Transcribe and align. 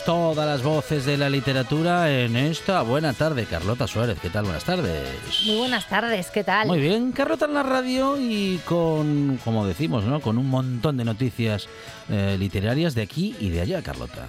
Todas 0.00 0.46
las 0.46 0.62
voces 0.62 1.04
de 1.04 1.18
la 1.18 1.28
literatura 1.28 2.10
en 2.10 2.34
esta 2.34 2.80
buena 2.80 3.12
tarde. 3.12 3.44
Carlota 3.44 3.86
Suárez, 3.86 4.18
¿qué 4.20 4.30
tal? 4.30 4.44
Buenas 4.44 4.64
tardes. 4.64 5.42
Muy 5.44 5.58
buenas 5.58 5.86
tardes, 5.86 6.30
¿qué 6.30 6.42
tal? 6.42 6.66
Muy 6.66 6.80
bien, 6.80 7.12
Carlota 7.12 7.44
en 7.44 7.52
la 7.52 7.62
radio 7.62 8.16
y 8.18 8.58
con, 8.64 9.38
como 9.44 9.66
decimos, 9.66 10.04
¿no? 10.04 10.20
Con 10.20 10.38
un 10.38 10.48
montón 10.48 10.96
de 10.96 11.04
noticias 11.04 11.68
eh, 12.08 12.36
literarias 12.38 12.94
de 12.94 13.02
aquí 13.02 13.36
y 13.38 13.50
de 13.50 13.60
allá, 13.60 13.82
Carlota. 13.82 14.28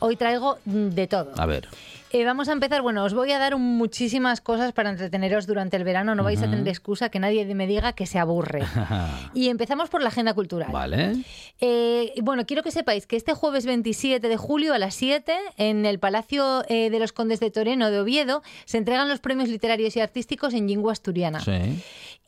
Hoy 0.00 0.16
traigo 0.16 0.58
mm, 0.66 0.88
de 0.90 1.06
todo. 1.06 1.32
A 1.38 1.46
ver. 1.46 1.68
Eh, 2.12 2.24
vamos 2.24 2.48
a 2.48 2.52
empezar, 2.52 2.82
bueno, 2.82 3.04
os 3.04 3.14
voy 3.14 3.30
a 3.30 3.38
dar 3.38 3.56
muchísimas 3.56 4.40
cosas 4.40 4.72
para 4.72 4.90
entreteneros 4.90 5.46
durante 5.46 5.76
el 5.76 5.84
verano, 5.84 6.16
no 6.16 6.24
vais 6.24 6.42
a 6.42 6.50
tener 6.50 6.66
excusa 6.66 7.08
que 7.08 7.20
nadie 7.20 7.44
me 7.54 7.68
diga 7.68 7.92
que 7.92 8.04
se 8.06 8.18
aburre. 8.18 8.62
y 9.34 9.48
empezamos 9.48 9.90
por 9.90 10.02
la 10.02 10.08
agenda 10.08 10.34
cultural. 10.34 10.72
Vale. 10.72 11.24
Eh, 11.60 12.12
bueno, 12.22 12.46
quiero 12.46 12.64
que 12.64 12.72
sepáis 12.72 13.06
que 13.06 13.14
este 13.14 13.32
jueves 13.32 13.64
27 13.64 14.28
de 14.28 14.36
julio 14.36 14.74
a 14.74 14.78
las 14.78 14.94
7 14.94 15.32
en 15.56 15.86
el 15.86 16.00
Palacio 16.00 16.64
eh, 16.68 16.90
de 16.90 16.98
los 16.98 17.12
Condes 17.12 17.38
de 17.38 17.52
Toreno 17.52 17.90
de 17.92 18.00
Oviedo 18.00 18.42
se 18.64 18.78
entregan 18.78 19.08
los 19.08 19.20
premios 19.20 19.48
literarios 19.48 19.94
y 19.96 20.00
artísticos 20.00 20.52
en 20.54 20.66
lengua 20.66 20.92
asturiana. 20.92 21.38
Sí. 21.38 21.80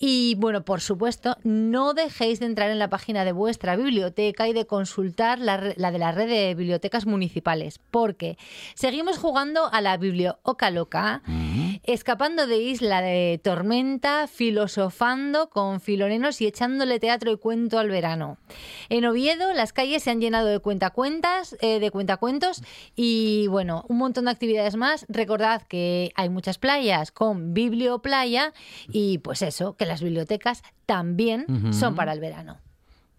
Y 0.04 0.34
bueno, 0.34 0.64
por 0.64 0.80
supuesto, 0.80 1.36
no 1.44 1.94
dejéis 1.94 2.40
de 2.40 2.46
entrar 2.46 2.72
en 2.72 2.80
la 2.80 2.90
página 2.90 3.24
de 3.24 3.30
vuestra 3.30 3.76
biblioteca 3.76 4.48
y 4.48 4.52
de 4.52 4.66
consultar 4.66 5.38
la, 5.38 5.74
la 5.76 5.92
de 5.92 5.98
la 6.00 6.10
red 6.10 6.28
de 6.28 6.56
bibliotecas 6.56 7.06
municipales, 7.06 7.78
porque 7.92 8.36
seguimos 8.74 9.18
jugando 9.18 9.72
a 9.72 9.80
la 9.80 9.96
biblioteca 9.98 10.70
loca, 10.72 11.22
escapando 11.84 12.46
de 12.46 12.58
isla 12.58 13.02
de 13.02 13.40
tormenta, 13.42 14.26
filosofando 14.26 15.50
con 15.50 15.80
filonenos 15.80 16.40
y 16.40 16.46
echándole 16.46 17.00
teatro 17.00 17.32
y 17.32 17.38
cuento 17.38 17.78
al 17.78 17.88
verano. 17.88 18.38
En 18.88 19.04
Oviedo 19.04 19.52
las 19.52 19.72
calles 19.72 20.02
se 20.02 20.10
han 20.10 20.20
llenado 20.20 20.48
de 20.48 20.58
cuentacuentas, 20.60 21.56
eh, 21.60 21.80
de 21.80 21.90
cuentacuentos 21.90 22.62
y 22.94 23.46
bueno, 23.48 23.84
un 23.88 23.98
montón 23.98 24.26
de 24.26 24.30
actividades 24.30 24.76
más. 24.76 25.06
Recordad 25.08 25.62
que 25.62 26.12
hay 26.14 26.28
muchas 26.28 26.58
playas 26.58 27.10
con 27.10 27.54
biblioplaya 27.54 28.52
y 28.88 29.18
pues 29.18 29.42
eso, 29.42 29.76
que 29.76 29.86
las 29.86 30.02
bibliotecas 30.02 30.62
también 30.86 31.46
son 31.72 31.94
para 31.94 32.12
el 32.12 32.20
verano. 32.20 32.58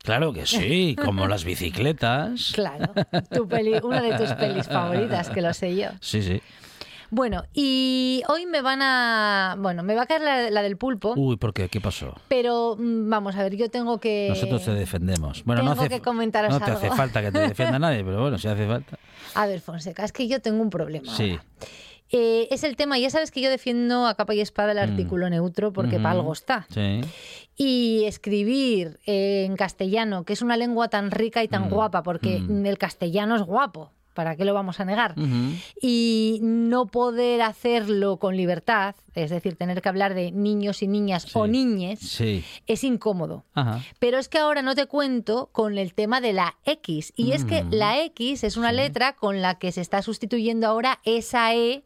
Claro 0.03 0.33
que 0.33 0.45
sí, 0.45 0.97
como 1.01 1.27
las 1.27 1.45
bicicletas. 1.45 2.51
Claro, 2.53 2.93
tu 3.31 3.47
peli, 3.47 3.75
una 3.81 4.01
de 4.01 4.17
tus 4.17 4.33
pelis 4.33 4.67
favoritas, 4.67 5.29
que 5.29 5.41
lo 5.41 5.53
sé 5.53 5.75
yo. 5.77 5.89
Sí, 6.01 6.21
sí. 6.21 6.41
Bueno, 7.13 7.43
y 7.53 8.23
hoy 8.27 8.47
me 8.47 8.63
van 8.63 8.81
a... 8.81 9.55
Bueno, 9.59 9.83
me 9.83 9.93
va 9.93 10.01
a 10.01 10.05
caer 10.07 10.21
la, 10.21 10.49
la 10.49 10.63
del 10.63 10.77
pulpo, 10.77 11.13
Uy, 11.15 11.37
¿por 11.37 11.53
qué? 11.53 11.69
¿Qué 11.69 11.79
pasó? 11.79 12.15
pero 12.27 12.75
mm, 12.75 13.07
vamos 13.07 13.35
a 13.35 13.43
ver, 13.43 13.55
yo 13.55 13.69
tengo 13.69 13.99
que... 13.99 14.25
Nosotros 14.29 14.65
te 14.65 14.73
defendemos. 14.73 15.43
Bueno, 15.45 15.61
no 15.61 15.73
tengo 15.73 15.83
hace, 15.83 15.93
que 15.93 16.01
comentaros 16.01 16.51
no 16.51 16.59
te 16.59 16.71
hace 16.71 16.89
falta 16.89 17.21
que 17.21 17.31
te 17.31 17.37
defienda 17.37 17.77
nadie, 17.77 18.03
pero 18.03 18.19
bueno, 18.19 18.39
si 18.39 18.47
hace 18.47 18.65
falta. 18.65 18.97
A 19.35 19.45
ver, 19.45 19.61
Fonseca, 19.61 20.03
es 20.03 20.11
que 20.11 20.27
yo 20.27 20.41
tengo 20.41 20.63
un 20.63 20.71
problema. 20.71 21.15
Sí. 21.15 21.33
ahora. 21.33 21.43
Eh, 22.09 22.47
es 22.49 22.63
el 22.63 22.75
tema, 22.75 22.97
ya 22.97 23.11
sabes 23.11 23.29
que 23.29 23.41
yo 23.41 23.49
defiendo 23.51 24.07
a 24.07 24.15
capa 24.15 24.33
y 24.33 24.41
espada 24.41 24.71
el 24.71 24.79
artículo 24.79 25.29
neutro 25.29 25.71
porque 25.71 25.97
para 25.97 26.11
algo 26.11 26.33
está. 26.33 26.65
Sí. 26.69 27.01
Y 27.55 28.05
escribir 28.05 28.99
eh, 29.05 29.45
en 29.45 29.55
castellano, 29.55 30.23
que 30.23 30.33
es 30.33 30.41
una 30.41 30.57
lengua 30.57 30.87
tan 30.89 31.11
rica 31.11 31.43
y 31.43 31.47
tan 31.47 31.69
guapa, 31.69 32.01
porque 32.01 32.37
el 32.37 32.77
castellano 32.79 33.35
es 33.35 33.43
guapo, 33.43 33.91
¿para 34.13 34.35
qué 34.35 34.45
lo 34.45 34.53
vamos 34.53 34.79
a 34.79 34.85
negar? 34.85 35.15
Y 35.81 36.39
no 36.41 36.85
poder 36.87 37.41
hacerlo 37.41 38.17
con 38.17 38.37
libertad, 38.37 38.95
es 39.15 39.29
decir, 39.29 39.55
tener 39.55 39.81
que 39.81 39.89
hablar 39.89 40.13
de 40.13 40.31
niños 40.31 40.81
y 40.81 40.87
niñas 40.87 41.35
o 41.35 41.47
niñes, 41.47 41.99
Sí. 41.99 42.43
es 42.67 42.83
incómodo. 42.83 43.43
Ajá. 43.53 43.81
Pero 43.99 44.17
es 44.17 44.29
que 44.29 44.37
ahora 44.39 44.61
no 44.61 44.75
te 44.75 44.85
cuento 44.85 45.49
con 45.51 45.77
el 45.77 45.93
tema 45.93 46.21
de 46.21 46.33
la 46.33 46.55
X. 46.65 47.13
Y 47.15 47.31
es 47.31 47.45
que 47.45 47.63
la 47.69 48.01
X 48.05 48.43
es 48.43 48.57
una 48.57 48.71
letra 48.71 49.13
con 49.13 49.41
la 49.41 49.55
que 49.55 49.71
se 49.71 49.81
está 49.81 50.01
sustituyendo 50.01 50.67
ahora 50.67 50.99
esa 51.03 51.53
E 51.55 51.83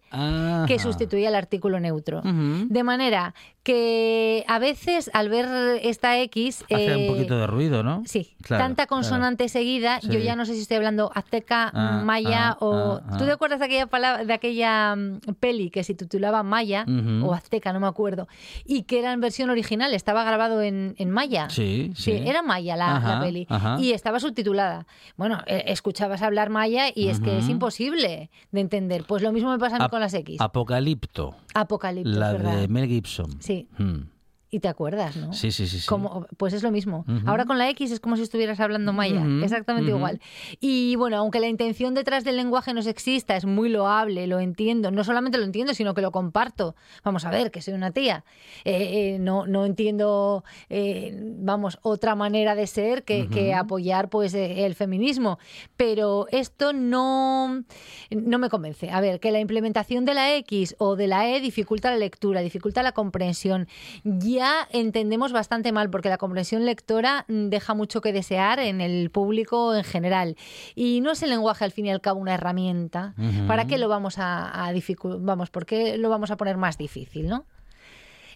que 0.67 0.79
sustituye 0.79 1.27
al 1.27 1.35
artículo 1.35 1.79
neutro. 1.79 2.21
De 2.23 2.83
manera 2.83 3.33
que 3.67 4.45
a 4.47 4.59
veces 4.59 5.11
al 5.13 5.27
ver 5.27 5.45
esta 5.83 6.17
X... 6.21 6.63
Hace 6.71 6.85
eh, 6.85 6.95
un 6.95 7.13
poquito 7.13 7.37
de 7.37 7.47
ruido, 7.47 7.83
¿no? 7.83 8.01
Sí, 8.05 8.33
Claro, 8.41 8.63
tanta 8.63 8.85
claro. 8.87 9.01
consonante 9.01 9.49
seguida, 9.49 9.99
yo 10.03 10.19
ya 10.19 10.37
no 10.37 10.45
sé 10.45 10.53
si 10.53 10.61
estoy 10.61 10.77
hablando 10.77 11.11
azteca, 11.13 11.69
Ah, 11.73 12.01
maya 12.05 12.51
ah, 12.51 12.57
o... 12.61 12.73
ah, 12.73 13.01
ah. 13.09 13.17
¿Tú 13.17 13.25
te 13.25 13.31
acuerdas 13.31 13.59
de 13.59 13.65
aquella, 13.65 13.87
palabra, 13.87 14.23
de 14.23 14.31
aquella 14.31 14.95
mm, 14.95 15.19
peli 15.41 15.69
que 15.69 15.83
se 15.83 15.95
titulaba 15.95 16.43
Maya 16.43 16.85
o 17.21 17.33
azteca, 17.33 17.73
no 17.73 17.81
me 17.81 17.87
acuerdo, 17.87 18.29
y 18.63 18.83
que 18.83 18.99
era 18.99 19.11
en 19.11 19.19
versión 19.19 19.49
original, 19.49 19.93
estaba 19.93 20.23
grabado 20.23 20.61
en, 20.61 20.95
en 20.97 21.11
maya? 21.11 21.49
Sí, 21.49 21.91
sí. 21.93 22.03
Sí, 22.03 22.23
era 22.25 22.41
maya 22.43 22.77
la, 22.77 23.19
peli 23.21 23.47
ajá. 23.49 23.75
y 23.81 23.91
estaba 23.91 24.21
subtitulada. 24.21 24.87
Bueno, 25.17 25.41
eh, 25.45 25.65
escuchabas 25.67 26.21
hablar 26.21 26.49
maya 26.49 26.85
y 26.95 27.09
es 27.09 27.19
que 27.19 27.39
es 27.39 27.49
imposible 27.49 28.29
de 28.53 28.61
entender. 28.61 29.03
Pues 29.05 29.21
lo 29.21 29.33
mismo 29.33 29.51
me 29.51 29.59
pasa 29.59 29.75
a 29.75 29.79
mí 29.79 29.89
con 29.89 29.99
las 29.99 30.13
X. 30.13 30.39
Apocalipto, 30.39 31.35
Apocalipto, 31.53 32.09
la 32.09 32.31
es 32.31 32.43
de 32.61 32.67
Mel 32.69 32.87
Gibson. 32.87 33.41
Sí, 33.41 33.56
Mm. 33.79 34.07
Y 34.49 34.59
te 34.59 34.69
acuerdas, 34.69 35.17
¿no? 35.17 35.33
Sí, 35.33 35.51
sí, 35.51 35.67
sí. 35.67 35.79
sí. 35.79 35.87
Como, 35.87 36.25
pues 36.37 36.53
es 36.53 36.63
lo 36.63 36.71
mismo. 36.71 37.05
Ahora 37.25 37.45
con 37.45 37.57
la 37.57 37.69
X 37.71 37.91
es 37.91 37.99
como 37.99 38.15
si 38.15 38.21
estuvieras 38.21 38.59
hablando 38.59 38.93
maya, 38.93 39.25
exactamente 39.43 39.91
igual. 39.91 40.21
Y 40.61 40.95
bueno, 40.95 41.17
aunque 41.17 41.39
la 41.39 41.47
intención 41.47 41.93
detrás 41.93 42.23
del 42.23 42.37
lenguaje 42.37 42.73
no 42.73 42.81
sexista 42.81 43.35
es 43.35 43.45
muy 43.45 43.67
loable, 43.67 44.25
lo 44.27 44.39
entiendo, 44.39 44.89
no 44.89 45.03
solamente 45.03 45.37
lo 45.37 45.43
entiendo, 45.43 45.73
sino 45.73 45.93
que 45.93 46.01
lo 46.01 46.11
comparto. 46.11 46.75
Vamos 47.03 47.25
a 47.25 47.29
ver, 47.29 47.51
que 47.51 47.61
soy 47.61 47.73
una 47.73 47.91
tía. 47.91 48.23
Eh, 48.63 49.15
eh, 49.15 49.19
no, 49.19 49.47
no 49.47 49.65
entiendo, 49.65 50.45
eh, 50.69 51.13
vamos, 51.39 51.79
otra 51.81 52.15
manera 52.15 52.55
de 52.55 52.67
ser 52.67 53.03
que, 53.03 53.27
que 53.27 53.53
apoyar 53.53 54.09
pues 54.09 54.33
el 54.33 54.75
feminismo. 54.75 55.39
Pero 55.75 56.27
esto 56.31 56.71
no, 56.71 57.63
no 58.11 58.39
me 58.39 58.49
convence. 58.49 58.89
A 58.91 59.01
ver, 59.01 59.19
que 59.19 59.31
la 59.31 59.39
implementación 59.39 60.05
de 60.05 60.13
la 60.13 60.35
X 60.37 60.75
o 60.77 60.95
de 60.95 61.07
la 61.07 61.29
E 61.29 61.41
dificulta 61.41 61.91
la 61.91 61.97
lectura, 61.97 62.39
dificulta 62.39 62.81
la 62.81 62.93
comprensión. 62.93 63.67
Ya 64.03 64.36
entendemos 64.71 65.31
bastante 65.31 65.71
mal 65.71 65.89
porque 65.89 66.09
la 66.09 66.17
comprensión 66.17 66.65
lectora 66.65 67.25
deja 67.27 67.73
mucho 67.73 68.01
que 68.01 68.13
desear 68.13 68.59
en 68.59 68.81
el 68.81 69.09
público 69.09 69.73
en 69.75 69.83
general. 69.83 70.35
Y 70.75 71.01
no 71.01 71.11
es 71.11 71.23
el 71.23 71.29
lenguaje 71.29 71.65
al 71.65 71.71
fin 71.71 71.85
y 71.85 71.91
al 71.91 72.01
cabo 72.01 72.19
una 72.19 72.33
herramienta. 72.35 73.13
¿Para 73.47 73.65
qué 73.65 73.77
lo 73.77 73.87
vamos 73.89 74.17
a, 74.17 74.65
a 74.65 74.73
dificu- 74.73 75.17
Vamos, 75.21 75.49
¿por 75.49 75.65
qué 75.65 75.97
lo 75.97 76.09
vamos 76.09 76.31
a 76.31 76.37
poner 76.37 76.57
más 76.57 76.77
difícil, 76.77 77.27
no? 77.27 77.45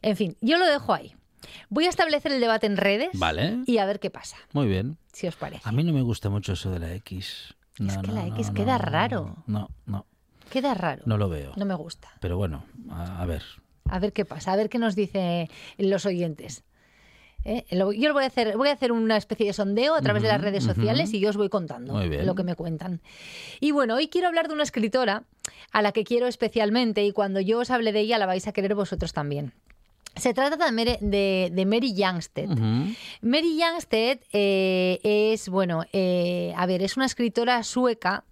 En 0.02 0.16
fin, 0.18 0.36
yo 0.42 0.58
lo 0.58 0.66
dejo 0.66 0.94
ahí. 0.94 1.16
Voy 1.70 1.86
a 1.86 1.90
establecer 1.90 2.32
el 2.32 2.40
debate 2.40 2.68
en 2.68 2.78
redes 2.78 3.10
Vale. 3.14 3.60
y 3.66 3.78
a 3.80 3.86
ver 3.86 4.00
qué 4.00 4.10
pasa, 4.10 4.38
Muy 4.54 4.68
bien. 4.68 4.98
si 5.12 5.28
os 5.28 5.36
parece. 5.36 5.68
A 5.68 5.72
mí 5.72 5.84
no 5.84 5.92
me 5.94 6.02
gusta 6.02 6.30
mucho 6.30 6.54
eso 6.54 6.70
de 6.72 6.80
la 6.80 6.94
X. 6.96 7.56
Es 7.80 7.98
que 7.98 8.08
no, 8.08 8.14
la 8.14 8.28
X 8.28 8.48
no, 8.50 8.54
queda 8.54 8.78
raro. 8.78 9.44
No, 9.48 9.70
no, 9.86 10.06
Queda 10.52 10.74
raro. 10.74 11.02
no 11.06 11.18
lo 11.18 11.30
veo. 11.30 11.54
No 11.56 11.66
me 11.66 11.74
gusta. 11.76 12.10
Pero 12.20 12.38
bueno, 12.38 12.64
a, 12.92 13.22
a 13.22 13.26
ver. 13.26 13.42
A 13.92 14.00
ver 14.00 14.14
qué 14.14 14.26
pasa, 14.26 14.54
a 14.54 14.56
ver 14.56 14.70
qué 14.70 14.80
nos 14.80 14.96
dicen 14.96 15.48
los 15.78 16.06
oyentes. 16.06 16.64
¿Eh? 17.44 17.66
Yo 17.72 18.08
lo 18.08 18.14
voy 18.14 18.24
a 18.24 18.28
hacer, 18.28 18.56
voy 18.56 18.70
a 18.70 18.74
hacer 18.74 18.92
una 18.92 19.18
especie 19.18 19.48
de 19.48 19.54
sondeo 19.54 19.96
a 19.96 20.02
través 20.02 20.22
de 20.22 20.30
las 20.30 20.42
redes 20.42 20.64
sociales 20.64 21.12
y 21.14 21.20
yo 21.20 21.30
os 21.30 21.38
voy 21.38 21.50
contando 21.50 22.00
lo 22.04 22.36
que 22.36 22.44
me 22.44 22.56
cuentan. 22.56 23.02
Y 23.60 23.72
bueno, 23.72 23.96
hoy 23.96 24.10
quiero 24.10 24.28
hablar 24.28 24.48
de 24.48 24.54
una 24.54 24.64
escritora 24.64 25.24
a 25.72 25.82
la 25.82 25.92
que 25.92 26.04
quiero 26.04 26.28
especialmente 26.28 27.04
y 27.04 27.12
cuando 27.12 27.40
yo 27.40 27.60
os 27.60 27.72
hable 27.72 27.92
de 27.92 28.02
ella 28.02 28.18
la 28.18 28.28
vais 28.28 28.48
a 28.48 28.52
querer 28.54 28.76
vosotros 28.76 29.12
también. 29.12 29.54
Se 30.16 30.34
trata 30.34 30.58
de 30.58 30.72
Mary, 30.72 30.98
de, 31.00 31.52
de 31.52 31.66
Mary 31.66 31.94
Youngstead. 31.94 32.50
Mary 33.22 33.58
Youngstead 33.58 34.20
eh, 34.34 35.00
es, 35.04 35.50
bueno, 35.50 35.86
eh, 35.94 36.54
a 36.58 36.66
ver, 36.66 36.84
es 36.84 36.98
una 36.98 37.06
escritora 37.06 37.64
sueca 37.64 38.24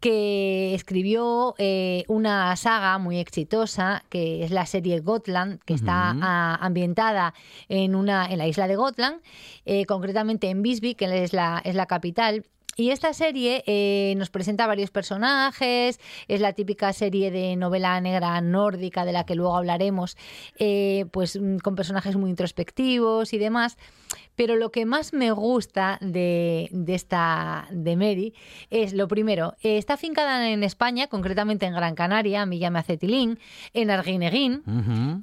que 0.00 0.74
escribió 0.74 1.54
eh, 1.58 2.04
una 2.08 2.54
saga 2.56 2.98
muy 2.98 3.18
exitosa, 3.18 4.04
que 4.08 4.44
es 4.44 4.50
la 4.50 4.66
serie 4.66 5.00
Gotland, 5.00 5.60
que 5.64 5.74
está 5.74 6.10
ambientada 6.54 7.34
en, 7.68 7.94
una, 7.94 8.26
en 8.26 8.38
la 8.38 8.46
isla 8.46 8.68
de 8.68 8.76
Gotland, 8.76 9.20
eh, 9.66 9.86
concretamente 9.86 10.50
en 10.50 10.62
Visby, 10.62 10.94
que 10.94 11.24
es 11.24 11.32
la, 11.32 11.60
es 11.64 11.74
la 11.74 11.86
capital. 11.86 12.44
Y 12.80 12.92
esta 12.92 13.12
serie 13.12 13.64
eh, 13.66 14.14
nos 14.18 14.30
presenta 14.30 14.68
varios 14.68 14.92
personajes, 14.92 15.98
es 16.28 16.40
la 16.40 16.52
típica 16.52 16.92
serie 16.92 17.32
de 17.32 17.56
novela 17.56 18.00
negra 18.00 18.40
nórdica 18.40 19.04
de 19.04 19.10
la 19.10 19.26
que 19.26 19.34
luego 19.34 19.56
hablaremos, 19.56 20.16
eh, 20.60 21.06
pues 21.10 21.40
mm, 21.40 21.56
con 21.56 21.74
personajes 21.74 22.14
muy 22.14 22.30
introspectivos 22.30 23.32
y 23.32 23.38
demás. 23.38 23.78
Pero 24.36 24.54
lo 24.54 24.70
que 24.70 24.86
más 24.86 25.12
me 25.12 25.32
gusta 25.32 25.98
de, 26.00 26.68
de 26.70 26.94
esta 26.94 27.66
de 27.72 27.96
Mary 27.96 28.32
es 28.70 28.92
lo 28.92 29.08
primero, 29.08 29.56
eh, 29.60 29.76
está 29.76 29.96
fincada 29.96 30.48
en 30.48 30.62
España, 30.62 31.08
concretamente 31.08 31.66
en 31.66 31.74
Gran 31.74 31.96
Canaria, 31.96 32.42
a 32.42 32.46
mí 32.46 32.60
ya 32.60 32.70
me 32.70 32.78
hace 32.78 32.96
tilín, 32.96 33.40
en 33.74 33.90
Arguineguín, 33.90 34.62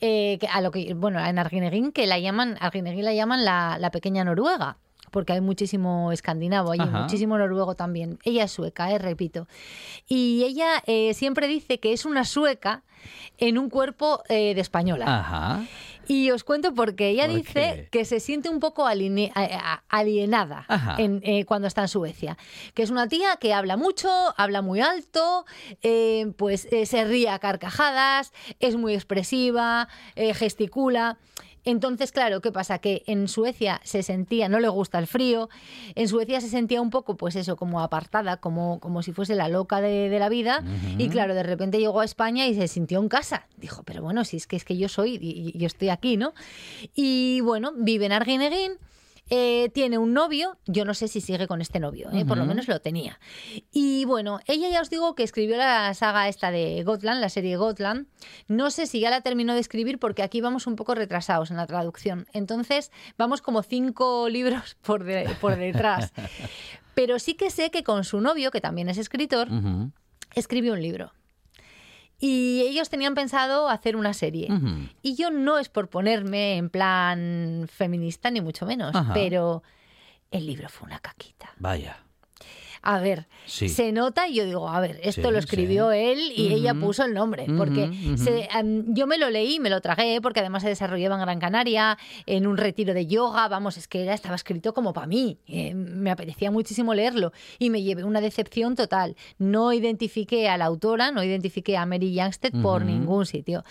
eh, 0.01 0.37
que 0.41 0.47
a 0.47 0.59
lo 0.59 0.71
que 0.71 0.93
bueno 0.93 1.25
en 1.25 1.39
Arguineguín 1.39 1.93
que 1.93 2.05
la 2.05 2.19
llaman 2.19 2.57
Arguineguín 2.59 3.05
la 3.05 3.13
llaman 3.13 3.45
la, 3.45 3.77
la 3.79 3.91
pequeña 3.91 4.25
Noruega 4.25 4.77
porque 5.15 5.31
hay 5.31 5.39
muchísimo 5.39 6.11
escandinavo 6.11 6.73
allí, 6.73 6.81
Ajá. 6.81 7.03
muchísimo 7.03 7.37
noruego 7.37 7.75
también. 7.75 8.19
Ella 8.25 8.43
es 8.43 8.51
sueca, 8.51 8.91
eh, 8.91 8.97
repito. 8.97 9.47
Y 10.09 10.43
ella 10.43 10.83
eh, 10.87 11.13
siempre 11.13 11.47
dice 11.47 11.79
que 11.79 11.93
es 11.93 12.03
una 12.03 12.25
sueca 12.25 12.83
en 13.37 13.57
un 13.57 13.69
cuerpo 13.69 14.21
eh, 14.27 14.53
de 14.55 14.59
española. 14.59 15.05
Ajá. 15.07 15.63
Y 16.05 16.31
os 16.31 16.43
cuento 16.43 16.73
porque 16.73 17.09
ella 17.11 17.27
¿Por 17.27 17.35
dice 17.37 17.53
qué? 17.53 17.87
que 17.91 18.03
se 18.03 18.19
siente 18.19 18.49
un 18.49 18.59
poco 18.59 18.85
alienada 18.85 20.65
en, 20.97 21.21
eh, 21.23 21.45
cuando 21.45 21.69
está 21.69 21.83
en 21.83 21.87
Suecia. 21.87 22.37
Que 22.73 22.83
es 22.83 22.89
una 22.89 23.07
tía 23.07 23.37
que 23.39 23.53
habla 23.53 23.77
mucho, 23.77 24.09
habla 24.35 24.61
muy 24.61 24.81
alto, 24.81 25.45
eh, 25.81 26.33
pues 26.37 26.67
eh, 26.71 26.85
se 26.85 27.05
ríe 27.05 27.29
a 27.29 27.39
carcajadas, 27.39 28.33
es 28.59 28.75
muy 28.75 28.93
expresiva, 28.93 29.87
gesticula. 30.15 31.17
Entonces, 31.65 32.11
claro, 32.11 32.41
¿qué 32.41 32.51
pasa? 32.51 32.77
Que 32.79 33.03
en 33.07 33.27
Suecia 33.27 33.81
se 33.83 34.03
sentía, 34.03 34.47
no 34.49 34.59
le 34.59 34.69
gusta 34.69 34.99
el 34.99 35.07
frío, 35.07 35.49
en 35.95 36.07
Suecia 36.07 36.39
se 36.39 36.47
sentía 36.47 36.79
un 36.79 36.91
poco, 36.91 37.17
pues 37.17 37.35
eso, 37.35 37.55
como 37.57 37.81
apartada, 37.81 38.37
como, 38.37 38.79
como 38.79 39.01
si 39.01 39.11
fuese 39.11 39.35
la 39.35 39.49
loca 39.49 39.81
de, 39.81 40.09
de 40.09 40.19
la 40.19 40.29
vida. 40.29 40.63
Y 40.97 41.09
claro, 41.09 41.33
de 41.33 41.43
repente 41.43 41.79
llegó 41.79 42.01
a 42.01 42.05
España 42.05 42.47
y 42.47 42.53
se 42.55 42.67
sintió 42.67 42.99
en 42.99 43.09
casa. 43.09 43.47
Dijo, 43.57 43.83
pero 43.83 44.01
bueno, 44.01 44.23
si 44.25 44.37
es 44.37 44.47
que, 44.47 44.55
es 44.55 44.63
que 44.63 44.77
yo 44.77 44.87
soy, 44.89 45.17
y, 45.21 45.51
y 45.53 45.57
yo 45.57 45.67
estoy 45.67 45.89
aquí, 45.89 46.17
¿no? 46.17 46.33
Y 46.93 47.41
bueno, 47.41 47.73
vive 47.75 48.05
en 48.05 48.11
Arguineguín. 48.11 48.73
Eh, 49.29 49.69
tiene 49.73 49.97
un 49.97 50.13
novio, 50.13 50.57
yo 50.67 50.85
no 50.85 50.93
sé 50.93 51.07
si 51.07 51.19
sigue 51.21 51.47
con 51.47 51.59
este 51.61 51.79
novio, 51.79 52.09
¿eh? 52.13 52.25
por 52.25 52.37
lo 52.37 52.45
menos 52.45 52.67
lo 52.67 52.79
tenía. 52.79 53.19
Y 53.71 54.05
bueno, 54.05 54.39
ella 54.45 54.69
ya 54.69 54.81
os 54.81 54.89
digo 54.89 55.15
que 55.15 55.23
escribió 55.23 55.57
la 55.57 55.93
saga 55.95 56.27
esta 56.27 56.51
de 56.51 56.83
Gotland, 56.83 57.19
la 57.21 57.29
serie 57.29 57.57
Gotland. 57.57 58.07
No 58.47 58.69
sé 58.69 58.85
si 58.85 58.99
ya 58.99 59.09
la 59.09 59.21
terminó 59.21 59.53
de 59.53 59.59
escribir 59.61 59.97
porque 59.99 60.21
aquí 60.23 60.41
vamos 60.41 60.67
un 60.67 60.75
poco 60.75 60.93
retrasados 60.95 61.49
en 61.51 61.57
la 61.57 61.65
traducción. 61.65 62.27
Entonces 62.33 62.91
vamos 63.17 63.41
como 63.41 63.63
cinco 63.63 64.29
libros 64.29 64.77
por, 64.81 65.03
de- 65.03 65.35
por 65.41 65.55
detrás. 65.57 66.13
Pero 66.93 67.19
sí 67.19 67.33
que 67.33 67.49
sé 67.49 67.71
que 67.71 67.83
con 67.83 68.03
su 68.03 68.21
novio, 68.21 68.51
que 68.51 68.61
también 68.61 68.87
es 68.89 68.97
escritor, 68.97 69.49
escribió 70.35 70.73
un 70.73 70.81
libro. 70.81 71.11
Y 72.19 72.61
ellos 72.61 72.89
tenían 72.89 73.13
pensado 73.13 73.69
hacer 73.69 73.95
una 73.95 74.13
serie. 74.13 74.47
Y 75.01 75.15
yo 75.15 75.31
no 75.31 75.59
es 75.59 75.69
por 75.69 75.89
ponerme 75.89 76.57
en 76.57 76.69
plan 76.69 77.67
feminista, 77.71 78.31
ni 78.31 78.41
mucho 78.41 78.65
menos, 78.65 78.95
Ajá. 78.95 79.13
pero 79.13 79.63
el 80.31 80.45
libro 80.47 80.69
fue 80.69 80.87
una 80.87 80.99
caquita. 80.99 81.51
Vaya. 81.57 81.97
A 82.87 82.99
ver, 82.99 83.27
Sí. 83.47 83.67
se 83.67 83.91
nota 83.91 84.27
y 84.27 84.35
yo 84.35 84.45
digo, 84.45 84.69
a 84.69 84.79
ver, 84.79 84.99
esto 85.03 85.27
Sí, 85.27 85.31
lo 85.33 85.37
escribió 85.39 85.91
sí. 85.91 85.97
él 85.97 86.19
y 86.35 86.53
ella 86.53 86.73
puso 86.75 87.03
el 87.03 87.13
nombre, 87.15 87.45
porque 87.57 87.89
se- 88.15 88.47
am, 88.51 88.93
yo 88.93 89.07
me 89.07 89.17
lo 89.17 89.29
leí, 89.29 89.59
me 89.59 89.69
lo 89.71 89.81
tragué, 89.81 90.21
porque 90.21 90.39
además 90.39 90.61
se 90.63 90.69
desarrollaba 90.69 91.15
en 91.15 91.21
Gran 91.21 91.39
Canaria, 91.39 91.97
en 92.27 92.45
un 92.47 92.57
retiro 92.57 92.93
de 92.93 93.07
yoga, 93.07 93.47
vamos, 93.47 93.77
es 93.77 93.87
que 93.87 94.03
era, 94.03 94.13
estaba 94.13 94.35
escrito 94.35 94.73
como 94.73 94.93
para 94.93 95.07
mí, 95.07 95.39
eh, 95.47 95.73
me 95.73 96.11
apetecía 96.11 96.51
muchísimo 96.51 96.93
leerlo 96.93 97.33
y 97.59 97.69
me 97.71 97.81
llevé 97.81 98.03
una 98.03 98.21
decepción 98.21 98.75
total. 98.75 99.15
No 99.39 99.73
identifiqué 99.73 100.47
a 100.47 100.57
la 100.57 100.65
autora, 100.65 101.11
no 101.11 101.23
identifiqué 101.23 101.77
a 101.77 101.85
Mary 101.87 102.13
Youngstead 102.13 102.51
por 102.61 102.83
ningún 102.85 103.25
sitio. 103.25 103.63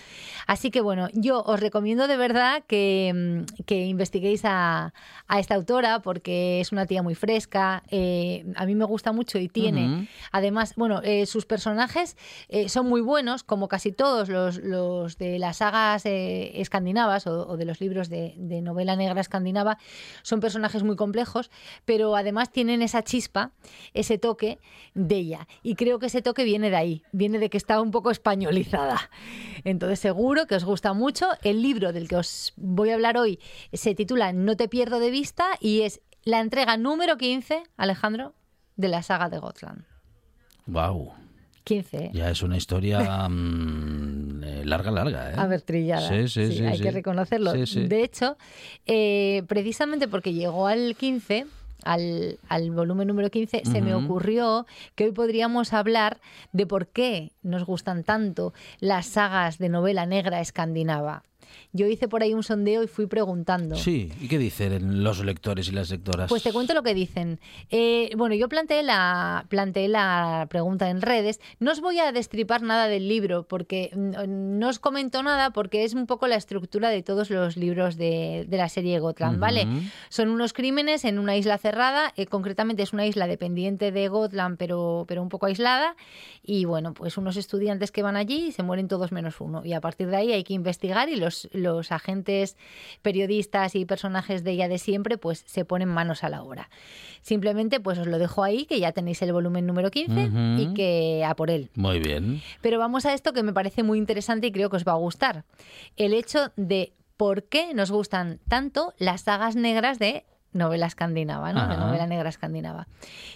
Así 0.45 0.71
que 0.71 0.81
bueno, 0.81 1.07
yo 1.13 1.41
os 1.41 1.59
recomiendo 1.59 2.07
de 2.07 2.17
verdad 2.17 2.63
que, 2.67 3.45
que 3.65 3.85
investiguéis 3.85 4.41
a, 4.43 4.93
a 5.27 5.39
esta 5.39 5.55
autora 5.55 6.01
porque 6.01 6.59
es 6.59 6.71
una 6.73 6.85
tía 6.85 7.01
muy 7.01 7.15
fresca, 7.15 7.83
eh, 7.89 8.45
a 8.55 8.65
mí 8.65 8.75
me 8.75 8.83
gusta 8.85 9.04
mucho 9.11 9.39
y 9.39 9.47
tiene, 9.47 10.07
además, 10.31 10.73
bueno, 10.75 11.01
eh, 11.03 11.25
sus 11.25 11.45
personajes 11.45 12.17
eh, 12.49 12.69
son 12.69 12.87
muy 12.87 13.01
buenos, 13.01 13.43
como 13.43 13.67
casi 13.67 13.91
todos 13.91 14.29
los, 14.29 14.57
los 14.57 15.17
de 15.17 15.39
las 15.39 15.57
sagas 15.57 16.05
eh, 16.05 16.61
escandinavas 16.61 17.27
o, 17.27 17.47
o 17.47 17.57
de 17.57 17.65
los 17.65 17.81
libros 17.81 18.09
de, 18.09 18.33
de 18.37 18.61
novela 18.61 18.95
negra 18.95 19.21
escandinava, 19.21 19.77
son 20.21 20.39
personajes 20.39 20.83
muy 20.83 20.95
complejos, 20.95 21.51
pero 21.85 22.15
además 22.15 22.51
tienen 22.51 22.81
esa 22.81 23.03
chispa, 23.03 23.51
ese 23.93 24.17
toque 24.17 24.59
de 24.93 25.15
ella. 25.15 25.47
Y 25.63 25.75
creo 25.75 25.99
que 25.99 26.07
ese 26.07 26.21
toque 26.21 26.43
viene 26.43 26.69
de 26.69 26.75
ahí, 26.75 27.03
viene 27.11 27.39
de 27.39 27.49
que 27.49 27.57
está 27.57 27.81
un 27.81 27.91
poco 27.91 28.11
españolizada. 28.11 29.09
Entonces 29.63 29.99
seguro 29.99 30.47
que 30.47 30.55
os 30.55 30.63
gusta 30.63 30.93
mucho. 30.93 31.27
El 31.43 31.61
libro 31.61 31.93
del 31.93 32.07
que 32.07 32.17
os 32.17 32.53
voy 32.55 32.91
a 32.91 32.95
hablar 32.95 33.17
hoy 33.17 33.39
se 33.73 33.95
titula 33.95 34.33
No 34.33 34.55
te 34.55 34.67
pierdo 34.67 34.99
de 34.99 35.11
vista 35.11 35.45
y 35.59 35.81
es 35.81 36.01
la 36.23 36.39
entrega 36.39 36.77
número 36.77 37.17
15, 37.17 37.63
Alejandro, 37.77 38.33
de 38.75 38.87
la 38.87 39.03
saga 39.03 39.29
de 39.29 39.39
Gotland. 39.39 39.83
Wow. 40.67 41.13
15, 41.65 41.97
¿eh? 41.97 42.11
Ya 42.13 42.29
es 42.29 42.43
una 42.43 42.57
historia 42.57 43.27
mm, 43.27 44.43
eh, 44.43 44.65
larga, 44.65 44.91
larga, 44.91 45.31
¿eh? 45.31 45.35
A 45.35 45.47
ver, 45.47 45.61
trillada. 45.61 46.07
Sí, 46.07 46.27
sí, 46.27 46.57
sí. 46.57 46.63
hay 46.63 46.79
que 46.79 46.91
reconocerlo. 46.91 47.53
De 47.53 48.03
hecho, 48.03 48.37
eh, 48.85 49.43
precisamente 49.47 50.07
porque 50.07 50.33
llegó 50.33 50.67
al 50.67 50.95
15, 50.95 51.47
al, 51.83 52.39
al 52.49 52.71
volumen 52.71 53.07
número 53.07 53.29
15, 53.31 53.63
se 53.65 53.81
me 53.81 53.95
ocurrió 53.95 54.67
que 54.93 55.05
hoy 55.05 55.11
podríamos 55.11 55.73
hablar 55.73 56.19
de 56.53 56.67
por 56.67 56.87
qué 56.87 57.31
nos 57.41 57.65
gustan 57.65 58.03
tanto 58.03 58.53
las 58.79 59.07
sagas 59.07 59.57
de 59.57 59.69
novela 59.69 60.05
negra 60.05 60.41
escandinava. 60.41 61.23
Yo 61.73 61.87
hice 61.87 62.07
por 62.07 62.23
ahí 62.23 62.33
un 62.33 62.43
sondeo 62.43 62.83
y 62.83 62.87
fui 62.87 63.07
preguntando. 63.07 63.75
Sí, 63.75 64.11
¿y 64.21 64.27
qué 64.27 64.37
dicen 64.37 65.03
los 65.03 65.23
lectores 65.23 65.67
y 65.67 65.71
las 65.71 65.89
lectoras? 65.89 66.29
Pues 66.29 66.43
te 66.43 66.53
cuento 66.53 66.73
lo 66.73 66.83
que 66.83 66.93
dicen. 66.93 67.39
Eh, 67.69 68.11
bueno, 68.17 68.35
yo 68.35 68.49
planteé 68.49 68.83
la, 68.83 69.45
planteé 69.49 69.87
la 69.87 70.47
pregunta 70.49 70.89
en 70.89 71.01
redes. 71.01 71.39
No 71.59 71.71
os 71.71 71.81
voy 71.81 71.99
a 71.99 72.11
destripar 72.11 72.61
nada 72.61 72.87
del 72.87 73.07
libro, 73.07 73.47
porque 73.47 73.91
no 73.95 74.69
os 74.69 74.79
comento 74.79 75.23
nada, 75.23 75.51
porque 75.51 75.83
es 75.83 75.93
un 75.93 76.05
poco 76.05 76.27
la 76.27 76.35
estructura 76.35 76.89
de 76.89 77.03
todos 77.03 77.29
los 77.29 77.57
libros 77.57 77.97
de, 77.97 78.45
de 78.47 78.57
la 78.57 78.69
serie 78.69 78.99
Gotland, 78.99 79.39
¿vale? 79.39 79.67
Son 80.09 80.29
unos 80.29 80.53
crímenes 80.53 81.05
en 81.05 81.19
una 81.19 81.35
isla 81.35 81.57
cerrada, 81.57 82.13
eh, 82.15 82.25
concretamente 82.25 82.83
es 82.83 82.93
una 82.93 83.05
isla 83.05 83.27
dependiente 83.27 83.91
de 83.91 84.07
Gotland, 84.07 84.57
pero, 84.57 85.05
pero 85.07 85.21
un 85.21 85.29
poco 85.29 85.45
aislada, 85.45 85.95
y 86.43 86.65
bueno, 86.65 86.93
pues 86.93 87.17
unos 87.17 87.37
estudiantes 87.37 87.91
que 87.91 88.03
van 88.03 88.15
allí 88.15 88.47
y 88.47 88.51
se 88.51 88.63
mueren 88.63 88.87
todos 88.87 89.11
menos 89.11 89.41
uno, 89.41 89.65
y 89.65 89.73
a 89.73 89.81
partir 89.81 90.07
de 90.07 90.15
ahí 90.17 90.31
hay 90.31 90.43
que 90.43 90.53
investigar 90.53 91.09
y 91.09 91.15
los, 91.15 91.34
los 91.51 91.91
agentes 91.91 92.57
periodistas 93.01 93.75
y 93.75 93.85
personajes 93.85 94.43
de 94.43 94.51
ella 94.51 94.67
de 94.67 94.77
siempre 94.77 95.17
pues 95.17 95.43
se 95.45 95.65
ponen 95.65 95.89
manos 95.89 96.23
a 96.23 96.29
la 96.29 96.41
obra. 96.43 96.69
Simplemente 97.21 97.79
pues 97.79 97.97
os 97.97 98.07
lo 98.07 98.19
dejo 98.19 98.43
ahí, 98.43 98.65
que 98.65 98.79
ya 98.79 98.91
tenéis 98.91 99.21
el 99.21 99.33
volumen 99.33 99.65
número 99.65 99.91
15 99.91 100.27
Ujú. 100.27 100.61
y 100.61 100.73
que 100.73 101.23
a 101.25 101.35
por 101.35 101.49
él. 101.49 101.69
Muy 101.75 101.99
bien. 101.99 102.41
Pero 102.61 102.79
vamos 102.79 103.05
a 103.05 103.13
esto 103.13 103.33
que 103.33 103.43
me 103.43 103.53
parece 103.53 103.83
muy 103.83 103.97
interesante 103.97 104.47
y 104.47 104.51
creo 104.51 104.69
que 104.69 104.77
os 104.77 104.85
va 104.85 104.93
a 104.93 104.95
gustar. 104.95 105.43
El 105.97 106.13
hecho 106.13 106.51
de 106.55 106.93
por 107.17 107.43
qué 107.43 107.73
nos 107.73 107.91
gustan 107.91 108.39
tanto 108.47 108.93
las 108.97 109.21
sagas 109.21 109.55
negras 109.55 109.99
de 109.99 110.25
novela 110.55 110.87
escandinava, 110.87 111.53
¿no? 111.53 111.67
Novela 111.77 112.07
negra 112.07 112.29
escandinava. 112.29 112.87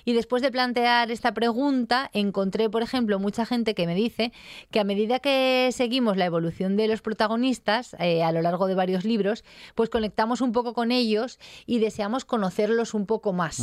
Y 0.06 0.14
después 0.14 0.42
de 0.42 0.52
plantear 0.52 1.12
esta 1.12 1.34
pregunta, 1.34 2.10
encontré, 2.14 2.70
por 2.70 2.82
ejemplo, 2.82 3.20
mucha 3.20 3.46
gente 3.46 3.76
que 3.76 3.86
me 3.86 3.94
dice 3.94 4.32
que 4.72 4.80
a 4.80 4.84
medida 4.84 5.20
que 5.20 5.70
seguimos 5.72 6.18
la 6.18 6.26
evolución 6.26 6.78
de 6.78 6.88
los 6.88 7.02
protagonistas 7.02 7.96
eh, 8.00 8.24
a 8.24 8.32
lo 8.32 8.42
largo 8.42 8.68
de 8.68 8.76
varios 8.76 9.04
libros, 9.06 9.44
pues 9.76 9.90
conectamos 9.90 10.42
un 10.42 10.52
poco 10.52 10.74
con 10.74 10.92
ellos 10.92 11.40
y 11.66 11.80
deseamos 11.80 12.26
conocerlos 12.26 12.94
un 12.94 13.06
poco 13.06 13.34
más. 13.34 13.62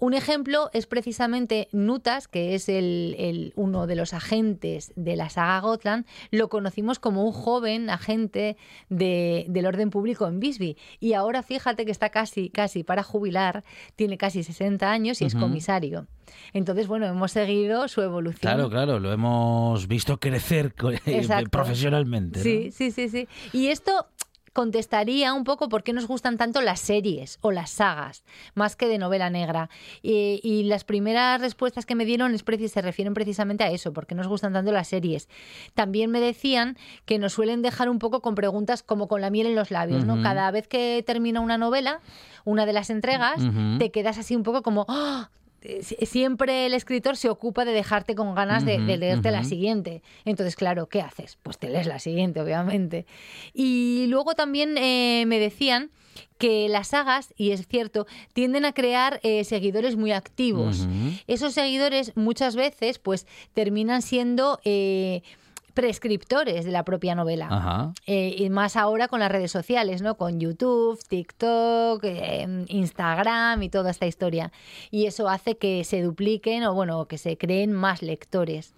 Un 0.00 0.14
ejemplo 0.14 0.70
es 0.72 0.86
precisamente 0.86 1.68
Nutas, 1.72 2.28
que 2.28 2.54
es 2.54 2.68
el, 2.68 3.16
el- 3.18 3.52
uno 3.56 3.86
de 3.86 3.96
los 3.96 4.14
agentes 4.14 4.92
de 4.96 5.16
la 5.16 5.28
saga 5.28 5.60
Gotland. 5.60 6.06
Lo 6.30 6.48
conocimos 6.48 6.98
como 6.98 7.24
un 7.24 7.32
joven 7.32 7.90
agente 7.90 8.56
de- 8.88 9.44
del 9.48 9.66
orden 9.66 9.90
público 9.90 10.26
en 10.28 10.38
Visby. 10.40 10.76
Y 11.00 11.14
ahora 11.14 11.42
fíjate 11.42 11.84
que 11.84 11.90
está 11.90 12.10
casi, 12.10 12.48
casi 12.48 12.84
para 12.84 13.02
jubilar, 13.02 13.64
tiene 13.96 14.18
casi 14.18 14.42
60 14.44 14.90
años 14.90 15.20
y 15.20 15.24
es 15.24 15.34
comisario. 15.34 16.06
Entonces, 16.52 16.86
bueno, 16.86 17.06
hemos 17.06 17.32
seguido 17.32 17.88
su 17.88 18.02
evolución. 18.02 18.40
Claro, 18.40 18.68
claro, 18.70 19.00
lo 19.00 19.12
hemos 19.12 19.88
visto 19.88 20.18
crecer 20.20 20.74
profesionalmente. 21.50 22.38
¿no? 22.38 22.42
Sí, 22.42 22.70
sí, 22.70 22.90
sí, 22.90 23.08
sí. 23.08 23.28
Y 23.52 23.68
esto 23.68 24.06
contestaría 24.58 25.34
un 25.34 25.44
poco 25.44 25.68
por 25.68 25.84
qué 25.84 25.92
nos 25.92 26.08
gustan 26.08 26.36
tanto 26.36 26.60
las 26.62 26.80
series 26.80 27.38
o 27.42 27.52
las 27.52 27.70
sagas, 27.70 28.24
más 28.56 28.74
que 28.74 28.88
de 28.88 28.98
novela 28.98 29.30
negra. 29.30 29.70
Y, 30.02 30.40
y 30.42 30.64
las 30.64 30.82
primeras 30.82 31.40
respuestas 31.40 31.86
que 31.86 31.94
me 31.94 32.04
dieron 32.04 32.34
es 32.34 32.42
se 32.68 32.82
refieren 32.82 33.14
precisamente 33.14 33.62
a 33.62 33.70
eso, 33.70 33.92
por 33.92 34.08
qué 34.08 34.16
nos 34.16 34.26
gustan 34.26 34.52
tanto 34.52 34.72
las 34.72 34.88
series. 34.88 35.28
También 35.74 36.10
me 36.10 36.18
decían 36.18 36.76
que 37.04 37.20
nos 37.20 37.34
suelen 37.34 37.62
dejar 37.62 37.88
un 37.88 38.00
poco 38.00 38.20
con 38.20 38.34
preguntas 38.34 38.82
como 38.82 39.06
con 39.06 39.20
la 39.20 39.30
miel 39.30 39.46
en 39.46 39.54
los 39.54 39.70
labios, 39.70 40.04
¿no? 40.04 40.20
Cada 40.24 40.50
vez 40.50 40.66
que 40.66 41.04
termina 41.06 41.38
una 41.38 41.56
novela, 41.56 42.00
una 42.44 42.66
de 42.66 42.72
las 42.72 42.90
entregas, 42.90 43.40
te 43.78 43.92
quedas 43.92 44.18
así 44.18 44.34
un 44.34 44.42
poco 44.42 44.62
como... 44.62 44.86
¡ah! 44.88 45.30
Si- 45.82 45.96
Siempre 46.06 46.66
el 46.66 46.74
escritor 46.74 47.16
se 47.16 47.28
ocupa 47.28 47.64
de 47.64 47.72
dejarte 47.72 48.14
con 48.14 48.34
ganas 48.34 48.64
de, 48.64 48.78
leerte 48.96 49.30
la 49.30 49.44
siguiente. 49.44 50.02
Entonces, 50.24 50.54
claro, 50.56 50.86
¿qué 50.88 51.00
haces? 51.02 51.38
Pues 51.42 51.58
te 51.58 51.68
lees 51.68 51.86
la 51.86 51.98
siguiente, 51.98 52.40
obviamente. 52.40 53.06
Y 53.54 54.06
luego 54.08 54.34
también 54.34 54.76
eh, 54.78 55.24
me 55.26 55.38
decían 55.38 55.90
que 56.38 56.68
las 56.68 56.88
sagas, 56.88 57.34
y 57.36 57.50
es 57.50 57.66
cierto, 57.66 58.06
tienden 58.32 58.64
a 58.64 58.72
crear 58.72 59.18
eh, 59.22 59.44
seguidores 59.44 59.96
muy 59.96 60.12
activos. 60.12 60.86
Esos 61.26 61.54
seguidores 61.54 62.12
muchas 62.16 62.54
veces 62.56 62.98
pues 62.98 63.26
terminan 63.54 64.02
siendo 64.02 64.60
eh, 64.64 65.22
prescriptores 65.82 66.64
de 66.64 66.72
la 66.72 66.84
propia 66.84 67.14
novela. 67.14 67.46
Ajá. 67.50 67.92
Eh, 68.06 68.34
y 68.36 68.50
más 68.50 68.74
ahora 68.76 69.06
con 69.06 69.20
las 69.20 69.30
redes 69.30 69.52
sociales, 69.52 70.02
¿no? 70.02 70.16
Con 70.16 70.40
YouTube, 70.40 70.98
TikTok, 71.08 72.02
eh, 72.02 72.64
Instagram 72.66 73.62
y 73.62 73.68
toda 73.68 73.92
esta 73.92 74.04
historia. 74.06 74.50
Y 74.90 75.06
eso 75.06 75.28
hace 75.28 75.56
que 75.56 75.84
se 75.84 76.02
dupliquen 76.02 76.64
o, 76.64 76.74
bueno, 76.74 77.06
que 77.06 77.16
se 77.16 77.38
creen 77.38 77.72
más 77.72 78.02
lectores. 78.02 78.74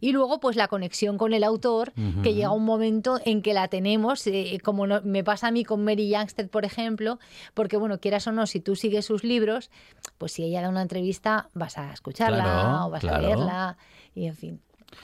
Y 0.00 0.12
luego, 0.12 0.40
pues 0.40 0.56
la 0.56 0.68
conexión 0.68 1.18
con 1.18 1.34
el 1.34 1.44
autor, 1.44 1.92
que 2.22 2.32
llega 2.34 2.50
un 2.50 2.64
momento 2.64 3.20
en 3.26 3.42
que 3.42 3.52
la 3.52 3.68
tenemos, 3.68 4.26
eh, 4.26 4.58
como 4.64 4.86
no- 4.86 5.02
me 5.02 5.22
pasa 5.22 5.48
a 5.48 5.50
mí 5.50 5.64
con 5.64 5.84
Mary 5.84 6.08
Youngstead, 6.08 6.48
por 6.48 6.64
ejemplo, 6.64 7.18
porque, 7.54 7.76
bueno, 7.76 8.00
quieras 8.00 8.26
o 8.26 8.32
no, 8.32 8.46
si 8.46 8.58
tú 8.60 8.74
sigues 8.74 9.04
sus 9.04 9.22
libros, 9.22 9.70
pues 10.16 10.32
si 10.32 10.44
ella 10.44 10.62
da 10.62 10.70
una 10.70 10.82
entrevista, 10.82 11.48
vas 11.52 11.76
a 11.76 11.92
escucharla 11.92 12.42
Claro, 12.42 12.86
o 12.86 12.90
vas 12.90 13.00
claro. 13.02 13.16
a 13.18 13.20
leerla, 13.20 13.76
y 14.14 14.26
en 14.26 14.34
fin, 14.34 14.60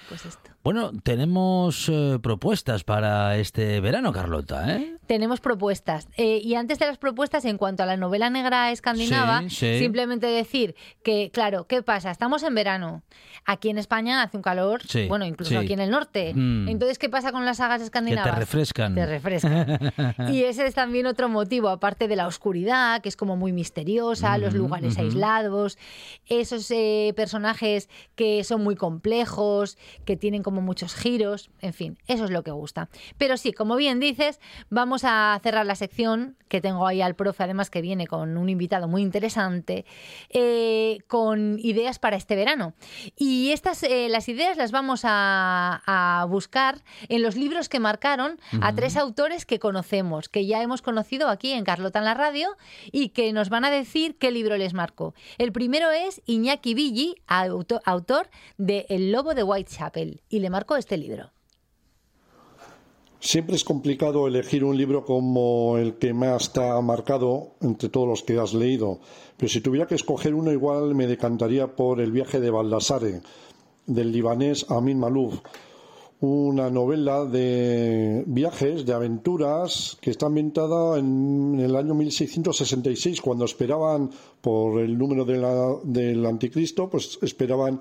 pues 0.09 0.25
esto. 0.27 0.51
Bueno, 0.65 0.93
tenemos 1.03 1.91
eh, 1.93 2.19
propuestas 2.23 2.85
para 2.85 3.37
este 3.37 3.81
verano, 3.81 4.15
Carlota, 4.15 4.77
¿eh? 4.79 4.97
Tenemos 5.07 5.41
propuestas. 5.41 6.09
Eh, 6.17 6.41
y 6.43 6.55
antes 6.55 6.79
de 6.79 6.87
las 6.87 6.97
propuestas, 6.97 7.45
en 7.45 7.59
cuanto 7.59 7.83
a 7.83 7.87
la 7.87 7.99
novela 7.99 8.31
negra 8.31 8.71
escandinava, 8.73 9.43
Sí, 9.43 9.51
sí. 9.51 9.79
simplemente 9.79 10.27
decir 10.27 10.75
que, 11.03 11.31
claro, 11.31 11.67
¿qué 11.67 11.83
pasa? 11.83 12.11
Estamos 12.11 12.43
en 12.45 12.55
verano. 12.55 13.03
Aquí 13.45 13.69
en 13.69 13.77
España 13.77 14.23
hace 14.23 14.39
un 14.39 14.43
calor, 14.43 14.81
Sí, 14.89 15.07
bueno, 15.07 15.27
incluso 15.27 15.59
aquí 15.59 15.75
en 15.75 15.81
el 15.81 15.91
norte. 15.91 16.33
Mm. 16.35 16.69
Entonces, 16.71 16.99
¿qué 16.99 17.11
pasa 17.11 17.31
con 17.33 17.45
las 17.45 17.59
sagas 17.59 17.83
escandinavas? 17.83 18.39
refrescan. 18.39 18.95
Te 18.95 19.05
refrescan. 19.05 19.79
y 20.33 20.45
ese 20.45 20.67
es 20.67 20.75
también 20.75 21.05
otro 21.05 21.29
motivo, 21.29 21.69
aparte 21.69 22.09
de 22.09 22.17
la 22.17 22.27
oscuridad, 22.27 23.03
que 23.03 23.11
es 23.11 23.17
como 23.17 23.37
muy 23.37 23.53
misteriosa, 23.53 24.39
los 24.39 24.55
Ujú, 24.55 24.63
lugares 24.63 24.97
aislados, 24.97 25.77
esos 26.27 26.71
eh, 26.71 27.13
personajes 27.15 27.91
que 28.15 28.43
son 28.45 28.65
muy 28.65 28.77
complejos, 28.77 29.77
que 30.07 30.17
tienen 30.17 30.43
como 30.43 30.54
muchos 30.61 30.95
giros, 30.95 31.51
en 31.61 31.73
fin, 31.73 31.99
eso 32.07 32.25
es 32.25 32.31
lo 32.31 32.43
que 32.43 32.51
gusta. 32.51 32.89
Pero 33.19 33.37
sí, 33.37 33.53
como 33.53 33.77
bien 33.77 34.01
dices, 34.01 34.41
vamos 34.71 35.03
a 35.05 35.39
cerrar 35.43 35.67
la 35.67 35.75
sección, 35.75 36.37
que 36.49 36.61
tengo 36.61 36.87
ahí 36.87 37.01
al 37.01 37.17
profe, 37.17 37.43
además 37.43 37.69
que 37.71 37.81
viene 37.81 38.07
con 38.07 38.37
un 38.37 38.49
invitado 38.49 38.87
muy 38.87 39.03
interesante, 39.03 39.85
eh, 40.29 40.99
con 41.09 41.59
ideas 41.59 41.99
para 41.99 42.17
este 42.17 42.37
verano. 42.37 42.75
Y 43.17 43.51
estas, 43.51 43.83
eh, 43.83 44.09
las 44.09 44.29
ideas 44.29 44.57
las 44.57 44.71
vamos 44.71 45.01
a, 45.05 45.83
a 45.87 46.25
buscar 46.27 46.83
en 47.09 47.23
los 47.23 47.35
libros 47.37 47.69
que 47.69 47.81
marcaron 47.81 48.39
a 48.61 48.73
tres 48.75 48.97
autores 48.97 49.47
que 49.47 49.59
conocemos, 49.59 50.29
que 50.29 50.47
ya 50.47 50.63
hemos 50.63 50.83
conocido 50.83 51.29
aquí 51.29 51.53
en 51.53 51.65
Carlota 51.65 51.99
en 51.99 52.05
la 52.05 52.15
radio 52.15 52.51
y 52.93 53.09
que 53.09 53.33
nos 53.33 53.49
van 53.49 53.65
a 53.65 53.71
decir 53.71 54.17
qué 54.19 54.31
libro 54.31 54.57
les 54.57 54.75
marcó. 54.75 55.15
El 55.39 55.51
primero 55.51 55.91
es 55.91 56.23
Iñaki 56.27 56.75
Villi, 56.75 57.17
auto- 57.27 57.81
autor 57.85 58.29
de 58.59 58.87
El 58.89 59.11
Lobo 59.11 59.35
de 59.35 59.43
Whitechapel, 59.43 60.23
y 60.29 60.39
le 60.45 60.51
marcó 60.51 60.77
este 60.77 60.97
libro. 60.99 61.31
Siempre 63.19 63.57
es 63.57 63.65
complicado 63.65 64.27
elegir 64.27 64.63
un 64.63 64.77
libro 64.77 65.07
como 65.07 65.79
el 65.79 65.95
que 65.95 66.13
más 66.13 66.53
te 66.53 66.63
ha 66.63 66.79
marcado 66.83 67.55
entre 67.63 67.89
todos 67.89 68.07
los 68.07 68.23
que 68.23 68.39
has 68.39 68.53
leído, 68.53 69.01
pero 69.39 69.49
si 69.49 69.63
tuviera 69.63 69.87
que 69.87 69.95
escoger 69.95 70.35
uno 70.35 70.53
igual 70.53 70.95
me 70.95 71.07
decantaría 71.07 71.75
por 71.75 72.03
El 72.03 72.13
viaje 72.13 72.39
de 72.41 72.51
Baldassare, 72.51 73.23
del 73.87 74.13
libanés 74.13 74.67
Amin 74.69 74.99
Malouf, 74.99 75.37
una 76.21 76.69
novela 76.69 77.25
de 77.25 78.25
viajes, 78.27 78.85
de 78.85 78.93
aventuras, 78.93 79.97
que 80.03 80.11
está 80.11 80.27
ambientada 80.27 80.99
en 80.99 81.59
el 81.59 81.75
año 81.77 81.95
1666, 81.95 83.23
cuando 83.23 83.47
esperaban, 83.47 84.11
por 84.43 84.81
el 84.83 84.99
número 84.99 85.25
de 85.25 85.39
la- 85.39 85.77
del 85.83 86.25
anticristo, 86.27 86.91
pues 86.91 87.19
esperaban 87.23 87.81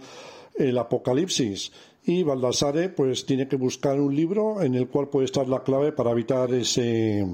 el 0.56 0.78
apocalipsis. 0.78 1.72
Y 2.06 2.24
Baldassare 2.24 2.90
pues 2.90 3.26
tiene 3.26 3.48
que 3.48 3.56
buscar 3.56 4.00
un 4.00 4.16
libro 4.16 4.62
en 4.62 4.76
el 4.76 4.88
cual 4.90 5.10
puede 5.10 5.26
estar 5.26 5.48
la 5.48 5.64
clave 5.64 5.92
para 5.94 6.12
evitar 6.12 6.54
ese 6.54 7.26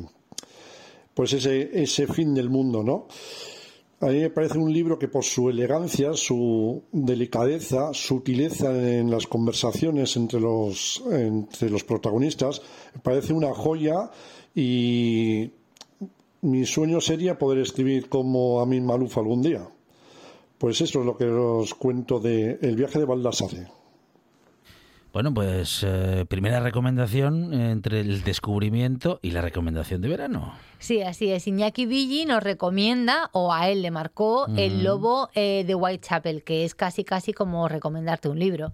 pues 1.13 1.33
ese, 1.33 1.69
ese 1.73 2.07
fin 2.07 2.33
del 2.33 2.49
mundo, 2.49 2.83
¿no? 2.83 3.07
A 4.01 4.05
mí 4.05 4.19
me 4.19 4.29
parece 4.29 4.57
un 4.57 4.71
libro 4.71 4.97
que 4.97 5.09
por 5.09 5.25
su 5.25 5.49
elegancia, 5.49 6.13
su 6.13 6.83
delicadeza, 6.93 7.93
sutileza 7.93 8.71
en 8.71 9.11
las 9.11 9.27
conversaciones 9.27 10.15
entre 10.15 10.39
los, 10.39 11.03
entre 11.11 11.69
los 11.69 11.83
protagonistas, 11.83 12.61
me 12.95 13.01
parece 13.01 13.33
una 13.33 13.53
joya 13.53 14.09
y 14.55 15.51
mi 16.41 16.65
sueño 16.65 17.01
sería 17.01 17.37
poder 17.37 17.59
escribir 17.59 18.07
como 18.07 18.61
Amin 18.61 18.85
Maluf 18.85 19.17
algún 19.17 19.41
día. 19.41 19.67
Pues 20.57 20.79
eso 20.79 21.01
es 21.01 21.05
lo 21.05 21.17
que 21.17 21.25
os 21.25 21.73
cuento 21.73 22.21
de 22.21 22.59
El 22.61 22.77
viaje 22.77 22.99
de 22.99 23.05
Baldassare. 23.05 23.78
Bueno, 25.11 25.33
pues 25.33 25.83
eh, 25.87 26.25
primera 26.29 26.59
recomendación 26.59 27.53
entre 27.53 28.01
el 28.01 28.23
descubrimiento 28.23 29.19
y 29.23 29.31
la 29.31 29.41
recomendación 29.41 30.01
de 30.01 30.07
verano. 30.07 30.53
Sí, 30.77 31.01
así 31.01 31.31
es. 31.31 31.47
Iñaki 31.47 31.87
Villi 31.87 32.25
nos 32.25 32.43
recomienda, 32.43 33.29
o 33.33 33.51
a 33.51 33.69
él 33.69 33.81
le 33.81 33.89
marcó, 33.89 34.45
El 34.55 34.83
Lobo 34.83 35.29
eh, 35.33 35.63
de 35.65 35.73
Whitechapel, 35.73 36.43
que 36.43 36.63
es 36.63 36.75
casi 36.75 37.03
casi 37.03 37.33
como 37.33 37.67
recomendarte 37.67 38.29
un 38.29 38.37
libro. 38.37 38.71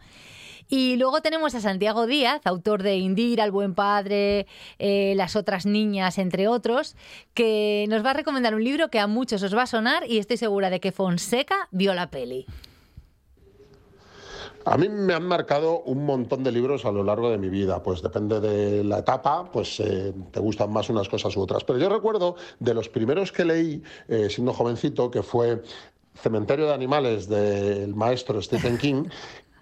Y 0.68 0.98
luego 0.98 1.22
tenemos 1.22 1.56
a 1.56 1.62
Santiago 1.62 2.08
Díaz, 2.08 2.42
autor 2.46 2.84
de 2.84 2.98
Indira, 2.98 3.44
El 3.44 3.52
Buen 3.52 3.76
Padre, 3.76 4.48
eh, 4.80 5.14
Las 5.16 5.36
otras 5.36 5.66
niñas, 5.66 6.18
entre 6.18 6.48
otros, 6.48 6.96
que 7.34 7.86
nos 7.88 8.04
va 8.04 8.12
a 8.12 8.14
recomendar 8.14 8.56
un 8.56 8.64
libro 8.64 8.90
que 8.90 9.00
a 9.00 9.08
muchos 9.08 9.42
os 9.44 9.56
va 9.56 9.64
a 9.64 9.68
sonar 9.68 10.04
y 10.10 10.18
estoy 10.18 10.38
segura 10.38 10.70
de 10.70 10.80
que 10.80 10.92
Fonseca 10.92 11.70
vio 11.72 11.94
la 11.94 12.10
peli. 12.10 12.46
A 14.68 14.78
mí 14.78 14.90
me 14.90 15.14
han 15.14 15.28
marcado 15.28 15.82
un 15.82 16.06
montón 16.06 16.44
de 16.44 16.52
libros 16.52 16.86
a 16.86 16.92
lo 16.92 17.04
largo 17.04 17.30
de 17.30 17.38
mi 17.38 17.50
vida, 17.50 17.84
pues 17.84 18.02
depende 18.02 18.40
de 18.40 18.84
la 18.84 19.00
etapa, 19.00 19.52
pues 19.52 19.80
eh, 19.80 20.12
te 20.32 20.40
gustan 20.40 20.74
más 20.74 20.90
unas 20.90 21.08
cosas 21.08 21.38
u 21.38 21.42
otras. 21.42 21.64
Pero 21.64 21.78
yo 21.78 21.88
recuerdo 21.88 22.36
de 22.60 22.74
los 22.74 22.90
primeros 22.90 23.32
que 23.32 23.46
leí 23.46 23.84
eh, 24.08 24.28
siendo 24.28 24.54
jovencito, 24.54 25.12
que 25.12 25.22
fue 25.22 25.62
Cementerio 26.16 26.66
de 26.66 26.74
Animales 26.74 27.30
del 27.30 27.94
maestro 27.94 28.42
Stephen 28.42 28.80
King, 28.80 29.04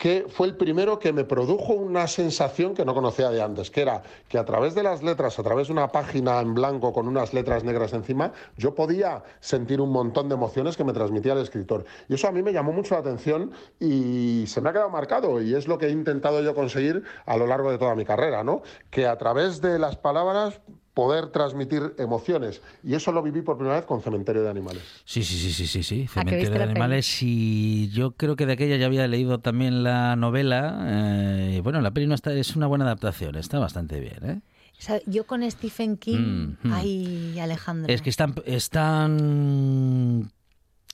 que 0.03 0.25
fue 0.27 0.47
el 0.47 0.57
primero 0.57 0.99
que 0.99 1.13
me 1.13 1.23
produjo 1.23 1.71
una 1.71 2.07
sensación 2.07 2.73
que 2.73 2.83
no 2.83 2.93
conocía 2.93 3.29
de 3.29 3.41
antes, 3.41 3.71
que 3.71 3.83
era 3.83 4.03
que 4.27 4.37
a 4.37 4.43
través 4.43 4.75
de 4.75 4.83
las 4.83 5.01
letras, 5.01 5.39
a 5.39 5.43
través 5.43 5.67
de 5.67 5.71
una 5.71 5.93
página 5.93 6.41
en 6.41 6.53
blanco 6.53 6.91
con 6.91 7.07
unas 7.07 7.33
letras 7.33 7.63
negras 7.63 7.93
encima, 7.93 8.33
yo 8.57 8.75
podía 8.75 9.23
sentir 9.39 9.79
un 9.79 9.91
montón 9.91 10.27
de 10.27 10.35
emociones 10.35 10.75
que 10.75 10.83
me 10.83 10.91
transmitía 10.91 11.31
el 11.31 11.39
escritor. 11.39 11.85
Y 12.09 12.15
eso 12.15 12.27
a 12.27 12.33
mí 12.33 12.43
me 12.43 12.51
llamó 12.51 12.73
mucho 12.73 12.95
la 12.95 12.99
atención 12.99 13.53
y 13.79 14.43
se 14.47 14.59
me 14.59 14.71
ha 14.71 14.73
quedado 14.73 14.89
marcado 14.89 15.41
y 15.41 15.55
es 15.55 15.69
lo 15.69 15.77
que 15.77 15.85
he 15.85 15.91
intentado 15.91 16.41
yo 16.41 16.53
conseguir 16.53 17.05
a 17.25 17.37
lo 17.37 17.47
largo 17.47 17.71
de 17.71 17.77
toda 17.77 17.95
mi 17.95 18.03
carrera, 18.03 18.43
¿no? 18.43 18.61
Que 18.89 19.07
a 19.07 19.17
través 19.17 19.61
de 19.61 19.79
las 19.79 19.95
palabras 19.95 20.59
poder 20.93 21.27
transmitir 21.27 21.95
emociones. 21.97 22.61
Y 22.83 22.93
eso 22.93 23.11
lo 23.11 23.21
viví 23.23 23.41
por 23.41 23.57
primera 23.57 23.77
vez 23.77 23.85
con 23.85 24.01
Cementerio 24.01 24.43
de 24.43 24.49
Animales. 24.49 24.83
Sí, 25.05 25.23
sí, 25.23 25.35
sí, 25.37 25.51
sí, 25.51 25.65
sí, 25.67 25.81
sí. 25.83 26.05
Ah, 26.09 26.13
Cementerio 26.13 26.49
de 26.51 26.57
peli. 26.59 26.69
Animales 26.71 27.17
y 27.23 27.89
yo 27.89 28.11
creo 28.11 28.35
que 28.35 28.45
de 28.45 28.53
aquella 28.53 28.77
ya 28.77 28.85
había 28.85 29.07
leído 29.07 29.39
también 29.39 29.83
la 29.83 30.15
novela. 30.15 30.85
eh, 30.85 31.55
y 31.57 31.61
bueno, 31.61 31.81
la 31.81 31.91
peli 31.91 32.05
no 32.07 32.13
está, 32.15 32.31
es 32.33 32.55
una 32.55 32.67
buena 32.67 32.85
adaptación, 32.85 33.35
está 33.35 33.57
bastante 33.59 33.99
bien, 33.99 34.19
¿eh? 34.23 34.41
O 34.77 34.81
sea, 34.85 34.99
yo 35.05 35.25
con 35.25 35.49
Stephen 35.49 35.97
King, 35.97 36.17
Mm, 36.63 36.67
mm. 36.67 36.73
ay, 36.73 37.39
Alejandro. 37.39 37.93
Es 37.93 38.01
que 38.01 38.09
están, 38.09 38.35
están, 38.45 40.31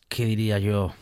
¿qué 0.08 0.26
diría 0.26 0.60
yo? 0.60 0.94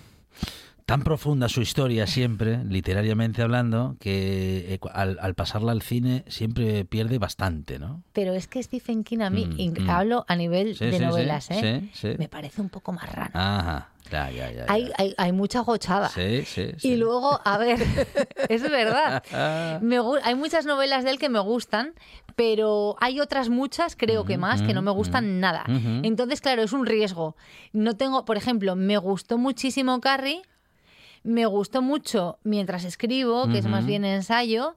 Tan 0.88 1.02
profunda 1.04 1.50
su 1.50 1.60
historia 1.62 2.08
siempre, 2.08 2.64
literariamente 2.64 3.42
hablando, 3.42 3.98
que 4.00 4.74
eh, 4.76 4.80
al, 4.94 5.18
al 5.22 5.36
pasarla 5.36 5.74
al 5.74 5.82
cine 5.82 6.24
siempre 6.30 6.86
pierde 6.86 7.20
bastante, 7.20 7.78
¿no? 7.78 8.04
Pero 8.14 8.34
es 8.34 8.48
que 8.48 8.64
Stephen 8.64 9.04
King 9.04 9.20
a 9.20 9.30
mí, 9.30 9.46
Mm, 9.46 9.84
mm. 9.84 9.90
hablo 9.90 10.24
a 10.30 10.36
nivel 10.38 10.78
Sí, 10.78 10.86
de 10.86 10.98
sí, 10.98 11.04
novelas, 11.04 11.52
¿eh? 11.52 11.90
sí, 11.94 12.08
sí. 12.12 12.16
me 12.18 12.30
parece 12.30 12.62
un 12.62 12.70
poco 12.70 12.94
marrano. 12.94 13.32
Ajá, 13.34 13.90
ya, 14.10 14.32
ya, 14.32 14.50
ya. 14.50 14.66
ya. 14.66 14.66
hay, 14.70 14.90
hay, 14.98 15.14
hay 15.18 15.32
mucha 15.34 15.60
gochada. 15.60 16.08
Sí, 16.08 16.44
sí, 16.46 16.70
sí. 16.78 16.88
Y 16.94 16.96
luego, 16.96 17.38
a 17.44 17.58
ver, 17.58 17.80
es 18.48 18.62
verdad. 18.62 19.22
Me 19.82 20.00
hay 20.24 20.36
muchas 20.36 20.66
novelas 20.66 21.04
de 21.04 21.10
él 21.12 21.20
que 21.20 21.28
me 21.28 21.40
gustan, 21.42 21.96
pero 22.38 22.96
hay 23.02 23.20
otras 23.20 23.50
muchas, 23.50 23.98
creo 23.98 24.24
que 24.24 24.38
más, 24.38 24.62
que 24.62 24.74
no 24.74 24.82
me 24.82 24.92
gustan 24.92 25.42
nada. 25.42 25.66
Entonces, 26.04 26.40
claro, 26.40 26.62
es 26.64 26.72
un 26.72 26.86
riesgo. 26.86 27.36
No 27.74 27.98
tengo, 27.98 28.24
por 28.24 28.38
ejemplo, 28.38 28.78
me 28.78 28.98
gustó 28.98 29.38
muchísimo 29.38 30.00
Carrie, 30.00 30.42
me 31.28 31.46
gustó 31.46 31.82
mucho 31.82 32.40
mientras 32.44 32.84
escribo, 32.86 33.48
que 33.50 33.58
es 33.60 33.68
más 33.68 33.86
bien 33.86 34.06
ensayo, 34.06 34.76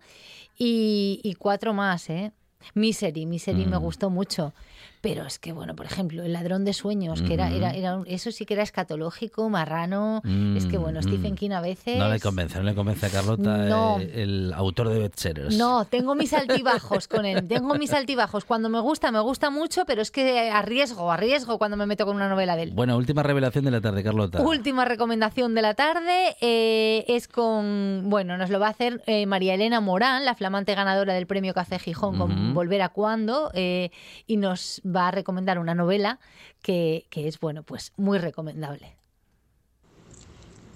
y, 0.58 1.20
y 1.22 1.34
cuatro 1.34 1.72
más, 1.72 2.10
¿eh? 2.10 2.32
Misery, 2.74 3.24
Misery 3.24 3.66
me 3.66 3.78
Mm. 3.78 3.80
gustó 3.80 4.10
mucho. 4.10 4.52
Pero 5.00 5.24
es 5.24 5.38
que, 5.38 5.52
bueno, 5.52 5.74
por 5.74 5.86
ejemplo, 5.86 6.22
El 6.22 6.34
ladrón 6.34 6.64
de 6.66 6.74
sueños, 6.74 7.22
que 7.22 7.32
era, 7.34 7.50
era, 7.50 7.70
era 7.70 7.96
un- 7.96 8.06
eso 8.06 8.30
sí 8.32 8.44
que 8.44 8.52
era 8.54 8.62
escatológico, 8.62 9.48
marrano. 9.48 10.20
Es 10.56 10.66
que, 10.66 10.76
bueno, 10.76 11.00
Mm, 11.00 11.02
Stephen 11.02 11.32
mm. 11.32 11.36
King 11.36 11.50
a 11.52 11.60
veces... 11.60 11.96
No 11.98 12.08
le 12.08 12.20
convence, 12.20 12.58
no 12.58 12.64
le 12.64 12.74
convence 12.74 13.06
a 13.06 13.08
Carlota 13.10 13.56
No. 13.56 13.98
eh, 13.98 14.10
el 14.22 14.52
autor 14.54 14.88
de 14.90 14.98
bestsellers. 14.98 15.56
No, 15.56 15.84
tengo 15.86 16.14
mis 16.14 16.32
altibajos 16.34 17.08
con 17.08 17.24
él. 17.24 17.48
Tengo 17.48 17.74
mis 17.76 17.92
altibajos. 17.94 18.44
Cuando 18.44 18.68
me 18.68 18.80
gusta, 18.80 19.10
me 19.10 19.20
gusta 19.20 19.48
mucho, 19.50 19.84
pero 19.86 20.02
es 20.02 20.10
que 20.10 20.50
arriesgo, 20.50 21.10
arriesgo 21.10 21.56
cuando 21.58 21.76
me 21.78 21.86
meto 21.86 22.04
con 22.04 22.16
una 22.16 22.28
novela 22.28 22.56
de 22.56 22.64
él. 22.64 22.72
Bueno, 22.74 22.96
última 22.96 23.22
revelación 23.22 23.64
de 23.64 23.70
la 23.70 23.80
tarde, 23.80 24.02
Carlota. 24.02 24.42
Última 24.42 24.84
recomendación 24.84 25.54
de 25.54 25.62
la 25.62 25.74
tarde 25.74 26.36
eh, 26.42 27.04
es 27.08 27.26
con, 27.26 28.02
bueno, 28.06 28.36
nos 28.36 28.50
lo 28.50 28.60
va 28.60 28.66
a 28.66 28.70
hacer 28.70 29.02
eh, 29.06 29.24
María 29.26 29.54
Elena 29.54 29.80
Morán, 29.80 30.24
la 30.24 30.34
flamante 30.34 30.74
ganadora 30.74 31.14
del 31.14 31.26
premio 31.26 31.54
Café 31.54 31.78
Gijón 31.78 32.18
con. 32.18 32.50
Volver 32.54 32.82
a 32.82 32.88
Cuando, 32.90 33.50
eh, 33.54 33.90
y 34.26 34.36
nos 34.36 34.80
va 34.94 35.08
a 35.08 35.10
recomendar 35.10 35.58
una 35.58 35.74
novela 35.74 36.18
que, 36.62 37.06
que 37.10 37.28
es, 37.28 37.38
bueno, 37.40 37.62
pues 37.62 37.92
muy 37.96 38.18
recomendable. 38.18 38.96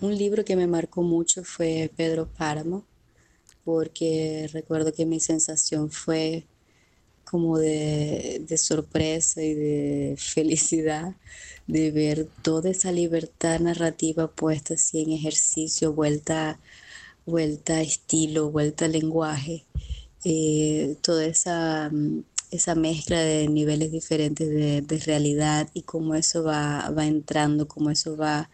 Un 0.00 0.16
libro 0.16 0.44
que 0.44 0.56
me 0.56 0.66
marcó 0.66 1.02
mucho 1.02 1.44
fue 1.44 1.90
Pedro 1.97 2.26
Páramo, 2.26 2.85
porque 3.64 4.49
recuerdo 4.52 4.92
que 4.92 5.06
mi 5.06 5.21
sensación 5.21 5.90
fue 5.90 6.47
como 7.25 7.59
de, 7.59 8.42
de 8.47 8.59
sorpresa 8.59 9.42
y 9.42 9.54
de 9.54 10.14
felicidad 10.18 11.14
de 11.66 11.90
ver 11.90 12.28
toda 12.42 12.71
esa 12.71 12.92
libertad 12.92 13.61
narrativa 13.61 14.28
puesta 14.28 14.75
así 14.75 15.02
en 15.02 15.12
ejercicio, 15.12 15.92
vuelta, 15.92 16.61
vuelta 17.26 17.76
a 17.76 17.83
estilo, 17.83 18.50
vuelta 18.50 18.85
a 18.85 18.88
lenguaje, 18.88 19.64
eh, 20.25 20.97
toda 21.00 21.25
esa, 21.26 21.90
mm, 21.90 22.25
esa 22.56 22.75
mezcla 22.75 23.18
de 23.20 23.49
niveles 23.49 23.92
diferentes 23.92 24.49
de, 24.49 24.82
de 24.82 24.99
realidad 24.99 25.68
y 25.75 25.82
cómo 25.82 26.14
eso 26.14 26.42
va, 26.44 26.90
va 26.90 27.06
entrando, 27.06 27.68
cómo 27.68 27.90
eso 27.90 28.16
va 28.16 28.50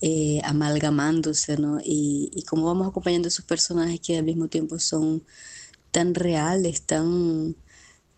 eh, 0.00 0.40
amalgamándose, 0.44 1.58
¿no? 1.58 1.80
Y, 1.84 2.30
y 2.34 2.42
cómo 2.44 2.66
vamos 2.66 2.88
acompañando 2.88 3.28
esos 3.28 3.44
personajes 3.44 4.00
que 4.00 4.18
al 4.18 4.24
mismo 4.24 4.48
tiempo 4.48 4.78
son 4.78 5.24
tan 5.90 6.14
reales, 6.14 6.82
tan, 6.82 7.56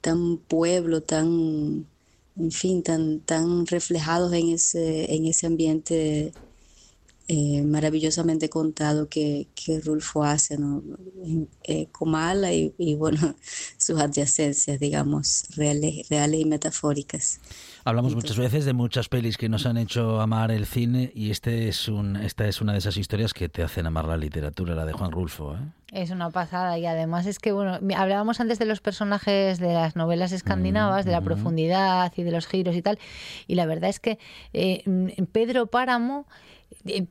tan 0.00 0.38
pueblo, 0.38 1.02
tan, 1.02 1.86
en 2.36 2.50
fin, 2.52 2.82
tan, 2.82 3.20
tan 3.20 3.66
reflejados 3.66 4.32
en 4.34 4.50
ese, 4.50 5.14
en 5.14 5.26
ese 5.26 5.46
ambiente 5.46 6.32
eh, 7.32 7.62
maravillosamente 7.62 8.48
contado 8.48 9.08
que, 9.08 9.46
que 9.54 9.78
Rulfo 9.80 10.24
hace, 10.24 10.58
¿no? 10.58 10.82
En- 11.24 11.48
eh, 11.62 11.86
Comala 11.92 12.52
y, 12.52 12.74
y, 12.76 12.96
bueno, 12.96 13.36
sus 13.78 14.00
adyacencias, 14.00 14.80
digamos, 14.80 15.44
reales, 15.56 16.08
reales 16.08 16.40
y 16.40 16.44
metafóricas. 16.44 17.40
Hablamos 17.84 18.16
muchas 18.16 18.36
veces 18.36 18.64
de 18.64 18.72
muchas 18.72 19.08
pelis 19.08 19.36
que 19.36 19.48
nos 19.48 19.64
han 19.64 19.76
hecho 19.76 20.20
amar 20.20 20.50
el 20.50 20.66
cine 20.66 21.12
y 21.14 21.30
este 21.30 21.68
es 21.68 21.86
un, 21.88 22.16
esta 22.16 22.48
es 22.48 22.60
una 22.60 22.72
de 22.72 22.78
esas 22.78 22.96
historias 22.96 23.32
que 23.32 23.48
te 23.48 23.62
hacen 23.62 23.86
amar 23.86 24.06
la 24.06 24.16
literatura, 24.16 24.74
la 24.74 24.84
de 24.84 24.92
Juan 24.92 25.12
Rulfo. 25.12 25.54
¿eh? 25.54 25.58
Es 25.92 26.10
una 26.10 26.30
pasada 26.30 26.78
y 26.78 26.86
además 26.86 27.26
es 27.26 27.38
que, 27.38 27.52
bueno, 27.52 27.78
hablábamos 27.96 28.40
antes 28.40 28.58
de 28.58 28.64
los 28.66 28.80
personajes 28.80 29.58
de 29.60 29.72
las 29.72 29.94
novelas 29.94 30.32
escandinavas, 30.32 31.04
de 31.04 31.12
la 31.12 31.20
profundidad 31.20 32.12
y 32.16 32.22
de 32.24 32.32
los 32.32 32.46
giros 32.48 32.74
y 32.76 32.82
tal, 32.82 32.98
y 33.46 33.54
la 33.54 33.66
verdad 33.66 33.88
es 33.88 34.00
que 34.00 34.18
eh, 34.52 34.82
Pedro 35.32 35.66
Páramo 35.68 36.26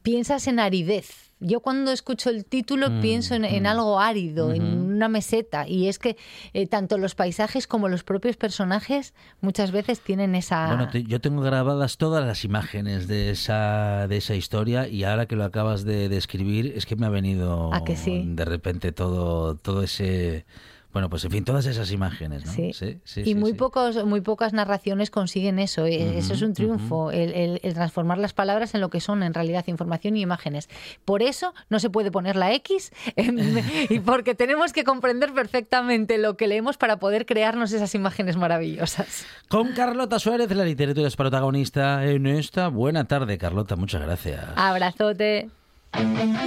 piensas 0.01 0.47
en 0.47 0.59
aridez. 0.59 1.29
Yo 1.41 1.61
cuando 1.61 1.91
escucho 1.93 2.29
el 2.29 2.43
título 2.43 2.89
Mm, 2.89 3.01
pienso 3.01 3.33
en, 3.33 3.45
en 3.45 3.63
mm. 3.63 3.67
algo 3.67 3.99
árido, 3.99 4.53
en 4.53 4.61
una 4.61 5.07
meseta, 5.07 5.65
y 5.69 5.87
es 5.87 5.97
que 5.97 6.17
eh, 6.51 6.67
tanto 6.67 6.97
los 6.97 7.15
paisajes 7.15 7.65
como 7.65 7.87
los 7.87 8.03
propios 8.03 8.35
personajes 8.35 9.13
muchas 9.39 9.71
veces 9.71 10.01
tienen 10.01 10.35
esa... 10.35 10.67
Bueno, 10.67 10.89
te- 10.89 11.03
yo 11.03 11.21
tengo 11.21 11.41
grabadas 11.41 11.97
todas 11.97 12.25
las 12.25 12.43
imágenes 12.43 13.07
de 13.07 13.29
esa, 13.29 14.07
de 14.09 14.17
esa 14.17 14.35
historia 14.35 14.89
y 14.89 15.05
ahora 15.05 15.27
que 15.27 15.37
lo 15.37 15.45
acabas 15.45 15.85
de 15.85 16.09
describir 16.09 16.73
es 16.75 16.85
que 16.85 16.97
me 16.97 17.05
ha 17.05 17.09
venido 17.09 17.73
¿A 17.73 17.85
que 17.85 17.95
sí? 17.95 18.23
de 18.25 18.43
repente 18.45 18.91
todo, 18.91 19.55
todo 19.55 19.83
ese... 19.83 20.45
Bueno, 20.91 21.07
pues 21.07 21.23
en 21.23 21.29
fin, 21.31 21.45
todas 21.45 21.67
esas 21.67 21.91
imágenes, 21.91 22.45
¿no? 22.45 22.51
Sí. 22.51 22.73
sí, 22.73 22.99
sí, 23.03 23.21
y 23.21 23.23
sí, 23.25 23.35
muy 23.35 23.53
pocos, 23.53 24.03
muy 24.05 24.21
pocas 24.21 24.53
narraciones 24.53 25.11
consiguen 25.11 25.59
eso. 25.59 25.85
eh, 25.85 26.17
eso 26.17 26.33
es 26.33 26.41
un 26.41 26.53
triunfo, 26.55 27.11
el, 27.11 27.31
el- 27.33 27.59
el 27.61 27.73
transformar 27.75 28.17
las 28.17 28.33
palabras 28.33 28.73
en 28.73 28.81
lo 28.81 28.89
que 28.89 28.99
son 28.99 29.21
en 29.21 29.35
realidad 29.35 29.63
información 29.67 30.17
y 30.17 30.21
imágenes. 30.21 30.67
Por 31.05 31.21
eso 31.21 31.53
no 31.69 31.79
se 31.79 31.91
puede 31.91 32.11
poner 32.11 32.35
la 32.35 32.53
X 32.53 32.91
en- 33.15 33.63
y 33.89 33.99
porque 33.99 34.33
tenemos 34.33 34.73
que 34.73 34.83
comprender 34.83 35.31
perfectamente 35.33 36.17
lo 36.17 36.37
que 36.37 36.47
leemos 36.47 36.77
para 36.77 36.97
poder 36.97 37.27
crearnos 37.27 37.71
esas 37.71 37.93
imágenes 37.93 38.35
maravillosas. 38.35 39.25
Con 39.47 39.73
Carlota 39.73 40.17
Suárez, 40.17 40.49
la 40.55 40.63
literatura 40.65 41.07
es 41.07 41.15
protagonista 41.15 42.03
en 42.05 42.25
esta 42.25 42.67
buena 42.69 43.05
tarde. 43.05 43.37
Carlota, 43.37 43.75
muchas 43.75 44.01
gracias. 44.01 44.43
Abrazote. 44.55 45.49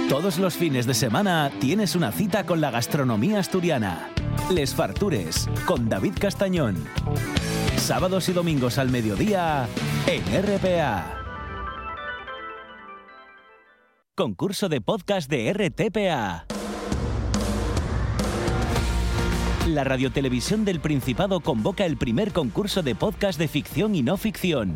Todos 0.09 0.39
los 0.39 0.55
fines 0.55 0.85
de 0.85 0.93
semana 0.93 1.51
tienes 1.59 1.95
una 1.95 2.11
cita 2.11 2.45
con 2.45 2.61
la 2.61 2.71
gastronomía 2.71 3.39
asturiana. 3.39 4.09
Les 4.51 4.73
Fartures, 4.73 5.49
con 5.65 5.89
David 5.89 6.13
Castañón. 6.19 6.83
Sábados 7.77 8.29
y 8.29 8.33
domingos 8.33 8.77
al 8.77 8.89
mediodía 8.89 9.67
en 10.07 10.23
RPA. 10.43 11.19
Concurso 14.15 14.69
de 14.69 14.79
podcast 14.79 15.29
de 15.29 15.51
RTPA. 15.53 16.45
La 19.67 19.83
Radiotelevisión 19.83 20.65
del 20.65 20.81
Principado 20.81 21.39
convoca 21.39 21.85
el 21.85 21.97
primer 21.97 22.33
concurso 22.33 22.83
de 22.83 22.95
podcast 22.95 23.39
de 23.39 23.47
ficción 23.47 23.95
y 23.95 24.03
no 24.03 24.17
ficción. 24.17 24.75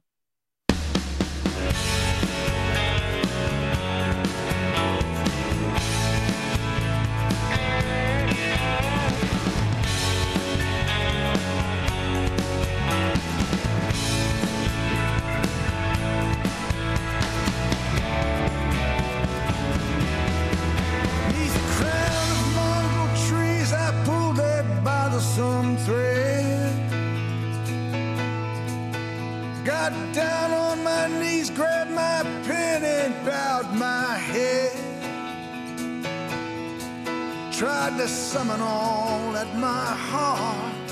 Summon 38.31 38.61
all 38.61 39.33
that 39.33 39.53
my 39.57 39.87
heart 40.09 40.89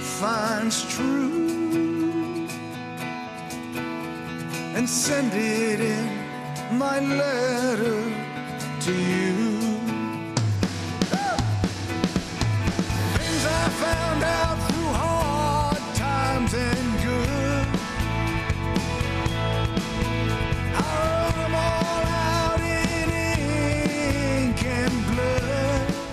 finds 0.00 0.88
true. 0.94 2.48
and 4.74 4.88
send 4.88 5.32
it 5.34 5.80
in 5.80 6.78
my 6.78 6.98
letter 7.00 8.00
to 8.80 8.92
you. 8.94 9.47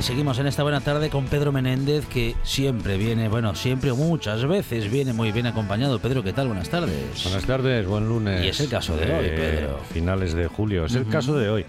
Seguimos 0.06 0.38
en 0.38 0.46
esta 0.46 0.62
buena 0.62 0.82
tarde 0.82 1.10
con 1.10 1.26
Pedro 1.26 1.52
Menéndez, 1.52 2.06
que 2.06 2.36
siempre 2.44 2.96
viene, 2.96 3.28
bueno, 3.28 3.56
siempre 3.56 3.90
o 3.90 3.96
muchas 3.96 4.46
veces 4.46 4.92
viene 4.92 5.14
muy 5.14 5.32
bien 5.32 5.48
acompañado. 5.48 5.98
Pedro, 5.98 6.22
¿qué 6.22 6.32
tal? 6.32 6.46
Buenas 6.46 6.70
tardes. 6.70 7.24
Buenas 7.24 7.44
tardes, 7.46 7.88
buen 7.88 8.08
lunes. 8.08 8.46
Y 8.46 8.50
es 8.50 8.60
el 8.60 8.70
caso 8.70 8.96
de 8.96 9.12
hoy, 9.12 9.30
Pedro. 9.30 9.80
Finales 9.92 10.36
de 10.36 10.46
julio, 10.46 10.86
es 10.86 10.94
el 10.94 11.08
caso 11.08 11.36
de 11.36 11.50
hoy, 11.50 11.66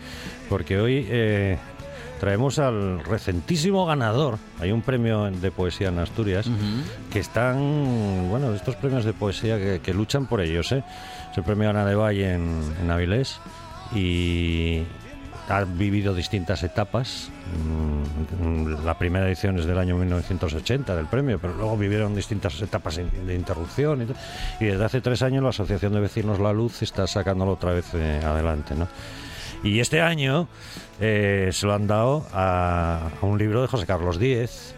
porque 0.50 0.78
hoy 0.78 1.06
eh, 1.08 1.56
traemos 2.20 2.58
al 2.58 3.02
recentísimo 3.04 3.86
ganador. 3.86 4.36
Hay 4.60 4.70
un 4.70 4.82
premio 4.82 5.30
de 5.30 5.50
poesía 5.50 5.88
en 5.88 5.98
Asturias 5.98 6.46
que 7.10 7.20
están, 7.20 8.28
bueno, 8.28 8.52
estos 8.52 8.76
premios 8.76 9.06
de 9.06 9.14
poesía 9.14 9.56
que, 9.56 9.80
que 9.82 9.94
luchan 9.94 10.26
por 10.26 10.42
ellos. 10.42 10.72
¿eh? 10.72 10.84
Es 11.32 11.38
el 11.38 11.44
premio 11.44 11.70
Ana 11.70 11.86
de 11.86 11.94
Valle 11.94 12.34
en, 12.34 12.60
en 12.82 12.90
Avilés 12.90 13.40
y 13.94 14.82
ha 15.48 15.64
vivido 15.64 16.14
distintas 16.14 16.62
etapas. 16.62 17.30
Mm, 18.40 18.84
La 18.84 18.98
primera 18.98 19.26
edición 19.26 19.58
es 19.58 19.66
del 19.66 19.78
año 19.78 19.96
1980 19.96 20.94
del 20.94 21.06
premio, 21.06 21.38
pero 21.38 21.54
luego 21.54 21.76
vivieron 21.76 22.14
distintas 22.14 22.60
etapas 22.60 22.96
de 22.96 23.34
interrupción 23.34 24.02
y, 24.02 24.64
y 24.64 24.68
desde 24.68 24.84
hace 24.84 25.00
tres 25.00 25.22
años 25.22 25.42
la 25.42 25.50
Asociación 25.50 25.92
de 25.92 26.00
Vecinos 26.00 26.38
La 26.38 26.52
Luz 26.52 26.82
está 26.82 27.06
sacándolo 27.06 27.52
otra 27.52 27.72
vez 27.72 27.86
eh, 27.94 28.20
adelante. 28.24 28.74
¿no? 28.74 28.88
Y 29.62 29.80
este 29.80 30.00
año 30.00 30.48
eh, 31.00 31.50
se 31.52 31.66
lo 31.66 31.74
han 31.74 31.86
dado 31.86 32.26
a, 32.32 33.10
a 33.20 33.26
un 33.26 33.38
libro 33.38 33.62
de 33.62 33.68
José 33.68 33.86
Carlos 33.86 34.18
Díez 34.18 34.75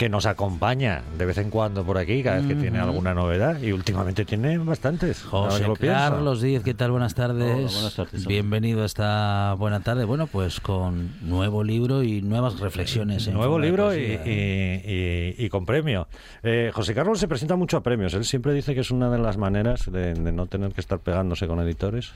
que 0.00 0.08
nos 0.08 0.24
acompaña 0.24 1.02
de 1.18 1.26
vez 1.26 1.36
en 1.36 1.50
cuando 1.50 1.84
por 1.84 1.98
aquí, 1.98 2.22
cada 2.22 2.38
vez 2.38 2.46
que 2.46 2.54
tiene 2.54 2.78
alguna 2.78 3.12
novedad, 3.12 3.60
y 3.60 3.70
últimamente 3.72 4.24
tiene 4.24 4.56
bastantes. 4.56 5.22
José 5.24 5.66
lo. 5.66 5.76
Carlos 5.76 6.40
Díez, 6.40 6.62
¿qué 6.62 6.72
tal? 6.72 6.90
Buenas 6.92 7.14
tardes. 7.14 7.44
Hola, 7.54 7.70
buenas 7.70 7.94
tardes. 7.96 8.26
Bienvenido 8.26 8.82
a 8.82 8.86
esta 8.86 9.54
buena 9.58 9.80
tarde. 9.80 10.06
Bueno, 10.06 10.26
pues 10.26 10.58
con 10.60 11.10
nuevo 11.20 11.62
libro 11.62 12.02
y 12.02 12.22
nuevas 12.22 12.60
reflexiones. 12.60 13.26
en 13.26 13.34
Nuevo 13.34 13.58
libro 13.58 13.94
y, 13.94 13.98
y- 14.24 15.34
y- 15.36 15.44
y 15.44 15.48
con 15.50 15.66
premio. 15.66 16.08
Eh, 16.42 16.70
José 16.72 16.94
Carlos 16.94 17.20
se 17.20 17.28
presenta 17.28 17.56
mucho 17.56 17.76
a 17.76 17.82
premios. 17.82 18.14
Él 18.14 18.24
siempre 18.24 18.54
dice 18.54 18.72
que 18.74 18.80
es 18.80 18.90
una 18.90 19.10
de 19.10 19.18
las 19.18 19.36
maneras 19.36 19.84
de, 19.92 20.14
de 20.14 20.32
no 20.32 20.46
tener 20.46 20.72
que 20.72 20.80
estar 20.80 21.00
pegándose 21.00 21.46
con 21.46 21.60
editores, 21.60 22.12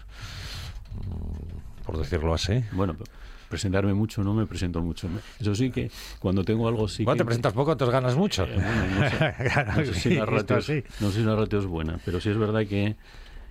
mm, 0.94 1.85
por 1.85 1.99
decirlo 1.99 2.33
así. 2.33 2.64
Bueno, 2.73 2.94
pero 2.99 3.11
presentarme 3.48 3.94
mucho 3.94 4.22
no 4.24 4.35
me 4.35 4.46
presento 4.46 4.80
mucho. 4.80 5.09
¿no? 5.09 5.18
Eso 5.40 5.54
sí 5.54 5.70
que 5.70 5.90
cuando 6.18 6.44
tengo 6.44 6.66
algo 6.68 6.88
sí 6.88 7.04
Cuando 7.04 7.18
que... 7.22 7.24
te 7.24 7.26
presentas 7.26 7.52
poco, 7.52 7.72
entonces 7.72 7.92
ganas 7.92 8.16
mucho. 8.16 8.44
Eh, 8.44 8.54
bueno, 8.54 8.87
no 9.00 9.11
sé, 9.11 9.64
no 9.66 9.85
sé 9.92 10.00
si 10.00 10.14
la 10.14 10.26
ratio 10.26 10.57
es- 10.59 11.00
no 11.00 11.11
sé 11.11 11.20
si 11.20 11.24
la 11.24 11.37
ratio 11.37 11.59
es 11.59 11.66
buena, 11.66 11.98
pero 12.04 12.20
sí 12.20 12.30
es 12.30 12.37
verdad 12.38 12.66
que 12.66 12.96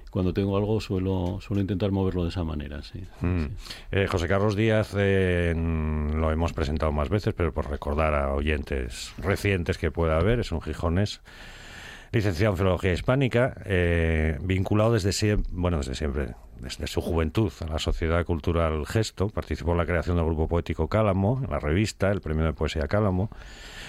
cuando 0.09 0.31
tengo 0.31 0.55
algo 0.57 0.79
suelo, 0.79 1.39
suelo 1.41 1.59
intentar 1.61 1.91
moverlo 1.91 2.21
de 2.23 2.29
esa 2.29 2.43
manera, 2.43 2.83
sí. 2.83 3.03
Mm. 3.21 3.45
sí. 3.45 3.49
Eh, 3.91 4.05
José 4.07 4.27
Carlos 4.27 4.55
Díaz 4.55 4.93
eh, 4.95 5.53
lo 5.55 6.31
hemos 6.31 6.53
presentado 6.53 6.91
más 6.91 7.09
veces, 7.09 7.33
pero 7.33 7.51
por 7.51 7.67
recordar 7.69 8.13
a 8.13 8.31
oyentes 8.33 9.13
recientes 9.17 9.79
que 9.79 9.89
pueda 9.89 10.17
haber, 10.19 10.39
es 10.39 10.51
un 10.51 10.61
gijones, 10.61 11.21
licenciado 12.13 12.53
en 12.53 12.57
Filología 12.57 12.93
Hispánica, 12.93 13.55
eh, 13.65 14.37
vinculado 14.43 14.93
desde 14.93 15.11
siempre, 15.11 15.49
bueno, 15.51 15.79
desde 15.79 15.95
siempre, 15.95 16.35
desde 16.59 16.85
su 16.85 17.01
juventud 17.01 17.51
a 17.61 17.65
la 17.65 17.79
Sociedad 17.79 18.23
Cultural 18.23 18.85
Gesto, 18.85 19.29
participó 19.29 19.71
en 19.71 19.79
la 19.79 19.85
creación 19.87 20.15
del 20.15 20.25
grupo 20.25 20.47
poético 20.47 20.87
Cálamo, 20.87 21.41
en 21.43 21.49
la 21.49 21.59
revista, 21.59 22.11
el 22.11 22.21
premio 22.21 22.45
de 22.45 22.53
poesía 22.53 22.87
Cálamo, 22.87 23.31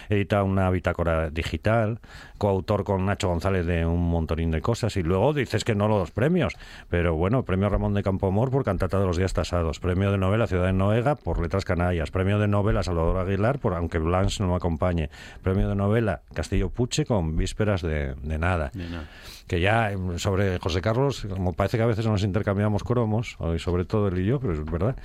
edita 0.08 0.42
una 0.42 0.70
bitácora 0.70 1.30
digital, 1.30 2.00
coautor 2.38 2.84
con 2.84 3.04
Nacho 3.06 3.28
González 3.28 3.66
de 3.66 3.84
un 3.84 4.08
montonín 4.08 4.50
de 4.50 4.62
cosas, 4.62 4.96
y 4.96 5.02
luego 5.02 5.34
dices 5.34 5.62
que 5.62 5.74
no 5.74 5.86
los 5.86 6.10
premios, 6.10 6.54
pero 6.88 7.14
bueno, 7.14 7.44
premio 7.44 7.68
Ramón 7.68 7.92
de 7.92 8.02
Campomor 8.02 8.50
por 8.50 8.64
Cantata 8.64 8.98
de 8.98 9.06
los 9.06 9.18
Días 9.18 9.34
Tasados, 9.34 9.80
premio 9.80 10.10
de 10.10 10.18
novela 10.18 10.46
Ciudad 10.46 10.66
de 10.66 10.72
Noega 10.72 11.14
por 11.14 11.40
Letras 11.40 11.66
Canallas, 11.66 12.10
premio 12.10 12.38
de 12.38 12.48
novela 12.48 12.82
Salvador 12.82 13.18
Aguilar 13.18 13.58
por 13.58 13.74
Aunque 13.74 13.98
Blanche 13.98 14.42
no 14.42 14.48
me 14.48 14.56
acompañe, 14.56 15.10
premio 15.42 15.68
de 15.68 15.74
novela 15.74 16.22
Castillo 16.32 16.70
Puche 16.70 17.04
con 17.04 17.36
Vísperas 17.36 17.82
de, 17.82 18.13
de 18.22 18.38
Nada. 18.38 18.70
De 18.74 18.88
nada. 18.88 19.08
Que 19.46 19.60
ya 19.60 19.92
em, 19.92 20.18
sobre 20.18 20.58
José 20.58 20.80
Carlos, 20.80 21.26
como 21.28 21.52
parece 21.52 21.76
que 21.76 21.82
a 21.82 21.86
veces 21.86 22.06
nos 22.06 22.22
intercambiamos 22.24 22.82
cromos, 22.84 23.36
hoy 23.38 23.58
sobre 23.58 23.84
todo 23.84 24.08
él 24.08 24.18
y 24.18 24.24
yo, 24.26 24.40
pero 24.40 24.54
es 24.54 24.64
verdad, 24.64 24.96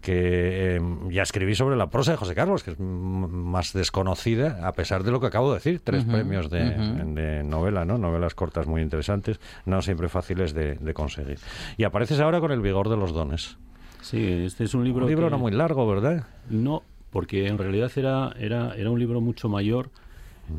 que 0.00 0.76
em, 0.76 1.08
ya 1.10 1.22
escribí 1.22 1.54
sobre 1.54 1.76
la 1.76 1.88
prosa 1.90 2.12
de 2.12 2.16
José 2.16 2.34
Carlos, 2.34 2.62
que 2.62 2.72
es 2.72 2.80
más 2.80 3.72
desconocida, 3.72 4.66
a 4.66 4.72
pesar 4.72 5.02
de 5.04 5.10
lo 5.10 5.20
que 5.20 5.26
acabo 5.26 5.50
de 5.50 5.58
decir, 5.58 5.80
tres 5.82 6.04
premios 6.04 6.50
de, 6.50 6.60
de 6.70 7.42
novela, 7.44 7.84
¿no? 7.84 7.98
Novelas 7.98 8.34
cortas 8.34 8.66
muy 8.66 8.82
interesantes, 8.82 9.40
no 9.64 9.82
siempre 9.82 10.08
fáciles 10.08 10.54
de, 10.54 10.74
de 10.74 10.94
conseguir. 10.94 11.38
Y 11.76 11.84
apareces 11.84 12.20
ahora 12.20 12.40
con 12.40 12.52
El 12.52 12.60
vigor 12.60 12.88
de 12.88 12.96
los 12.96 13.12
dones. 13.12 13.56
Sí, 14.00 14.42
este 14.44 14.64
es 14.64 14.74
un 14.74 14.84
libro 14.84 15.04
Un 15.04 15.10
libro 15.10 15.26
que- 15.26 15.30
no 15.32 15.38
muy 15.38 15.52
largo, 15.52 15.86
¿verdad? 15.86 16.24
No, 16.50 16.82
porque 17.10 17.46
en 17.48 17.58
realidad 17.58 17.90
era, 17.96 18.32
era, 18.38 18.74
era 18.76 18.90
un 18.90 18.98
libro 18.98 19.20
mucho 19.20 19.48
mayor, 19.48 19.90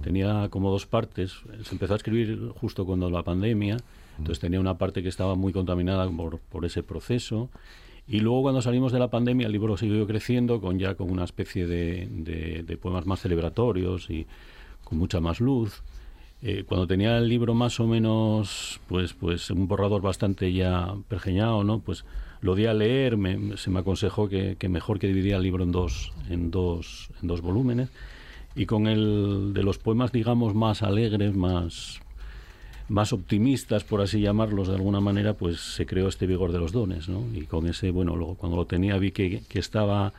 tenía 0.01 0.47
como 0.49 0.71
dos 0.71 0.85
partes. 0.85 1.33
Se 1.63 1.73
empezó 1.73 1.93
a 1.93 1.97
escribir 1.97 2.49
justo 2.59 2.85
cuando 2.85 3.09
la 3.09 3.23
pandemia, 3.23 3.77
entonces 4.17 4.39
tenía 4.39 4.59
una 4.59 4.77
parte 4.77 5.01
que 5.01 5.09
estaba 5.09 5.35
muy 5.35 5.53
contaminada 5.53 6.09
por, 6.09 6.65
ese 6.65 6.83
proceso. 6.83 7.49
Y 8.07 8.21
luego 8.21 8.43
cuando 8.43 8.61
salimos 8.61 8.91
de 8.91 8.99
la 8.99 9.09
pandemia 9.09 9.47
el 9.47 9.53
libro 9.53 9.77
siguió 9.77 10.05
creciendo 10.07 10.61
con 10.61 10.79
ya 10.79 10.95
con 10.95 11.11
una 11.11 11.23
especie 11.23 11.67
de, 11.67 12.77
poemas 12.81 13.05
más 13.05 13.21
celebratorios 13.21 14.09
y 14.09 14.25
con 14.83 14.97
mucha 14.97 15.19
más 15.19 15.39
luz. 15.39 15.83
Eh, 16.41 16.63
cuando 16.65 16.87
tenía 16.87 17.17
el 17.17 17.27
libro 17.27 17.53
más 17.53 17.81
o 17.81 17.87
menos, 17.87 18.79
pues, 18.87 19.13
pues 19.13 19.49
un 19.51 19.67
borrador 19.67 20.01
bastante 20.01 20.53
ya 20.53 20.95
pergeñado, 21.09 21.65
¿no? 21.65 21.79
Pues 21.79 22.05
lo 22.39 22.55
di 22.55 22.65
a 22.65 22.73
leer, 22.73 23.17
se 23.57 23.69
me 23.69 23.79
aconsejó 23.79 24.29
que, 24.29 24.55
que 24.57 24.69
mejor 24.69 24.99
que 24.99 25.07
dividía 25.07 25.35
el 25.35 25.43
libro 25.43 25.65
en 25.65 25.73
dos, 25.73 26.13
en 26.29 26.49
dos, 26.49 27.09
en 27.21 27.27
dos 27.27 27.41
volúmenes. 27.41 27.89
Y 28.55 28.65
con 28.65 28.87
el 28.87 29.51
de 29.53 29.63
los 29.63 29.77
poemas, 29.77 30.11
digamos, 30.11 30.53
más 30.55 30.81
alegres, 30.81 31.35
más, 31.35 31.99
más 32.89 33.13
optimistas, 33.13 33.83
por 33.83 34.01
así 34.01 34.19
llamarlos 34.21 34.67
de 34.67 34.75
alguna 34.75 34.99
manera, 34.99 35.33
pues 35.33 35.59
se 35.59 35.85
creó 35.85 36.07
este 36.07 36.25
vigor 36.27 36.51
de 36.51 36.59
los 36.59 36.71
dones, 36.71 37.07
¿no? 37.07 37.23
Y 37.33 37.41
con 37.45 37.67
ese, 37.67 37.91
bueno, 37.91 38.15
luego 38.15 38.35
cuando 38.35 38.57
lo 38.57 38.65
tenía 38.65 38.97
vi 38.97 39.11
que, 39.11 39.41
que 39.47 39.59
estaba 39.59 40.13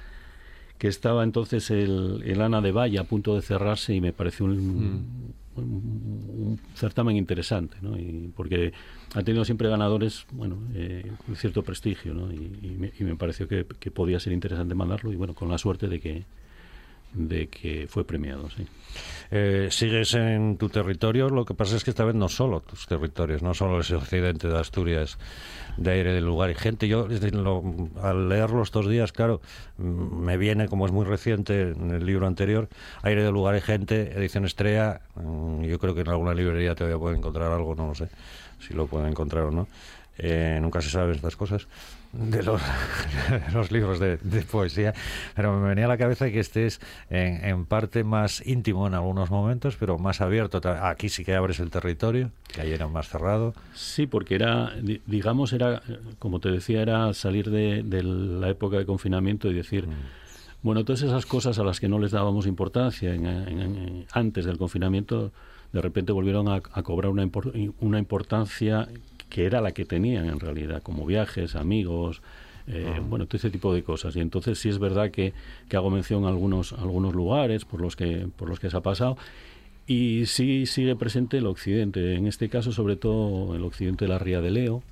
que 0.78 0.88
estaba 0.88 1.24
entonces 1.24 1.70
el, 1.70 2.22
el 2.24 2.40
Ana 2.40 2.62
de 2.62 2.72
Valle 2.72 2.98
a 2.98 3.04
punto 3.04 3.34
de 3.34 3.42
cerrarse 3.42 3.94
y 3.94 4.00
me 4.00 4.14
pareció 4.14 4.46
un, 4.46 4.54
un- 4.54 5.34
un 5.56 6.60
certamen 6.74 7.16
interesante, 7.18 7.76
¿no? 7.82 7.98
Y 7.98 8.30
porque 8.34 8.72
ha 9.14 9.22
tenido 9.22 9.44
siempre 9.44 9.68
ganadores, 9.68 10.24
bueno, 10.32 10.56
eh, 10.74 11.04
un 11.28 11.36
cierto 11.36 11.62
prestigio, 11.62 12.14
¿no? 12.14 12.32
Y, 12.32 12.36
y 12.62 12.76
me, 12.78 12.92
y 12.98 13.04
me 13.04 13.14
pareció 13.14 13.46
que, 13.46 13.66
que 13.78 13.90
podía 13.90 14.18
ser 14.20 14.32
interesante 14.32 14.74
mandarlo 14.74 15.12
y 15.12 15.16
bueno, 15.16 15.34
con 15.34 15.50
la 15.50 15.58
suerte 15.58 15.86
de 15.88 16.00
que 16.00 16.22
de 17.12 17.48
que 17.48 17.86
fue 17.88 18.04
premiado, 18.04 18.48
sí. 18.50 18.66
Eh, 19.32 19.68
sigues 19.70 20.14
en 20.14 20.56
tu 20.56 20.68
territorio, 20.68 21.28
lo 21.28 21.44
que 21.44 21.54
pasa 21.54 21.76
es 21.76 21.84
que 21.84 21.90
esta 21.90 22.04
vez 22.04 22.16
no 22.16 22.28
solo 22.28 22.60
tus 22.60 22.86
territorios, 22.86 23.42
no 23.42 23.54
solo 23.54 23.80
ese 23.80 23.94
occidente 23.94 24.48
de 24.48 24.58
Asturias, 24.58 25.18
de 25.76 25.90
aire, 25.92 26.12
de 26.12 26.20
lugar 26.20 26.50
y 26.50 26.54
gente. 26.56 26.88
Yo, 26.88 27.06
lo- 27.32 27.62
al 28.02 28.28
leerlo 28.28 28.62
estos 28.62 28.88
días, 28.88 29.12
claro, 29.12 29.40
mm, 29.78 29.82
me 30.20 30.36
viene, 30.36 30.66
como 30.68 30.84
es 30.86 30.92
muy 30.92 31.04
reciente 31.04 31.70
en 31.70 31.92
el 31.92 32.04
libro 32.04 32.26
anterior, 32.26 32.68
aire 33.02 33.22
de 33.22 33.30
lugar 33.30 33.54
y 33.56 33.60
gente, 33.60 34.12
edición 34.18 34.44
estrella. 34.44 35.00
mm, 35.14 35.62
Yo 35.62 35.78
creo 35.78 35.94
que 35.94 36.00
en 36.00 36.08
alguna 36.08 36.34
librería 36.34 36.74
todavía 36.74 36.98
puede 36.98 37.16
encontrar 37.16 37.52
algo, 37.52 37.74
no 37.76 37.86
lo 37.88 37.94
sé 37.94 38.08
si 38.66 38.74
lo 38.74 38.86
pueden 38.88 39.08
encontrar 39.10 39.44
o 39.44 39.50
no. 39.52 39.68
Eh, 40.18 40.58
nunca 40.60 40.82
se 40.82 40.90
saben 40.90 41.14
estas 41.14 41.36
cosas 41.36 41.66
de 42.12 42.42
los, 42.42 42.60
de 43.30 43.52
los 43.52 43.70
libros 43.70 43.98
de, 44.00 44.16
de 44.18 44.42
poesía, 44.42 44.92
pero 45.34 45.58
me 45.60 45.68
venía 45.68 45.84
a 45.84 45.88
la 45.88 45.96
cabeza 45.98 46.30
que 46.30 46.40
estés 46.40 46.80
en, 47.08 47.44
en 47.44 47.64
parte 47.66 48.02
más 48.04 48.44
íntimo 48.46 48.86
en 48.86 48.94
algunos 48.94 49.30
momentos, 49.30 49.76
pero 49.78 49.98
más 49.98 50.20
abierto. 50.20 50.60
Aquí 50.82 51.08
sí 51.08 51.24
que 51.24 51.34
abres 51.34 51.60
el 51.60 51.70
territorio, 51.70 52.30
que 52.52 52.62
ayer 52.62 52.74
era 52.74 52.88
más 52.88 53.08
cerrado. 53.08 53.54
Sí, 53.74 54.06
porque 54.06 54.34
era, 54.34 54.72
di- 54.82 55.00
digamos, 55.06 55.52
era, 55.52 55.82
como 56.18 56.40
te 56.40 56.50
decía, 56.50 56.82
era 56.82 57.12
salir 57.14 57.50
de, 57.50 57.82
de 57.84 58.02
la 58.02 58.48
época 58.48 58.76
de 58.78 58.86
confinamiento 58.86 59.48
y 59.48 59.54
decir, 59.54 59.86
bueno, 60.62 60.84
todas 60.84 61.02
esas 61.02 61.26
cosas 61.26 61.58
a 61.58 61.64
las 61.64 61.80
que 61.80 61.88
no 61.88 61.98
les 61.98 62.10
dábamos 62.10 62.46
importancia 62.46 63.14
en- 63.14 63.26
en- 63.26 63.60
en- 63.60 64.06
antes 64.12 64.44
del 64.44 64.58
confinamiento, 64.58 65.32
de 65.72 65.80
repente 65.80 66.10
volvieron 66.12 66.48
a, 66.48 66.56
a 66.56 66.82
cobrar 66.82 67.10
una, 67.12 67.24
impor- 67.24 67.72
una 67.80 67.98
importancia 68.00 68.88
que 69.30 69.46
era 69.46 69.60
la 69.62 69.72
que 69.72 69.86
tenían 69.86 70.26
en 70.26 70.40
realidad, 70.40 70.82
como 70.82 71.06
viajes, 71.06 71.56
amigos, 71.56 72.20
eh, 72.66 73.00
bueno, 73.08 73.26
todo 73.26 73.38
ese 73.38 73.50
tipo 73.50 73.72
de 73.72 73.82
cosas. 73.82 74.14
Y 74.16 74.20
entonces 74.20 74.58
sí 74.58 74.68
es 74.68 74.78
verdad 74.78 75.10
que, 75.10 75.32
que 75.68 75.76
hago 75.76 75.90
mención 75.90 76.24
a 76.24 76.28
algunos, 76.28 76.72
a 76.72 76.82
algunos 76.82 77.14
lugares 77.14 77.64
por 77.64 77.80
los 77.80 77.96
que, 77.96 78.28
por 78.36 78.48
los 78.48 78.60
que 78.60 78.70
se 78.70 78.76
ha 78.76 78.82
pasado. 78.82 79.16
Y 79.86 80.26
sí 80.26 80.66
sigue 80.66 80.94
presente 80.94 81.38
el 81.38 81.46
occidente, 81.46 82.14
en 82.14 82.26
este 82.26 82.48
caso 82.48 82.70
sobre 82.72 82.96
todo 82.96 83.56
el 83.56 83.64
occidente 83.64 84.04
de 84.04 84.10
la 84.10 84.18
Ría 84.18 84.40
de 84.40 84.50
Leo, 84.50 84.82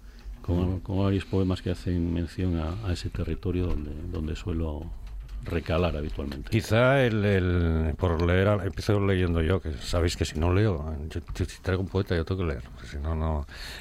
con, 0.42 0.80
con 0.80 0.98
varios 0.98 1.24
poemas 1.24 1.60
que 1.60 1.70
hacen 1.70 2.12
mención 2.12 2.56
a, 2.56 2.88
a 2.88 2.92
ese 2.94 3.10
territorio 3.10 3.66
donde, 3.66 3.90
donde 4.10 4.34
suelo 4.34 4.86
recalar 5.44 5.96
habitualmente. 5.96 6.50
Quizá 6.50 7.02
el, 7.02 7.94
por 7.96 8.22
leer, 8.22 8.48
empiezo 8.64 9.00
leyendo 9.00 9.40
yo, 9.42 9.60
que 9.60 9.72
sabéis 9.74 10.16
que 10.16 10.24
si 10.24 10.38
no 10.38 10.52
leo, 10.52 10.94
yo, 11.08 11.20
yo 11.34 11.44
si 11.44 11.60
traigo 11.62 11.82
un 11.82 11.88
poeta 11.88 12.14
yo 12.16 12.24
tengo 12.24 12.42
que 12.42 12.48
leer. 12.48 12.62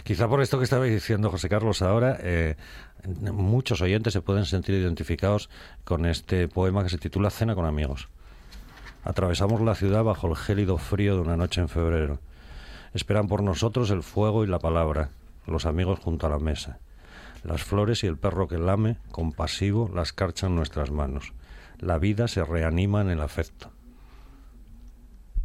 Quizá 0.04 0.28
por 0.28 0.42
esto 0.42 0.58
que 0.58 0.64
estabais 0.64 0.94
diciendo, 0.94 1.30
José 1.30 1.50
Carlos, 1.50 1.82
ahora, 1.82 2.18
eh, 2.22 2.56
muchos 3.32 3.82
oyentes 3.82 4.14
se 4.14 4.22
pueden 4.22 4.46
sentir 4.46 4.76
identificados 4.76 5.50
con 5.84 6.06
este 6.06 6.48
poema 6.48 6.84
que 6.84 6.90
se 6.90 6.98
titula 6.98 7.30
Cena 7.30 7.56
con 7.56 7.66
amigos. 7.66 8.10
Atravesamos 9.04 9.62
la 9.62 9.76
ciudad 9.76 10.04
bajo 10.04 10.28
el 10.28 10.36
gélido 10.36 10.78
frío 10.78 11.16
de 11.16 11.22
una 11.22 11.38
noche 11.38 11.62
en 11.62 11.70
febrero. 11.70 12.20
Esperan 12.94 13.28
por 13.28 13.44
nosotros 13.44 13.90
el 13.92 14.04
fuego 14.04 14.44
y 14.44 14.48
la 14.48 14.60
palabra, 14.60 15.10
los 15.46 15.66
amigos 15.66 16.00
junto 16.00 16.28
a 16.28 16.30
la 16.30 16.40
mesa. 16.40 16.80
Las 17.44 17.64
flores 17.64 18.04
y 18.04 18.08
el 18.08 18.18
perro 18.18 18.48
que 18.48 18.58
lame, 18.58 18.98
compasivo, 19.12 19.90
las 19.94 20.12
carchan 20.12 20.56
nuestras 20.56 20.92
manos. 20.92 21.32
La 21.80 21.98
vida 21.98 22.28
se 22.28 22.44
reanima 22.44 23.02
en 23.02 23.10
el 23.10 23.22
afecto. 23.22 23.72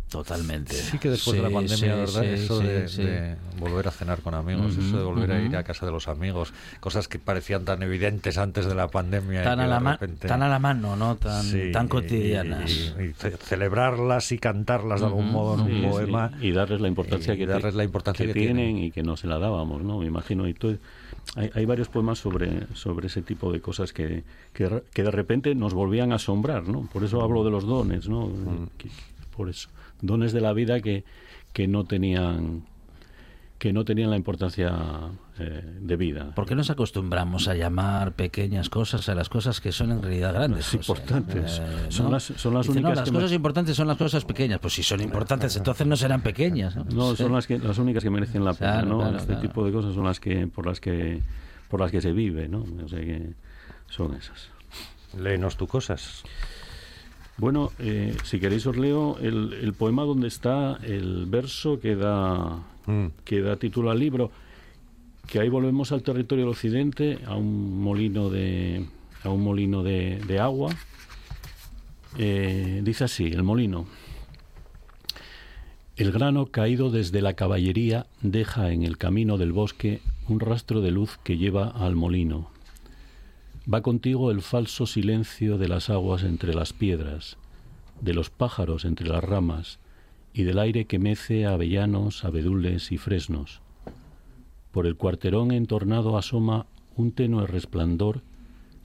Totalmente. 0.09 0.75
Sí 0.75 0.99
que 0.99 1.09
después 1.09 1.39
de 1.39 1.43
la 1.43 1.49
pandemia, 1.49 1.77
sí, 1.79 1.87
¿verdad? 1.87 2.21
sí, 2.21 2.27
eso 2.45 2.61
sí, 2.61 2.67
de, 2.67 2.89
sí. 2.89 3.03
de 3.03 3.35
volver 3.59 3.89
a 3.89 3.91
cenar 3.91 4.21
con 4.21 4.35
amigos, 4.35 4.77
eso 4.77 4.99
de 4.99 5.05
volver 5.05 5.33
a 5.33 5.41
ir 5.41 5.57
a 5.57 5.63
casa 5.63 5.87
de 5.87 5.93
los 5.93 6.07
amigos, 6.07 6.53
cosas 6.81 7.09
que 7.09 7.19
parecían 7.19 7.65
tan 7.65 7.83
evidentes 7.83 8.37
antes 8.37 8.67
de 8.67 8.75
la 8.75 8.89
pandemia. 8.89 9.41
y 9.41 9.45
Tan 9.45 9.61
a, 9.61 9.67
la 9.67 9.79
repente- 9.79 10.29
tan 10.29 10.43
a 10.43 10.49
la 10.51 10.59
mano, 10.59 10.97
¿no? 10.97 11.17
Tan, 11.17 11.43
Sí, 11.45 11.73
tan 11.73 11.87
y- 11.87 11.89
cotidianas. 11.89 12.71
Y, 12.71 13.03
y 13.05 13.13
ce- 13.15 13.39
celebrarlas 13.39 14.33
y 14.33 14.39
cantarlas 14.39 15.01
de 15.01 15.07
algún 15.07 15.33
modo 15.33 15.55
en 15.67 15.83
un 15.83 15.91
poema. 15.91 16.31
y 16.43 16.53
darles 16.53 16.83
la 16.83 16.89
importancia 16.89 17.33
y 17.33 17.39
que, 17.39 17.47
darles 17.47 17.75
la 17.75 17.85
importancia 17.85 18.27
que 18.27 18.35
tienen, 18.35 18.57
tienen. 18.57 18.79
y 18.85 18.91
que 18.91 19.03
no 19.03 19.17
se 19.17 19.27
la 19.27 19.39
dábamos, 19.39 19.83
¿no? 19.83 20.01
Me 20.01 20.07
imagino. 20.07 20.47
Y 20.47 20.53
todo- 20.53 20.77
hay, 21.37 21.51
hay 21.55 21.65
varios 21.65 21.89
poemas 21.89 22.19
sobre, 22.19 22.67
sobre 22.75 23.07
ese 23.07 23.23
tipo 23.23 23.53
de 23.53 23.61
cosas 23.61 23.93
que, 23.93 24.25
que, 24.53 24.83
que 24.93 25.03
de 25.03 25.11
repente 25.11 25.55
nos 25.55 25.75
volvían 25.75 26.13
a 26.13 26.17
asombrar, 26.17 26.69
¿no? 26.69 26.89
Por 26.93 27.05
eso 27.05 27.23
hablo 27.23 27.45
de 27.45 27.51
los 27.51 27.65
dones, 27.65 28.09
¿no? 28.09 28.27
Mm. 28.27 28.69
Por 29.35 29.49
eso. 29.49 29.69
Dones 30.01 30.33
de 30.33 30.41
la 30.41 30.53
vida 30.53 30.81
que, 30.81 31.05
que 31.53 31.69
no 31.69 31.85
tenían 31.85 32.65
que 33.59 33.73
no 33.73 33.85
tenían 33.85 34.11
la 34.11 34.17
importancia 34.17 34.73
eh, 35.39 35.63
de 35.81 35.97
vida. 35.97 36.35
¿Por 36.35 36.47
qué 36.47 36.55
nos 36.55 36.69
acostumbramos 36.71 37.49
a 37.49 37.55
llamar 37.55 38.13
pequeñas 38.13 38.69
cosas 38.69 39.09
a 39.09 39.15
las 39.15 39.29
cosas 39.29 39.61
que 39.61 39.73
son 39.73 39.91
en 39.93 40.03
realidad 40.03 40.35
grandes? 40.35 40.67
Las 40.67 40.75
importantes. 40.75 41.63
Son 41.89 42.11
las- 42.13 42.25
son 42.37 42.55
las 42.55 42.67
Dice, 42.67 42.81
no, 42.81 42.89
únicas 42.89 42.97
las 42.99 43.05
que 43.05 43.11
me- 43.13 43.19
cosas 43.19 43.33
importantes 43.33 43.77
son 43.77 43.89
las 43.89 43.97
cosas 43.97 44.25
pequeñas. 44.25 44.61
Pues 44.61 44.75
si 44.75 44.83
son 44.83 45.01
importantes, 45.01 45.57
entonces 45.57 45.87
no 45.87 45.97
serán 45.97 46.21
pequeñas. 46.23 46.77
No, 46.77 46.85
No, 46.85 47.11
Sí. 47.17 47.23
son 47.23 47.33
las 47.33 47.47
que 47.47 47.59
las 47.59 47.79
únicas 47.79 48.03
que 48.03 48.11
merecen 48.11 48.45
la 48.45 48.53
pena, 48.55 48.73
Claro, 48.83 48.89
¿no? 48.89 48.99
claro, 48.99 49.17
este 49.17 49.27
claro. 49.29 49.41
tipo 49.43 49.65
de 49.65 49.73
cosas 49.73 49.95
son 49.95 50.05
las 50.05 50.21
que 50.21 50.47
por 50.49 50.67
las 50.67 50.81
que 50.81 51.21
por 51.69 51.81
las 51.81 51.91
que 51.91 52.03
se 52.03 52.13
vive, 52.13 52.49
¿no? 52.49 52.67
O 52.85 52.89
sea 52.89 53.01
que 53.01 53.33
son 53.89 54.15
esas. 54.15 54.49
Léenos 55.19 55.57
tú 55.57 55.67
cosas. 55.67 56.23
Bueno, 57.39 57.73
eh, 57.79 58.15
si 58.25 58.39
queréis 58.39 58.67
os 58.67 58.77
leo 58.77 59.17
el, 59.19 59.55
el 59.55 59.73
poema 59.73 60.03
donde 60.03 60.29
está 60.29 60.79
el 60.83 61.25
verso 61.27 61.81
que 61.81 61.97
da 61.97 62.59
Mm. 62.87 63.07
que 63.25 63.41
da 63.41 63.57
título 63.57 63.91
al 63.91 63.99
libro, 63.99 64.31
que 65.27 65.41
ahí 65.41 65.49
volvemos 65.49 65.93
al 65.93 66.03
territorio 66.03 66.45
del 66.45 66.53
occidente, 66.53 67.19
a 67.27 67.37
un 67.37 67.81
molino 67.83 68.31
de 68.31 68.87
a 69.25 69.31
un 69.31 69.43
molino 69.43 69.83
de, 69.83 70.39
agua. 70.41 70.75
Eh, 72.19 72.81
dice 72.85 73.05
así, 73.05 73.27
el 73.27 73.43
molino. 73.43 73.87
El 75.97 76.11
grano 76.11 76.47
caído 76.47 76.91
desde 76.91 77.23
la 77.23 77.35
caballería 77.35 78.07
deja 78.21 78.73
en 78.73 78.83
el 78.83 78.99
camino 78.99 79.39
del 79.39 79.53
bosque 79.53 80.01
un 80.29 80.41
rastro 80.41 80.81
de 80.81 80.91
luz 80.91 81.19
que 81.23 81.39
lleva 81.39 81.69
al 81.69 81.95
molino. 81.95 82.51
Va 83.73 83.83
contigo 83.83 84.31
el 84.31 84.43
falso 84.43 84.87
silencio 84.87 85.59
de 85.59 85.69
las 85.69 85.89
aguas 85.89 86.25
entre 86.25 86.55
las 86.55 86.73
piedras, 86.73 87.37
de 88.01 88.15
los 88.15 88.31
pájaros 88.31 88.85
entre 88.85 89.09
las 89.09 89.23
ramas 89.23 89.79
y 90.35 90.43
del 90.43 90.59
aire 90.59 90.87
que 90.87 90.99
mece 90.99 91.47
avellanos, 91.47 92.25
abedules 92.25 92.91
y 92.91 92.99
fresnos. 92.99 93.62
Por 94.73 94.87
el 94.87 94.97
cuarterón 94.97 95.53
entornado 95.53 96.17
asoma 96.17 96.67
un 96.97 97.13
tenue 97.13 97.47
resplandor 97.47 98.23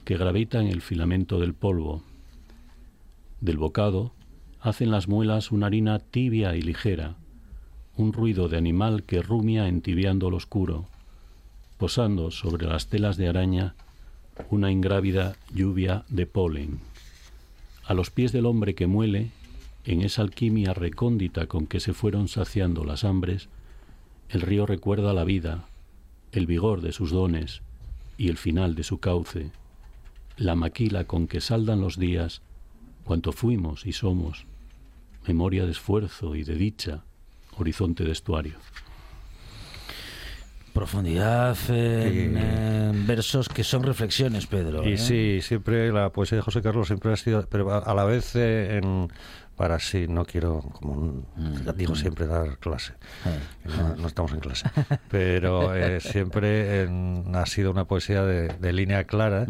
que 0.04 0.16
gravita 0.16 0.60
en 0.60 0.68
el 0.68 0.82
filamento 0.82 1.40
del 1.40 1.54
polvo. 1.54 2.02
Del 3.40 3.56
bocado 3.56 4.12
hacen 4.60 4.90
las 4.90 5.08
muelas 5.08 5.50
una 5.50 5.66
harina 5.66 5.98
tibia 5.98 6.54
y 6.56 6.62
ligera, 6.62 7.16
un 7.96 8.12
ruido 8.12 8.48
de 8.48 8.58
animal 8.58 9.02
que 9.02 9.22
rumia 9.22 9.66
entibiando 9.66 10.30
lo 10.30 10.36
oscuro, 10.36 10.86
posando 11.78 12.30
sobre 12.30 12.66
las 12.66 12.88
telas 12.88 13.16
de 13.16 13.28
araña 13.28 13.74
una 14.50 14.70
ingrávida 14.70 15.36
lluvia 15.54 16.04
de 16.08 16.26
polen. 16.26 16.80
A 17.84 17.94
los 17.94 18.10
pies 18.10 18.32
del 18.32 18.46
hombre 18.46 18.74
que 18.74 18.86
muele, 18.86 19.30
en 19.84 20.02
esa 20.02 20.22
alquimia 20.22 20.74
recóndita 20.74 21.46
con 21.46 21.66
que 21.66 21.80
se 21.80 21.94
fueron 21.94 22.28
saciando 22.28 22.84
las 22.84 23.04
hambres, 23.04 23.48
el 24.28 24.42
río 24.42 24.66
recuerda 24.66 25.14
la 25.14 25.24
vida, 25.24 25.64
el 26.32 26.46
vigor 26.46 26.80
de 26.80 26.92
sus 26.92 27.10
dones 27.10 27.62
y 28.16 28.28
el 28.28 28.36
final 28.36 28.74
de 28.74 28.82
su 28.82 28.98
cauce, 28.98 29.50
la 30.36 30.54
maquila 30.54 31.04
con 31.04 31.26
que 31.26 31.40
saldan 31.40 31.80
los 31.80 31.98
días, 31.98 32.42
cuanto 33.04 33.32
fuimos 33.32 33.86
y 33.86 33.92
somos, 33.92 34.46
memoria 35.26 35.64
de 35.64 35.72
esfuerzo 35.72 36.34
y 36.34 36.44
de 36.44 36.54
dicha, 36.54 37.04
horizonte 37.56 38.04
de 38.04 38.12
estuario. 38.12 38.56
Profundidad 40.72 41.56
en, 41.70 42.36
eh, 42.36 42.92
versos 43.06 43.48
que 43.48 43.64
son 43.64 43.82
reflexiones, 43.82 44.46
Pedro. 44.46 44.88
Y 44.88 44.92
¿eh? 44.92 44.98
sí, 44.98 45.38
siempre 45.42 45.90
la 45.92 46.10
poesía 46.10 46.36
de 46.36 46.42
José 46.42 46.62
Carlos 46.62 46.86
siempre 46.86 47.12
ha 47.12 47.16
sido, 47.16 47.44
pero 47.48 47.72
a, 47.72 47.78
a 47.78 47.94
la 47.94 48.04
vez 48.04 48.36
eh, 48.36 48.76
en, 48.76 49.08
para 49.58 49.78
sí, 49.80 50.06
no 50.08 50.24
quiero, 50.24 50.60
como 50.72 50.92
un- 50.94 51.26
digo 51.76 51.94
siempre, 51.94 52.26
dar 52.26 52.56
clase. 52.58 52.94
que 53.62 53.68
No, 53.76 53.96
no 53.96 54.06
estamos 54.06 54.32
en 54.32 54.40
clase. 54.40 54.70
Pero 55.10 55.74
eh, 55.74 56.00
siempre 56.00 56.82
en- 56.84 57.24
ha 57.34 57.44
sido 57.44 57.70
una 57.72 57.84
poesía 57.84 58.22
de, 58.24 58.48
de 58.48 58.72
línea 58.72 59.04
clara. 59.04 59.44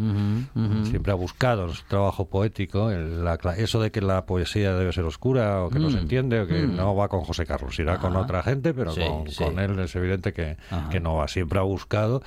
Siempre 0.84 1.12
ha 1.12 1.14
buscado 1.14 1.66
en 1.68 1.74
su 1.74 1.84
trabajo 1.84 2.28
poético 2.28 2.90
el- 2.90 3.22
la 3.24 3.34
eso 3.56 3.80
de 3.80 3.90
que 3.92 4.00
la 4.00 4.26
poesía 4.26 4.74
debe 4.74 4.92
ser 4.92 5.04
oscura 5.04 5.62
o 5.62 5.70
que 5.70 5.78
no 5.78 5.90
se 5.90 5.98
Mm. 5.98 6.00
entiende 6.00 6.40
o 6.40 6.46
que 6.46 6.66
Mm. 6.66 6.74
no 6.76 6.96
va 6.96 7.08
con 7.08 7.20
José 7.20 7.44
Carlos, 7.46 7.78
irá 7.78 7.98
con 7.98 8.16
otra 8.16 8.42
gente, 8.42 8.72
pero 8.74 8.92
Sí, 8.92 9.02
con, 9.06 9.28
sí. 9.30 9.44
con 9.44 9.58
él 9.58 9.78
es 9.78 9.94
evidente 9.94 10.32
que, 10.32 10.56
que 10.90 11.00
no 11.00 11.14
va. 11.16 11.28
Siempre 11.28 11.58
ha 11.58 11.62
buscado 11.62 12.22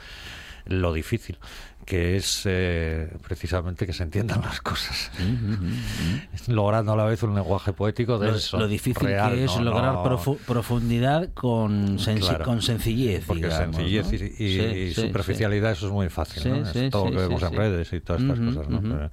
lo 0.66 0.94
difícil, 0.94 1.40
que 1.86 2.16
es 2.16 2.44
eh, 2.46 3.12
precisamente 3.28 3.86
que 3.86 3.94
se 3.94 4.04
entiendan 4.04 4.42
las 4.42 4.62
cosas, 4.62 5.12
logrando 6.48 6.94
a 6.94 6.96
la 6.96 7.06
vez 7.06 7.22
un 7.24 7.36
lenguaje 7.36 7.74
poético 7.74 8.18
de 8.20 8.30
Lo, 8.30 8.36
eso, 8.36 8.58
lo 8.60 8.68
difícil 8.68 9.04
real, 9.08 9.34
que 9.34 9.46
es 9.46 9.56
no- 9.58 9.64
lograr 9.64 9.94
no- 9.94 10.04
profu- 10.06 10.38
profundidad 10.38 11.30
con, 11.34 11.98
Claro. 11.98 12.46
con 12.46 12.62
sencillez. 12.62 13.26
porque 13.26 13.46
digamos, 13.48 13.76
sencillez 13.76 14.06
¿no? 14.06 14.12
y, 14.12 14.16
y- 14.16 14.32
Sí, 14.32 14.44
y 14.44 14.94
sí, 14.94 15.02
superficialidad 15.08 15.72
eso 15.72 15.88
es 15.88 15.92
muy 15.94 16.10
fácil. 16.10 16.46
Es 16.48 16.90
todo 16.90 17.06
lo 17.06 17.12
que 17.12 17.18
vemos 17.18 17.42
en 17.44 17.54
redes 17.54 17.94
y 17.94 18.00
todas 18.02 18.22
estas 18.22 18.40
cosas. 18.40 18.68
Pero, 18.68 19.12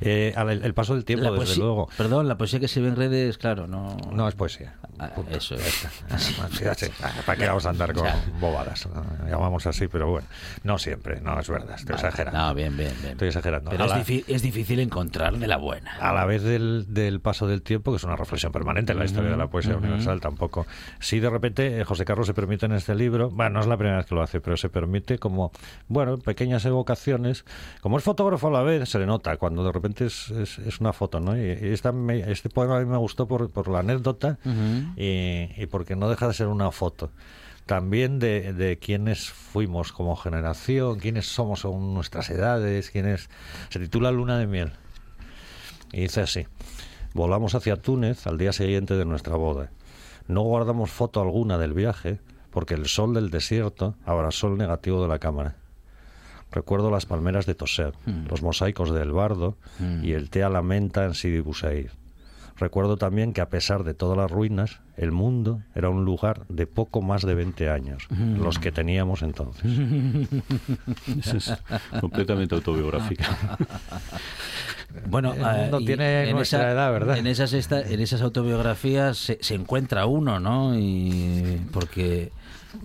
eh, 0.00 0.32
al- 0.36 0.50
el, 0.50 0.74
paso 0.74 0.94
del 0.94 1.04
tiempo 1.04 1.32
desde 1.32 1.56
luego 1.56 1.88
Perdón, 1.96 2.28
la 2.28 2.36
poesía 2.36 2.60
que 2.60 2.68
se 2.68 2.80
ve 2.80 2.88
en 2.88 2.96
redes, 2.96 3.38
claro, 3.38 3.66
no. 3.66 3.96
no 4.12 4.28
es 4.28 4.34
poesía 4.34 4.74
Ah, 4.98 5.10
eso 5.30 5.54
es. 5.56 5.86
¿Para 7.26 7.38
qué 7.38 7.46
vamos 7.46 7.66
a 7.66 7.70
andar 7.70 7.92
con 7.92 8.06
bobadas? 8.40 8.86
Llamamos 9.28 9.66
así, 9.66 9.88
pero 9.88 10.08
bueno, 10.10 10.26
no 10.64 10.78
siempre, 10.78 11.20
no 11.20 11.38
es 11.40 11.48
verdad, 11.48 11.76
estoy 11.76 11.96
exagerando. 12.08 12.38
No, 12.38 12.54
bien, 12.54 12.76
bien, 12.76 12.92
bien. 13.00 13.12
Estoy 13.12 13.28
exagerando. 13.28 13.70
Pero 13.70 13.84
es, 13.84 13.90
la- 13.90 13.98
es 14.34 14.42
difícil 14.42 14.80
encontrar 14.80 15.36
de 15.38 15.46
la 15.46 15.56
buena. 15.56 15.96
a 16.00 16.12
la 16.12 16.24
vez 16.24 16.42
del, 16.42 16.86
del 16.88 17.20
paso 17.20 17.46
del 17.46 17.62
tiempo, 17.62 17.90
que 17.92 17.96
es 17.96 18.04
una 18.04 18.16
reflexión 18.16 18.52
permanente 18.52 18.92
en 18.92 18.98
la 18.98 19.04
historia 19.04 19.30
de 19.30 19.36
la 19.36 19.48
poesía 19.48 19.76
universal, 19.76 20.20
tampoco. 20.20 20.66
Si 21.00 21.20
de 21.20 21.30
repente 21.30 21.80
eh, 21.80 21.84
José 21.84 22.04
Carlos 22.04 22.26
se 22.26 22.34
permite 22.34 22.66
en 22.66 22.72
este 22.72 22.94
libro, 22.94 23.30
bueno, 23.30 23.50
no 23.54 23.60
es 23.60 23.66
la 23.66 23.76
primera 23.76 23.96
vez 23.98 24.06
que 24.06 24.14
lo 24.14 24.22
hace, 24.22 24.40
pero 24.40 24.56
se 24.56 24.68
permite 24.68 25.18
como, 25.18 25.52
bueno, 25.88 26.18
pequeñas 26.18 26.64
evocaciones. 26.64 27.44
Como 27.80 27.98
es 27.98 28.04
fotógrafo 28.04 28.48
a 28.48 28.50
la 28.50 28.62
vez, 28.62 28.88
se 28.88 28.98
le 28.98 29.06
nota 29.06 29.36
cuando 29.36 29.64
de 29.64 29.72
repente 29.72 30.06
es, 30.06 30.30
es, 30.30 30.58
es 30.58 30.80
una 30.80 30.92
foto, 30.92 31.20
¿no? 31.20 31.36
Y, 31.36 31.42
esta 31.72 31.92
me- 31.92 32.30
este 32.30 32.48
poema 32.48 32.76
a 32.76 32.80
mí 32.80 32.86
me 32.86 32.96
gustó 32.98 33.26
por, 33.26 33.50
por 33.50 33.68
la 33.68 33.80
anécdota 33.80 34.38
y, 34.96 35.50
y 35.56 35.66
porque 35.70 35.96
no 35.96 36.08
deja 36.08 36.28
de 36.28 36.34
ser 36.34 36.46
una 36.48 36.70
foto. 36.70 37.10
También 37.72 38.18
de, 38.18 38.52
de 38.52 38.78
quiénes 38.78 39.30
fuimos 39.30 39.92
como 39.92 40.14
generación, 40.14 40.98
quiénes 40.98 41.24
somos 41.24 41.60
según 41.60 41.94
nuestras 41.94 42.28
edades, 42.28 42.90
quiénes... 42.90 43.30
Se 43.70 43.78
titula 43.78 44.12
Luna 44.12 44.36
de 44.36 44.46
miel. 44.46 44.72
Y 45.90 46.02
dice 46.02 46.20
así, 46.20 46.46
volamos 47.14 47.54
hacia 47.54 47.80
Túnez 47.80 48.26
al 48.26 48.36
día 48.36 48.52
siguiente 48.52 48.92
de 48.92 49.06
nuestra 49.06 49.36
boda. 49.36 49.70
No 50.28 50.42
guardamos 50.42 50.90
foto 50.90 51.22
alguna 51.22 51.56
del 51.56 51.72
viaje 51.72 52.20
porque 52.50 52.74
el 52.74 52.88
sol 52.88 53.14
del 53.14 53.30
desierto 53.30 53.94
abrazó 54.04 54.48
el 54.48 54.58
negativo 54.58 55.00
de 55.00 55.08
la 55.08 55.18
cámara. 55.18 55.56
Recuerdo 56.50 56.90
las 56.90 57.06
palmeras 57.06 57.46
de 57.46 57.54
Toser, 57.54 57.94
los 58.28 58.42
mosaicos 58.42 58.92
de 58.92 59.00
El 59.00 59.12
Bardo 59.12 59.56
y 60.02 60.12
el 60.12 60.28
té 60.28 60.42
a 60.42 60.50
la 60.50 60.60
menta 60.60 61.06
en 61.06 61.14
Sidi 61.14 61.40
Busaid. 61.40 61.88
Recuerdo 62.56 62.96
también 62.96 63.32
que 63.32 63.40
a 63.40 63.48
pesar 63.48 63.84
de 63.84 63.94
todas 63.94 64.16
las 64.16 64.30
ruinas, 64.30 64.80
el 64.96 65.12
mundo 65.12 65.62
era 65.74 65.88
un 65.88 66.04
lugar 66.04 66.46
de 66.48 66.66
poco 66.66 67.02
más 67.02 67.22
de 67.22 67.34
20 67.34 67.68
años, 67.70 68.06
los 68.38 68.58
que 68.58 68.72
teníamos 68.72 69.22
entonces. 69.22 69.64
Eso 71.18 71.36
es 71.36 71.52
completamente 72.00 72.54
autobiográfica. 72.54 73.58
Bueno, 75.08 75.32
El 75.32 75.40
mundo 75.40 75.78
eh, 75.78 75.84
tiene 75.86 76.28
en 76.28 76.36
nuestra 76.36 76.58
esa- 76.60 76.70
edad, 76.72 76.92
¿verdad? 76.92 77.16
En 77.16 77.26
esas, 77.26 77.54
esta- 77.54 77.80
en 77.80 77.98
esas 78.00 78.20
autobiografías 78.20 79.16
se, 79.16 79.38
se 79.40 79.54
encuentra 79.54 80.04
uno, 80.04 80.38
¿no? 80.38 80.78
Y 80.78 81.62
porque, 81.72 82.30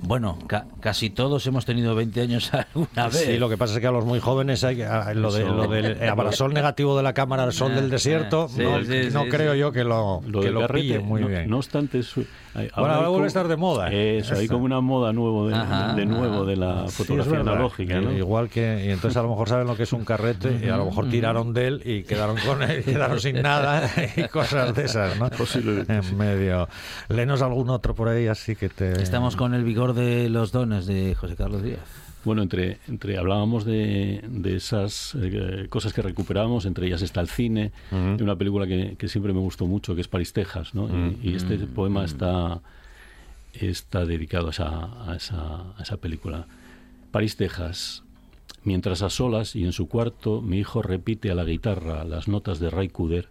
bueno, 0.01 0.37
ca- 0.47 0.65
casi 0.79 1.09
todos 1.09 1.45
hemos 1.47 1.65
tenido 1.65 1.95
20 1.95 2.21
años 2.21 2.51
alguna 2.53 3.07
vez. 3.07 3.25
Sí, 3.25 3.37
lo 3.37 3.49
que 3.49 3.57
pasa 3.57 3.75
es 3.75 3.79
que 3.79 3.87
a 3.87 3.91
los 3.91 4.05
muy 4.05 4.19
jóvenes 4.19 4.63
hay 4.63 4.81
a- 4.81 5.13
lo, 5.13 5.31
de, 5.31 5.43
lo 5.45 5.67
del 5.67 6.01
eh, 6.01 6.09
abrasol 6.09 6.53
negativo 6.53 6.95
de 6.97 7.03
la 7.03 7.13
cámara 7.13 7.43
al 7.43 7.53
sol 7.53 7.73
del 7.75 7.89
desierto, 7.89 8.47
Sí, 8.49 8.61
no, 8.63 8.83
sí, 8.83 9.09
no 9.11 9.23
sí, 9.23 9.29
creo 9.29 9.53
sí. 9.53 9.59
yo 9.59 9.71
que 9.71 9.83
lo, 9.83 10.21
Lo 10.27 10.41
que 10.41 10.51
lo 10.51 10.67
pillen 10.67 11.05
muy 11.05 11.21
no, 11.21 11.27
bien. 11.27 11.49
no 11.49 11.57
obstante, 11.57 11.99
es- 11.99 12.13
hay- 12.53 12.69
Bueno, 12.75 12.93
ahora 12.95 12.97
hay 13.05 13.09
vuelve 13.11 13.25
a 13.25 13.27
estar 13.27 13.47
de 13.47 13.55
moda. 13.55 13.91
Eso, 13.91 14.35
hay 14.35 14.47
como 14.47 14.65
una 14.65 14.81
moda 14.81 15.13
nuevo 15.13 15.47
de, 15.47 15.55
Ajá, 15.55 15.93
de 15.93 16.05
nuevo 16.05 16.43
de 16.45 16.55
la 16.57 16.87
fotografía 16.87 17.39
analógica, 17.41 18.01
¿no? 18.01 18.11
Igual 18.11 18.49
que, 18.49 18.85
y 18.87 18.89
entonces 18.91 19.15
a 19.17 19.21
lo 19.23 19.29
mejor 19.29 19.47
saben 19.49 19.67
lo 19.67 19.75
que 19.77 19.83
es 19.83 19.93
un 19.93 20.03
carrete 20.03 20.59
y 20.63 20.69
a 20.69 20.77
lo 20.77 20.85
mejor 20.85 21.07
tiraron 21.09 21.53
de 21.53 21.67
él 21.67 21.81
y 21.85 22.03
quedaron 22.03 22.35
con 22.45 22.63
él, 22.63 22.83
quedaron 22.83 23.19
sin 23.19 23.41
nada 23.41 23.89
y 24.15 24.23
cosas 24.27 24.73
de 24.73 24.85
esas, 24.85 25.17
¿no? 25.19 25.29
Posiblemente 25.29 25.93
En 25.93 26.17
medio. 26.17 26.67
Lenos 27.09 27.41
algún 27.41 27.69
otro 27.69 27.93
por 27.93 28.09
ahí 28.09 28.27
así 28.27 28.55
que 28.55 28.69
te. 28.69 29.01
Estamos 29.03 29.35
con 29.35 29.53
el 29.53 29.63
vigor 29.77 29.93
de 29.93 30.27
los 30.27 30.51
dones 30.51 30.87
de 30.87 31.13
José 31.13 31.35
Carlos 31.35 31.61
Díaz. 31.61 31.85
Bueno, 32.25 32.41
entre, 32.41 32.79
entre 32.87 33.15
hablábamos 33.15 33.63
de, 33.63 34.23
de 34.27 34.55
esas 34.55 35.15
eh, 35.21 35.67
cosas 35.69 35.93
que 35.93 36.01
recuperamos, 36.01 36.65
entre 36.65 36.87
ellas 36.87 37.03
está 37.03 37.21
el 37.21 37.27
cine, 37.27 37.71
de 37.91 38.23
una 38.23 38.35
película 38.35 38.65
que, 38.65 38.95
que 38.97 39.07
siempre 39.07 39.33
me 39.33 39.39
gustó 39.39 39.67
mucho, 39.67 39.93
que 39.93 40.01
es 40.01 40.07
París, 40.07 40.33
Texas, 40.33 40.73
¿no? 40.73 40.89
Y, 41.21 41.29
y 41.29 41.35
este 41.35 41.59
poema 41.59 42.05
está, 42.05 42.59
está 43.53 44.03
dedicado 44.07 44.47
a 44.47 44.49
esa, 44.49 45.11
a, 45.11 45.15
esa, 45.15 45.37
a 45.77 45.83
esa 45.83 45.97
película. 45.97 46.47
París, 47.11 47.35
Texas. 47.35 48.03
Mientras 48.63 49.03
a 49.03 49.11
solas 49.11 49.55
y 49.55 49.63
en 49.63 49.73
su 49.73 49.87
cuarto 49.87 50.41
mi 50.41 50.57
hijo 50.57 50.81
repite 50.81 51.29
a 51.29 51.35
la 51.35 51.43
guitarra 51.43 52.03
las 52.03 52.27
notas 52.27 52.59
de 52.59 52.71
Ray 52.71 52.89
Cooder, 52.89 53.29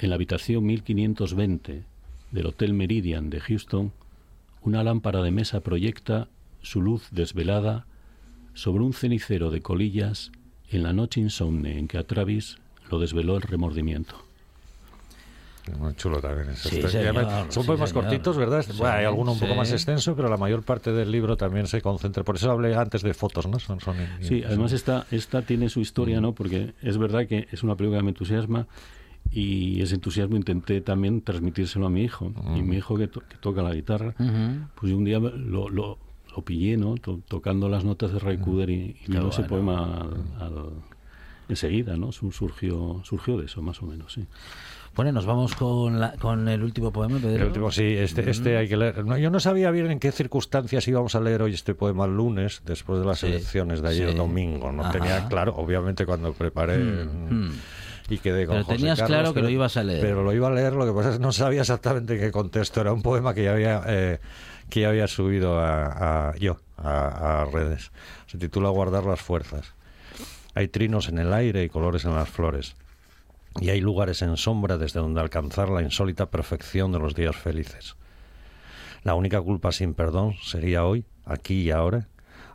en 0.00 0.10
la 0.10 0.16
habitación 0.16 0.66
1520 0.66 1.84
del 2.32 2.46
Hotel 2.46 2.74
Meridian 2.74 3.30
de 3.30 3.38
Houston, 3.38 3.92
una 4.62 4.84
lámpara 4.84 5.22
de 5.22 5.30
mesa 5.30 5.60
proyecta 5.60 6.28
su 6.62 6.80
luz 6.80 7.08
desvelada 7.10 7.86
sobre 8.54 8.84
un 8.84 8.92
cenicero 8.92 9.50
de 9.50 9.62
colillas 9.62 10.30
en 10.70 10.82
la 10.82 10.92
noche 10.92 11.20
insomne 11.20 11.78
en 11.78 11.88
que 11.88 11.98
a 11.98 12.04
Travis 12.04 12.58
lo 12.90 12.98
desveló 12.98 13.36
el 13.36 13.42
remordimiento. 13.42 14.14
Muy 15.78 15.94
chulo 15.94 16.20
también 16.20 16.50
eso. 16.50 16.68
Sí, 16.68 16.82
señor, 16.82 17.14
son 17.50 17.62
sí, 17.62 17.66
poemas 17.68 17.90
señor. 17.90 18.04
cortitos, 18.04 18.36
¿verdad? 18.36 18.62
Sí, 18.62 18.72
Bueno, 18.76 18.94
hay 18.96 19.04
alguno 19.04 19.32
un 19.32 19.38
poco 19.38 19.54
más 19.54 19.70
extenso, 19.70 20.16
pero 20.16 20.28
la 20.28 20.36
mayor 20.36 20.64
parte 20.64 20.90
del 20.92 21.12
libro 21.12 21.36
también 21.36 21.68
se 21.68 21.80
concentra. 21.80 22.24
Por 22.24 22.34
eso 22.34 22.50
hablé 22.50 22.74
antes 22.74 23.02
de 23.02 23.14
fotos, 23.14 23.46
¿no? 23.46 23.60
Son, 23.60 23.78
son, 23.78 23.96
Sí, 24.20 24.42
además 24.44 24.72
esta, 24.72 25.06
esta 25.12 25.42
tiene 25.42 25.68
su 25.68 25.78
historia, 25.80 26.20
¿no? 26.20 26.32
Porque 26.32 26.74
es 26.82 26.98
verdad 26.98 27.28
que 27.28 27.46
es 27.52 27.62
una 27.62 27.76
película 27.76 28.00
que 28.00 28.04
me 28.04 28.10
entusiasma 28.10 28.66
y 29.32 29.80
ese 29.80 29.94
entusiasmo 29.94 30.36
intenté 30.36 30.80
también 30.82 31.22
transmitírselo 31.22 31.86
a 31.86 31.90
mi 31.90 32.02
hijo. 32.02 32.32
Y 32.54 32.62
mi 32.62 32.76
hijo 32.76 32.96
que, 32.96 33.08
to- 33.08 33.22
que 33.28 33.36
toca 33.38 33.62
la 33.62 33.74
guitarra, 33.74 34.14
pues 34.74 34.90
yo 34.90 34.96
un 34.98 35.04
día 35.04 35.18
lo, 35.18 35.68
lo, 35.68 35.98
lo 36.36 36.42
pillé, 36.44 36.76
¿no? 36.76 36.94
To- 36.96 37.20
tocando 37.28 37.68
las 37.68 37.84
notas 37.84 38.12
de 38.12 38.18
Ray 38.18 38.38
Cooder 38.38 38.68
y, 38.70 38.96
y 39.04 39.04
vino 39.08 39.28
ese 39.30 39.42
bueno. 39.42 39.48
poema 39.48 40.00
al- 40.02 40.42
al- 40.42 40.70
enseguida, 41.48 41.96
¿no? 41.96 42.12
Su- 42.12 42.30
Surgió, 42.32 43.00
surgió 43.04 43.38
de 43.38 43.46
eso, 43.46 43.62
más 43.62 43.82
o 43.82 43.86
menos, 43.86 44.12
sí. 44.12 44.26
Bueno, 44.94 45.10
nos 45.12 45.24
vamos 45.24 45.54
con, 45.54 45.98
la, 45.98 46.12
con 46.18 46.46
el 46.50 46.62
último 46.62 46.92
poema, 46.92 47.16
Pedro. 47.18 47.36
El 47.36 47.46
último, 47.46 47.70
sí, 47.70 47.82
este, 47.82 48.28
este 48.28 48.58
hay 48.58 48.68
que 48.68 48.76
leer. 48.76 49.02
No, 49.06 49.16
yo 49.16 49.30
no 49.30 49.40
sabía 49.40 49.70
bien 49.70 49.90
en 49.90 49.98
qué 49.98 50.12
circunstancias 50.12 50.86
íbamos 50.86 51.14
a 51.14 51.20
leer 51.22 51.40
hoy 51.40 51.54
este 51.54 51.74
poema 51.74 52.04
el 52.04 52.14
lunes, 52.14 52.60
después 52.66 53.00
de 53.00 53.06
las 53.06 53.20
Sí, 53.20 53.26
elecciones 53.28 53.80
de 53.80 53.88
ayer 53.88 54.10
sí. 54.10 54.14
domingo. 54.16 54.70
No 54.70 54.82
Ajá. 54.82 54.92
tenía 54.92 55.28
claro, 55.28 55.54
obviamente 55.56 56.04
cuando 56.04 56.34
preparé 56.34 56.76
Mm, 56.76 57.34
mm. 57.46 57.52
Y 58.14 58.18
quedé 58.18 58.46
con 58.46 58.56
Pero 58.56 58.64
José 58.66 58.76
tenías 58.78 58.98
Carlos, 58.98 59.16
claro 59.20 59.34
que 59.34 59.42
lo 59.42 59.48
ibas 59.48 59.76
a 59.76 59.84
leer. 59.84 60.00
Pero 60.00 60.22
lo 60.22 60.32
iba 60.32 60.48
a 60.48 60.50
leer, 60.50 60.72
lo 60.74 60.84
que 60.86 60.92
pasa 60.92 61.10
es 61.10 61.16
que 61.16 61.22
no 61.22 61.32
sabía 61.32 61.60
exactamente 61.62 62.18
qué 62.18 62.30
contexto. 62.30 62.80
Era 62.80 62.92
un 62.92 63.02
poema 63.02 63.32
que 63.34 63.44
ya 63.44 63.52
había, 63.52 63.82
eh, 63.86 64.18
que 64.68 64.80
ya 64.80 64.88
había 64.90 65.06
subido 65.08 65.58
a, 65.58 66.30
a- 66.30 66.36
yo 66.36 66.58
a, 66.76 67.42
a 67.42 67.44
redes. 67.46 67.90
Se 68.26 68.38
titula 68.38 68.68
Guardar 68.68 69.04
las 69.04 69.20
fuerzas. 69.20 69.72
Hay 70.54 70.68
trinos 70.68 71.08
en 71.08 71.18
el 71.18 71.32
aire 71.32 71.64
y 71.64 71.68
colores 71.68 72.04
en 72.04 72.14
las 72.14 72.28
flores. 72.28 72.74
Y 73.60 73.70
hay 73.70 73.80
lugares 73.80 74.22
en 74.22 74.36
sombra 74.36 74.78
desde 74.78 75.00
donde 75.00 75.20
alcanzar 75.20 75.68
la 75.68 75.82
insólita 75.82 76.30
perfección 76.30 76.92
de 76.92 76.98
los 76.98 77.14
días 77.14 77.36
felices. 77.36 77.96
La 79.04 79.14
única 79.14 79.40
culpa 79.40 79.72
sin 79.72 79.94
perdón 79.94 80.34
sería 80.42 80.84
hoy, 80.84 81.04
aquí 81.24 81.62
y 81.62 81.70
ahora, 81.70 82.08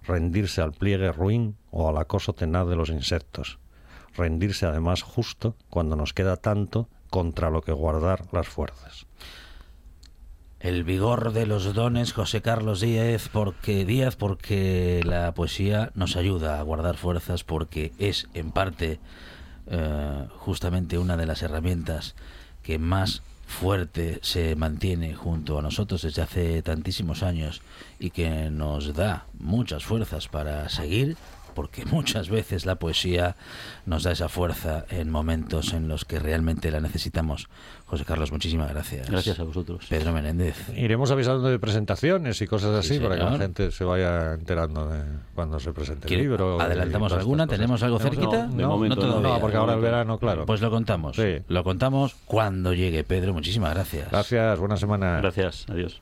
rendirse 0.04 0.62
al 0.62 0.72
pliegue 0.72 1.12
ruin 1.12 1.56
o 1.72 1.90
al 1.90 1.98
acoso 1.98 2.34
tenaz 2.34 2.68
de 2.68 2.76
los 2.76 2.90
insectos. 2.90 3.60
Rendirse 4.18 4.66
además 4.66 5.04
justo 5.04 5.56
cuando 5.70 5.96
nos 5.96 6.14
queda 6.14 6.38
tanto 6.38 6.90
contra 7.10 7.50
lo 7.50 7.62
que 7.62 7.72
guardar 7.72 8.26
las 8.34 8.48
fuerzas. 8.48 9.06
El 10.60 10.84
vigor 10.84 11.34
de 11.34 11.46
los 11.46 11.72
dones, 11.76 12.14
José 12.14 12.42
Carlos 12.42 12.82
Díaz, 12.82 13.30
porque 13.32 13.86
Díaz, 13.86 14.16
porque 14.16 15.02
la 15.06 15.32
poesía 15.34 15.92
nos 15.94 16.16
ayuda 16.16 16.60
a 16.60 16.64
guardar 16.64 16.98
fuerzas, 16.98 17.44
porque 17.44 17.94
es 18.00 18.28
en 18.34 18.52
parte 18.52 19.00
eh, 19.68 20.28
justamente 20.38 20.98
una 20.98 21.16
de 21.16 21.28
las 21.28 21.44
herramientas 21.44 22.16
que 22.64 22.80
más 22.80 23.22
fuerte 23.46 24.20
se 24.24 24.56
mantiene 24.56 25.14
junto 25.14 25.58
a 25.58 25.62
nosotros 25.62 26.02
desde 26.02 26.22
hace 26.22 26.62
tantísimos 26.62 27.24
años 27.24 27.62
y 28.00 28.10
que 28.10 28.50
nos 28.50 28.94
da 28.94 29.26
muchas 29.40 29.86
fuerzas 29.86 30.28
para 30.28 30.68
seguir, 30.70 31.18
porque 31.58 31.86
muchas 31.86 32.30
veces 32.30 32.68
la 32.68 32.76
poesía 32.76 33.36
nos 33.88 34.04
da 34.04 34.12
esa 34.12 34.30
fuerza 34.30 34.86
en 34.92 35.10
momentos 35.10 35.74
en 35.74 35.88
los 35.88 36.06
que 36.06 36.20
realmente 36.20 36.70
la 36.70 36.80
necesitamos. 36.82 37.48
José 37.88 38.06
Carlos, 38.06 38.32
muchísimas 38.32 38.70
gracias. 38.70 39.10
Gracias 39.10 39.40
a 39.40 39.44
vosotros. 39.44 39.88
Pedro 39.90 40.14
Menéndez. 40.14 40.56
Iremos 40.78 41.10
avisando 41.10 41.48
de 41.50 41.58
presentaciones 41.58 42.40
y 42.44 42.46
cosas 42.48 42.76
así 42.76 42.96
Sí, 42.96 43.00
para 43.00 43.16
que 43.16 43.24
la 43.24 43.38
gente 43.40 43.72
se 43.72 43.84
vaya 43.84 44.36
enterando 44.36 44.88
de 44.88 45.02
cuando 45.34 45.60
se 45.60 45.74
presente 45.74 46.06
el 46.06 46.10
¿Quiere- 46.10 46.22
libro. 46.24 46.62
¿Adelantamos 46.62 47.12
alguna? 47.14 47.48
¿Tenemos 47.48 47.82
algo 47.82 47.98
cerquita? 47.98 48.46
de 48.46 48.66
momento 48.68 48.96
no. 48.98 49.02
todavía. 49.02 49.30
No, 49.30 49.40
porque 49.40 49.58
ahora 49.58 49.74
el 49.74 49.82
verano, 49.82 50.20
claro. 50.20 50.46
Pues 50.46 50.62
lo 50.62 50.70
contamos. 50.70 51.16
Sí. 51.16 51.40
Lo 51.48 51.64
contamos 51.64 52.16
cuando 52.26 52.72
llegue. 52.76 53.04
Pedro, 53.04 53.34
muchísimas 53.34 53.74
gracias. 53.74 54.12
Gracias, 54.12 54.60
buena 54.60 54.78
semana. 54.78 55.18
Gracias, 55.22 55.66
adiós. 55.70 56.02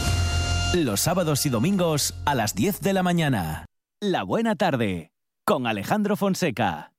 Los 0.73 1.01
sábados 1.01 1.45
y 1.45 1.49
domingos 1.49 2.13
a 2.23 2.33
las 2.33 2.55
10 2.55 2.79
de 2.79 2.93
la 2.93 3.03
mañana. 3.03 3.65
La 3.99 4.23
buena 4.23 4.55
tarde. 4.55 5.11
Con 5.45 5.67
Alejandro 5.67 6.15
Fonseca. 6.15 6.93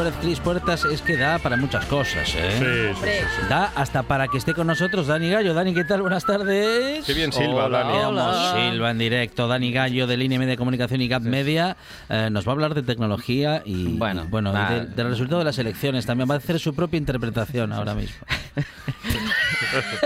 Álvarez 0.00 0.18
Cris 0.22 0.40
Puertas 0.40 0.84
es 0.86 1.02
que 1.02 1.14
da 1.18 1.38
para 1.38 1.58
muchas 1.58 1.84
cosas, 1.84 2.34
¿eh? 2.34 2.50
Sí, 2.52 2.58
sí, 2.58 2.94
Hombre. 2.94 3.18
sí, 3.20 3.26
sí. 3.42 3.46
Da 3.50 3.70
hasta 3.74 4.02
para 4.02 4.28
que 4.28 4.38
esté 4.38 4.54
con 4.54 4.66
nosotros 4.66 5.06
Dani 5.08 5.28
Gallo. 5.28 5.52
Dani, 5.52 5.74
¿qué 5.74 5.84
tal? 5.84 6.00
Buenas 6.00 6.24
tardes. 6.24 7.04
Qué 7.04 7.12
bien 7.12 7.30
silba, 7.34 7.66
Hola, 7.66 7.80
Dani. 7.80 7.98
hola. 7.98 8.54
Silva 8.56 8.90
en 8.92 8.98
directo. 8.98 9.46
Dani 9.46 9.70
Gallo 9.72 10.06
de 10.06 10.16
Línea 10.16 10.38
Media 10.38 10.52
de 10.52 10.56
Comunicación 10.56 11.02
y 11.02 11.08
Gap 11.08 11.20
Media 11.20 11.76
eh, 12.08 12.28
nos 12.32 12.46
va 12.48 12.52
a 12.52 12.54
hablar 12.54 12.72
de 12.72 12.82
tecnología 12.82 13.60
y 13.66 13.98
Bueno, 13.98 14.22
y, 14.24 14.28
bueno 14.28 14.54
nada. 14.54 14.70
de- 14.70 14.86
del 14.86 15.10
resultado 15.10 15.40
de 15.40 15.44
las 15.44 15.58
elecciones. 15.58 16.06
También 16.06 16.30
va 16.30 16.34
a 16.36 16.38
hacer 16.38 16.58
su 16.58 16.74
propia 16.74 16.96
interpretación 16.96 17.70
ahora 17.74 17.94
mismo. 17.94 18.16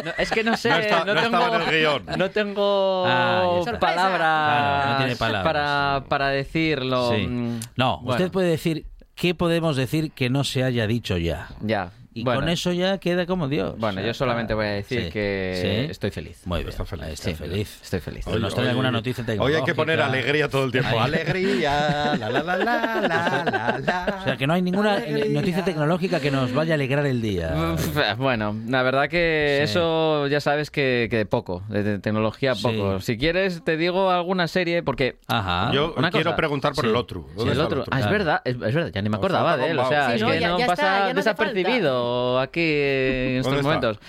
No, 0.05 0.11
es 0.18 0.30
que 0.30 0.45
no 0.45 0.57
sé, 0.59 0.68
No 0.68 0.76
está- 0.76 0.99
no 1.07 1.14
tengo, 1.14 1.20
estaba 1.38 1.57
en 1.57 1.62
el 1.62 1.80
guion. 1.80 2.03
no 2.18 2.30
tengo 2.30 3.05
Ah, 3.07 3.62
palabras, 3.80 4.18
Claro, 4.18 4.90
no 4.90 4.97
tiene 4.99 5.16
palabras. 5.16 5.45
Para, 5.45 6.05
para 6.09 6.28
decirlo. 6.28 7.11
Sí. 7.14 7.26
Mm, 7.26 7.61
No, 7.76 7.99
bueno, 8.01 8.12
usted 8.12 8.30
puede 8.30 8.49
decir 8.49 8.84
qué 9.15 9.35
podemos 9.35 9.77
decir 9.77 10.11
que 10.12 10.31
no 10.31 10.45
se 10.45 10.65
haya 10.65 10.87
dicho 10.87 11.17
ya. 11.17 11.49
Ya. 11.61 11.93
Y 12.17 12.23
bueno, 12.25 12.41
con 12.41 12.49
eso 12.49 12.73
ya 12.73 12.99
queda 12.99 13.27
como 13.27 13.49
Dios. 13.49 13.75
Bueno, 13.77 13.97
O 13.99 14.03
sea, 14.03 14.07
yo 14.07 14.15
solamente 14.15 14.55
voy 14.55 14.67
a 14.67 14.71
decir 14.71 15.05
sí, 15.07 15.11
que 15.11 15.59
sí. 15.87 15.91
estoy 15.91 16.11
feliz. 16.12 16.47
Muy 16.47 16.59
bien. 16.61 16.69
Está 16.71 16.85
feliz. 16.85 17.19
Sí, 17.19 17.35
feliz. 17.35 17.81
Estoy 17.83 17.99
feliz. 18.01 18.27
Hoy 18.27 18.41
nos 18.41 18.55
trae 18.55 18.69
alguna 18.69 18.91
noticia 18.93 19.23
Hoy 19.25 19.31
hay 19.31 19.37
tecnológica. 19.37 19.65
que 19.67 19.75
poner 19.75 20.01
alegría 20.01 20.49
todo 20.49 20.65
el 20.65 20.71
tiempo. 20.73 20.99
Alegría, 21.01 22.15
la 22.19 22.31
la 22.31 22.43
la 22.43 22.57
la 22.57 23.79
la. 23.81 24.17
O 24.21 24.25
sea, 24.25 24.37
que 24.37 24.47
no 24.47 24.55
hay 24.55 24.62
ninguna 24.62 24.99
noticia 25.31 25.65
tecnológica 25.65 26.21
que 26.21 26.31
nos 26.31 26.53
vaya 26.55 26.73
a 26.73 26.77
alegrar 26.77 27.05
el 27.07 27.21
día. 27.21 27.53
Bueno, 28.19 28.55
la 28.69 28.83
verdad 28.83 29.09
que 29.09 29.57
Sí. 29.59 29.65
eso 29.65 30.27
ya 30.29 30.41
sabes 30.41 30.71
que, 30.71 31.09
que 31.11 31.27
poco, 31.27 31.62
de, 31.69 31.99
tecnología 31.99 32.55
Sí. 32.55 32.62
poco. 32.62 33.01
Si 33.01 33.19
quieres 33.19 33.62
te 33.65 33.77
digo 33.77 34.11
alguna 34.11 34.47
serie 34.49 34.83
porque 34.83 35.17
Ajá. 35.27 35.73
Yo 35.73 35.95
Una 35.97 36.11
quiero 36.11 36.31
cosa. 36.31 36.37
preguntar 36.37 36.73
por 36.75 36.85
Sí. 36.85 36.91
el 36.91 36.97
otro. 36.97 37.25
Sí, 37.31 37.35
¿Dónde 37.37 37.53
el 37.55 37.59
está 37.61 37.65
otro. 37.65 37.85
Ah, 37.91 38.01
es 38.01 38.09
verdad, 38.11 38.41
es, 38.45 38.55
es 38.55 38.61
verdad, 38.75 38.91
ya 38.95 39.03
ni 39.03 39.09
me 39.09 39.17
acordaba 39.17 39.57
de 39.57 39.71
él. 39.71 39.79
O 39.79 39.89
sea, 39.89 40.11
Sí, 40.11 40.15
es 40.17 40.23
no, 40.23 40.31
que 40.31 40.41
ya- 40.41 40.49
no 40.51 40.59
pasa 40.67 41.12
desapercibido 41.15 42.03
aquí 42.40 42.61
en 42.61 43.36
estos 43.38 43.62
¿Dónde 43.62 43.88
está? 43.88 44.00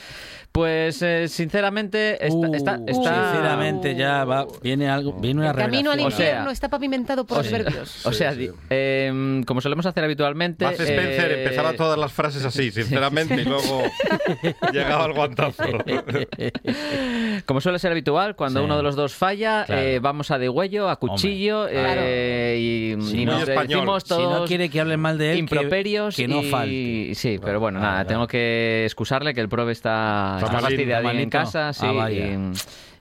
Pues 0.56 1.02
eh, 1.02 1.28
sinceramente 1.28 2.14
está, 2.26 2.34
Uh, 2.48 2.56
está, 2.56 2.80
está- 2.88 3.32
Sinceramente 3.34 3.94
ya 3.94 4.24
va, 4.24 4.48
viene 4.64 4.88
algo, 4.90 5.12
viene 5.12 5.42
una 5.42 5.50
El 5.52 5.58
camino 5.58 5.92
al 5.92 5.98
revelación. 5.98 6.08
O 6.08 6.12
sea- 6.16 6.26
infierno 6.30 6.52
está 6.52 6.70
pavimentado 6.70 7.26
por 7.26 7.40
o 7.40 7.44
sea, 7.44 7.58
adverbios. 7.58 8.06
o 8.06 8.14
sea, 8.14 8.34
di- 8.34 8.50
em, 8.70 9.44
como 9.44 9.60
solemos 9.60 9.86
hacer 9.86 10.06
habitualmente. 10.06 10.66
Spencer 10.66 11.32
eh, 11.34 11.44
empezaba 11.44 11.74
todas 11.74 12.00
las 12.00 12.14
frases 12.14 12.46
así, 12.46 12.72
sinceramente, 12.72 13.36
y 13.42 13.44
luego 13.44 13.84
llegaba 14.72 15.04
al 15.04 15.14
guantazo. 15.14 15.64
Como 17.46 17.60
suele 17.62 17.78
ser 17.80 17.92
habitual, 17.92 18.36
cuando 18.38 18.62
Sí. 18.62 18.66
uno 18.66 18.78
de 18.78 18.84
los 18.84 18.96
dos 18.96 19.14
falla, 19.14 19.66
Claro. 19.66 19.82
eh, 19.82 20.00
vamos 20.00 20.32
a 20.32 20.38
degüello, 20.40 20.90
a 20.90 20.96
cuchillo, 20.96 21.68
eh, 21.70 22.56
y, 22.58 23.02
Sí, 23.02 23.12
y 23.22 23.26
muy 23.26 23.26
nos 23.26 23.46
decimos 23.46 24.04
Si 24.04 24.10
todos 24.10 24.42
no 24.42 24.46
quiere 24.48 24.70
que 24.70 24.80
hablen 24.80 25.00
mal 25.02 25.18
de 25.18 25.32
él, 25.32 25.34
que- 25.36 25.40
improperios 25.42 26.16
que, 26.16 26.28
no 26.30 26.42
y- 26.42 26.50
falte. 26.50 27.12
Sí, 27.16 27.40
pero 27.44 27.60
bueno, 27.60 27.80
nada, 27.82 28.06
tengo 28.06 28.26
que 28.26 28.84
excusarle 28.86 29.34
que 29.34 29.42
el 29.42 29.50
prove 29.50 29.74
está, 29.74 30.38
Está 30.46 31.12
en 31.22 31.30
casa, 31.30 31.74
sí, 31.74 31.86
Ah, 31.88 32.12
y, 32.12 32.38
mm, 32.38 32.54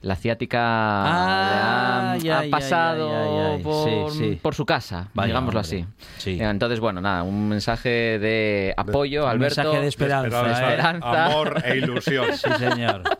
la 0.04 0.16
ciática 0.16 0.60
Ah, 0.62 2.14
ha, 2.14 2.42
pasado. 2.50 3.58
Por, 3.62 4.10
Sí, 4.12 4.18
sí. 4.18 4.38
por 4.40 4.54
su 4.54 4.64
casa, 4.66 5.08
Vaya, 5.14 5.28
digámoslo 5.28 5.60
hombre. 5.60 5.78
así. 5.78 5.86
Sí. 6.18 6.40
Eh, 6.40 6.44
Entonces, 6.44 6.80
bueno, 6.80 7.00
nada, 7.00 7.22
un 7.22 7.48
mensaje 7.48 7.88
de 8.18 8.74
apoyo, 8.76 9.24
Un 9.24 9.30
Alberto. 9.30 9.62
mensaje 9.62 9.80
de 9.82 9.88
esperanza. 9.88 10.50
Esperanza, 10.52 11.08
¿eh? 11.08 11.32
Amor 11.32 11.62
e 11.64 11.76
ilusión. 11.78 12.26
Sí, 12.36 12.48
señor. 12.58 13.02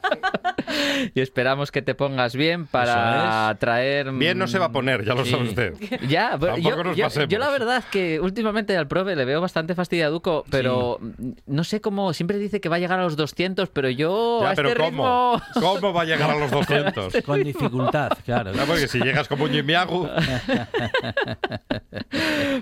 Y 1.15 1.21
esperamos 1.21 1.71
que 1.71 1.83
te 1.83 1.95
pongas 1.95 2.35
bien 2.35 2.67
para 2.67 3.51
Eso 3.51 3.59
traer. 3.59 4.11
mm, 4.11 4.19
Bien 4.19 4.39
no 4.39 4.49
se 4.49 4.59
va 4.59 4.67
a 4.67 4.73
poner, 4.73 5.05
ya 5.05 5.15
lo 5.15 5.25
Sí. 5.25 5.31
sabe 5.31 5.45
usted. 5.45 5.75
Ya, 6.09 6.37
pero 6.41 6.57
yo, 6.59 6.83
nos 6.83 6.97
yo- 6.97 7.05
pasemos. 7.05 7.29
yo 7.29 7.39
la 7.39 7.49
verdad 7.51 7.85
que 7.93 8.19
últimamente 8.19 8.77
al 8.77 8.89
prove 8.89 9.15
le 9.15 9.25
veo 9.25 9.41
bastante 9.41 9.75
fastidiaduco, 9.77 10.45
pero 10.51 10.99
no 11.47 11.63
sé 11.65 11.81
cómo, 11.81 12.13
siempre 12.13 12.39
dice 12.39 12.61
que 12.61 12.69
va 12.69 12.77
a 12.77 12.79
llegar 12.81 12.99
a 12.99 13.03
los 13.05 13.15
200, 13.17 13.69
pero 13.69 13.89
yo 13.89 14.41
Ya, 14.43 14.51
a 14.51 14.55
pero 14.55 14.71
este 14.71 14.83
¿cómo? 14.83 15.37
ritmo... 15.37 15.63
¿Cómo 15.81 15.93
va 15.93 16.03
a 16.03 16.05
llegar 16.07 16.31
a 16.31 16.39
los 16.39 16.51
200? 16.51 16.74
Con 17.25 17.43
dificultad, 17.43 18.11
claro. 18.25 18.53
Porque 18.67 18.89
si 18.89 18.99
llegas 19.01 19.29
como 19.29 19.45
un 19.45 19.51
Jimiagu, 19.51 20.09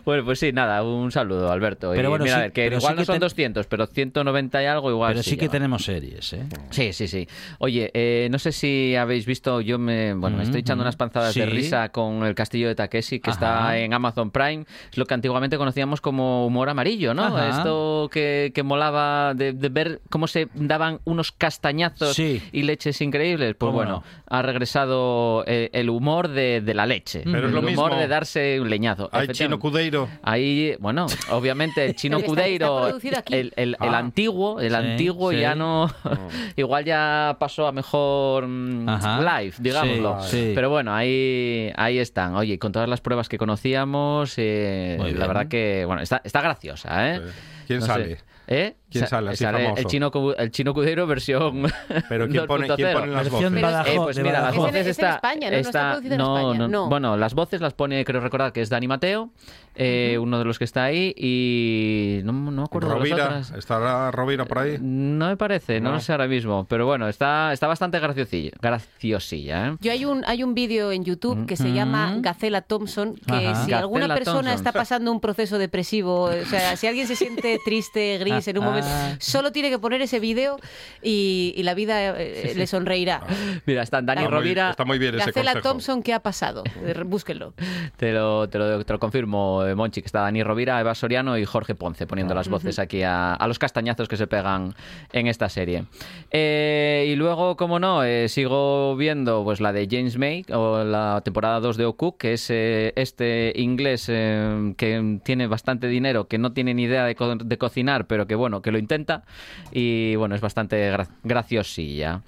Bueno, 0.05 0.25
pues 0.25 0.39
sí, 0.39 0.53
nada, 0.53 0.83
un 0.83 1.13
saludo, 1.13 1.51
Alberto. 1.51 1.91
Pero 1.95 2.09
Y 2.09 2.11
bueno, 2.11 2.25
mira, 2.25 2.37
sí- 2.37 2.41
a 2.41 2.43
ver, 2.45 2.53
que 2.53 2.63
pero 2.65 2.77
igual 2.79 2.93
sí 2.93 2.97
no 2.97 3.01
que 3.03 3.07
son 3.07 3.15
ten- 3.15 3.21
200, 3.21 3.67
pero 3.67 3.87
190 3.87 4.63
y 4.63 4.67
algo 4.67 4.91
igual 4.91 5.13
Pero 5.13 5.23
sí 5.23 5.37
que 5.37 5.47
ya. 5.47 5.53
tenemos 5.53 5.85
series, 5.85 6.33
¿eh? 6.33 6.47
Sí, 6.71 6.93
sí, 6.93 7.09
sí. 7.09 7.29
Oye, 7.59 7.91
eh, 7.95 8.29
no 8.31 8.39
sé 8.39 8.53
si 8.53 8.97
habéis 8.97 9.27
visto, 9.27 9.61
yo 9.61 9.79
me, 9.79 10.15
bueno, 10.15 10.37
me 10.39 10.43
estoy 10.45 10.61
echando 10.61 10.83
Ujú. 10.83 10.89
unas 10.89 10.97
panzadas 10.97 11.35
de 11.35 11.47
risa 11.47 11.91
con 11.91 12.25
el 12.25 12.35
castillo 12.35 12.69
de 12.69 12.75
Takeshi, 12.75 13.21
que 13.21 13.31
Ajá. 13.31 13.35
está 13.37 13.79
en 13.79 13.95
Amazon 13.95 14.31
Prime, 14.31 14.65
es 14.91 14.99
lo 14.99 15.07
que 15.07 15.15
antiguamente 15.15 15.57
conocíamos 15.59 16.01
como 16.01 16.47
humor 16.47 16.69
amarillo, 16.69 17.15
¿no? 17.15 17.25
Ajá. 17.25 17.51
Esto 17.59 18.09
que, 18.13 18.53
que 18.55 18.63
molaba 18.63 19.35
de, 19.35 19.53
de 19.53 19.69
ver 19.69 20.01
cómo 20.11 20.27
se 20.27 20.49
daban 20.55 21.01
unos 21.05 21.33
castañazos 21.33 22.15
Sí. 22.17 22.43
y 22.53 22.63
leches 22.63 23.01
increíbles. 23.01 23.55
Pues 23.55 23.69
¿Cómo 23.69 23.73
bueno, 23.79 24.02
no? 24.03 24.23
ha 24.27 24.43
regresado 24.43 25.45
eh, 25.47 25.71
el 25.73 25.91
humor 25.91 26.29
de, 26.29 26.61
de 26.61 26.75
la 26.75 26.87
leche. 26.87 27.23
Pero 27.25 27.39
es 27.39 27.45
el 27.45 27.51
lo 27.53 27.61
humor 27.61 27.91
mismo. 27.91 28.01
de 28.01 28.09
darse 28.09 28.61
un 28.61 28.71
leñazo. 28.71 29.09
hay. 29.13 29.29
Chino 29.29 29.59
Cudeiro. 29.59 30.09
Ahí, 30.23 30.75
bueno, 30.79 31.07
obviamente 31.31 31.85
el 31.85 31.95
chino 31.95 32.21
Cudeiro, 32.23 32.89
el, 33.31 33.77
Ah. 33.79 33.99
antiguo, 33.99 34.61
el 34.61 34.71
Sí, 34.71 34.77
antiguo 34.77 35.31
sí. 35.33 35.39
ya 35.41 35.55
no, 35.55 35.91
igual 36.57 36.85
ya 36.85 37.37
pasó 37.39 37.67
a 37.67 37.73
mejor 37.73 38.47
mm, 38.47 38.89
Ajá. 38.89 39.41
live, 39.41 39.55
digámoslo. 39.59 40.23
Sí, 40.23 40.31
sí. 40.31 40.53
Pero 40.55 40.71
bueno, 40.71 40.95
ahí, 40.95 41.71
ahí 41.77 41.99
están. 41.99 42.35
Oye, 42.37 42.59
con 42.59 42.73
todas 42.73 42.89
las 42.89 43.01
pruebas 43.01 43.29
que 43.29 43.39
conocíamos, 43.39 44.35
eh, 44.37 44.99
la 45.17 45.27
verdad 45.27 45.49
que, 45.49 45.85
bueno, 45.87 46.03
está, 46.03 46.21
está 46.25 46.41
graciosa, 46.41 47.15
¿eh? 47.15 47.21
¿Quién 47.67 47.81
No 47.81 47.87
sé. 47.87 48.19
¿Eh? 48.55 48.77
¿Quién 48.91 49.05
Sa- 49.05 49.09
sale 49.11 49.31
así 49.31 49.45
famoso? 49.45 49.77
el 49.81 49.85
chino 49.87 50.11
el 50.37 50.51
chino 50.51 50.75
Cudero 50.75 51.07
versión 51.07 51.63
Pero 52.09 52.29
¿quién 52.29 52.47
pone, 52.47 52.67
quién 52.75 52.89
2.0. 52.89 52.93
pone 52.93 53.07
las 53.13 53.23
Versión 53.31 53.53
voces? 53.55 53.63
Badajoz, 53.63 53.93
Eh, 53.95 54.01
pues 54.03 54.19
mira, 54.19 54.41
las 54.43 54.55
voces 54.57 54.75
Es 54.75 54.75
en- 54.75 54.81
es 54.81 54.87
en 54.87 54.91
está, 55.05 55.15
España, 55.15 55.47
¿no? 55.51 55.57
No 55.57 55.61
está 55.61 55.91
producido 55.93 56.15
en 56.15 56.21
España, 56.21 56.59
no. 56.59 56.69
no. 56.69 56.89
Bueno, 56.89 57.17
las 57.17 57.35
voces 57.35 57.61
las 57.63 57.73
pone, 57.75 58.05
creo 58.05 58.21
recordar 58.21 58.53
que 58.53 58.61
es 58.61 58.69
Dani 58.69 58.87
Mateo, 58.89 59.31
eh, 59.75 60.19
uno 60.21 60.39
de 60.39 60.45
los 60.45 60.59
que 60.59 60.65
está 60.65 60.85
ahí, 60.85 61.15
y 61.17 62.21
no, 62.25 62.33
no 62.33 62.51
me 62.51 62.63
acuerdo 62.63 62.89
de 62.89 62.95
las 62.95 62.99
Rovira, 63.09 63.25
otras. 63.27 63.51
¿estará 63.53 64.11
Rovira 64.11 64.45
por 64.45 64.59
ahí? 64.59 64.79
No 64.81 65.29
me 65.29 65.37
parece, 65.37 65.81
no, 65.81 65.91
No. 65.91 65.95
lo 65.97 66.01
sé 66.01 66.13
ahora 66.13 66.27
mismo, 66.29 66.67
pero 66.69 66.87
bueno, 66.87 67.09
está, 67.09 67.53
está 67.53 67.67
bastante 67.67 67.99
graciosilla, 67.99 68.51
graciosilla, 68.61 69.69
¿eh? 69.69 69.77
Yo 69.81 69.93
hay 69.93 70.05
un, 70.05 70.25
hay 70.27 70.43
un 70.43 70.55
vídeo 70.55 70.93
en 70.93 71.05
YouTube 71.05 71.47
que 71.47 71.57
se 71.57 71.73
llama 71.73 72.15
Gacela 72.19 72.63
Thompson, 72.63 73.15
que 73.15 73.47
Ajá. 73.49 73.65
si 73.65 73.73
alguna 73.73 74.09
persona 74.15 74.35
Thompson. 74.51 74.55
está 74.55 74.73
pasando 74.73 75.11
un 75.13 75.21
proceso 75.21 75.59
depresivo, 75.59 76.25
o 76.25 76.45
sea, 76.47 76.77
si 76.77 76.87
alguien 76.87 77.07
se 77.07 77.17
siente 77.17 77.59
triste, 77.65 78.19
gris 78.19 78.47
en 78.49 78.59
un 78.59 78.65
momento, 78.65 78.89
Ah. 78.91 79.17
solo 79.21 79.53
tiene 79.53 79.71
que 79.71 79.79
poner 79.79 80.03
ese 80.03 80.19
vídeo 80.21 80.59
y, 81.03 81.55
y 81.57 81.63
la 81.63 81.75
vida 81.75 82.15
eh, 82.21 82.53
le 82.57 82.67
sonreirá. 82.67 83.23
Mira, 83.67 83.83
están 83.83 84.07
Dani 84.07 84.23
Está 84.23 84.31
muy- 84.31 84.39
Rovira, 84.39 84.71
está 84.71 84.85
muy 84.85 84.99
bien 84.99 85.15
ese 85.15 85.27
Gacela. 85.27 85.61
Thompson, 85.61 86.03
¿qué 86.03 86.13
ha 86.15 86.21
pasado? 86.21 86.65
Búsquenlo. 87.07 87.55
Te 87.97 88.13
lo, 88.13 88.49
te, 88.49 88.59
lo, 88.59 88.85
te 88.85 88.93
lo 88.93 88.99
confirmo, 88.99 89.62
eh, 89.67 89.75
Monchi, 89.75 90.01
que 90.03 90.07
está 90.07 90.21
Dani 90.21 90.43
Rovira, 90.43 90.81
Eva 90.81 90.95
Soriano 90.95 91.37
y 91.39 91.45
Jorge 91.45 91.75
Ponce 91.75 92.07
poniendo 92.07 92.35
las 92.35 92.49
voces 92.49 92.79
aquí 92.79 93.03
a, 93.03 93.35
a 93.35 93.49
los 93.49 93.59
castañazos 93.59 94.09
que 94.09 94.17
se 94.17 94.27
pegan 94.27 94.75
en 95.13 95.27
esta 95.27 95.49
serie. 95.49 95.85
Eh, 96.31 97.07
y 97.09 97.17
luego, 97.17 97.57
como 97.57 97.79
no, 97.79 98.05
eh, 98.05 98.29
sigo 98.29 98.97
viendo 98.97 99.45
pues 99.45 99.61
la 99.61 99.73
de 99.73 99.87
James 99.91 100.17
May 100.19 100.45
o 100.53 100.83
la 100.85 101.21
temporada 101.25 101.61
2 101.61 101.77
de 101.77 101.85
O'Cook, 101.85 102.19
que 102.19 102.33
es 102.35 102.49
eh, 102.51 102.93
este 102.97 103.53
inglés 103.57 104.07
que 104.07 105.19
tiene 105.25 105.47
bastante 105.47 105.89
dinero, 105.89 106.29
que 106.29 106.39
no 106.39 106.53
tiene 106.53 106.75
ni 106.75 106.85
idea 106.85 107.05
de, 107.05 107.15
co- 107.15 107.37
de 107.37 107.59
cocinar, 107.59 108.07
pero 108.07 108.27
que 108.27 108.35
bueno, 108.35 108.63
que 108.63 108.71
lo 108.71 108.79
intenta 108.79 109.25
y 109.71 110.15
bueno, 110.17 110.35
es 110.35 110.41
bastante 110.41 110.93
gra- 110.93 111.09
graciosilla. 111.25 112.23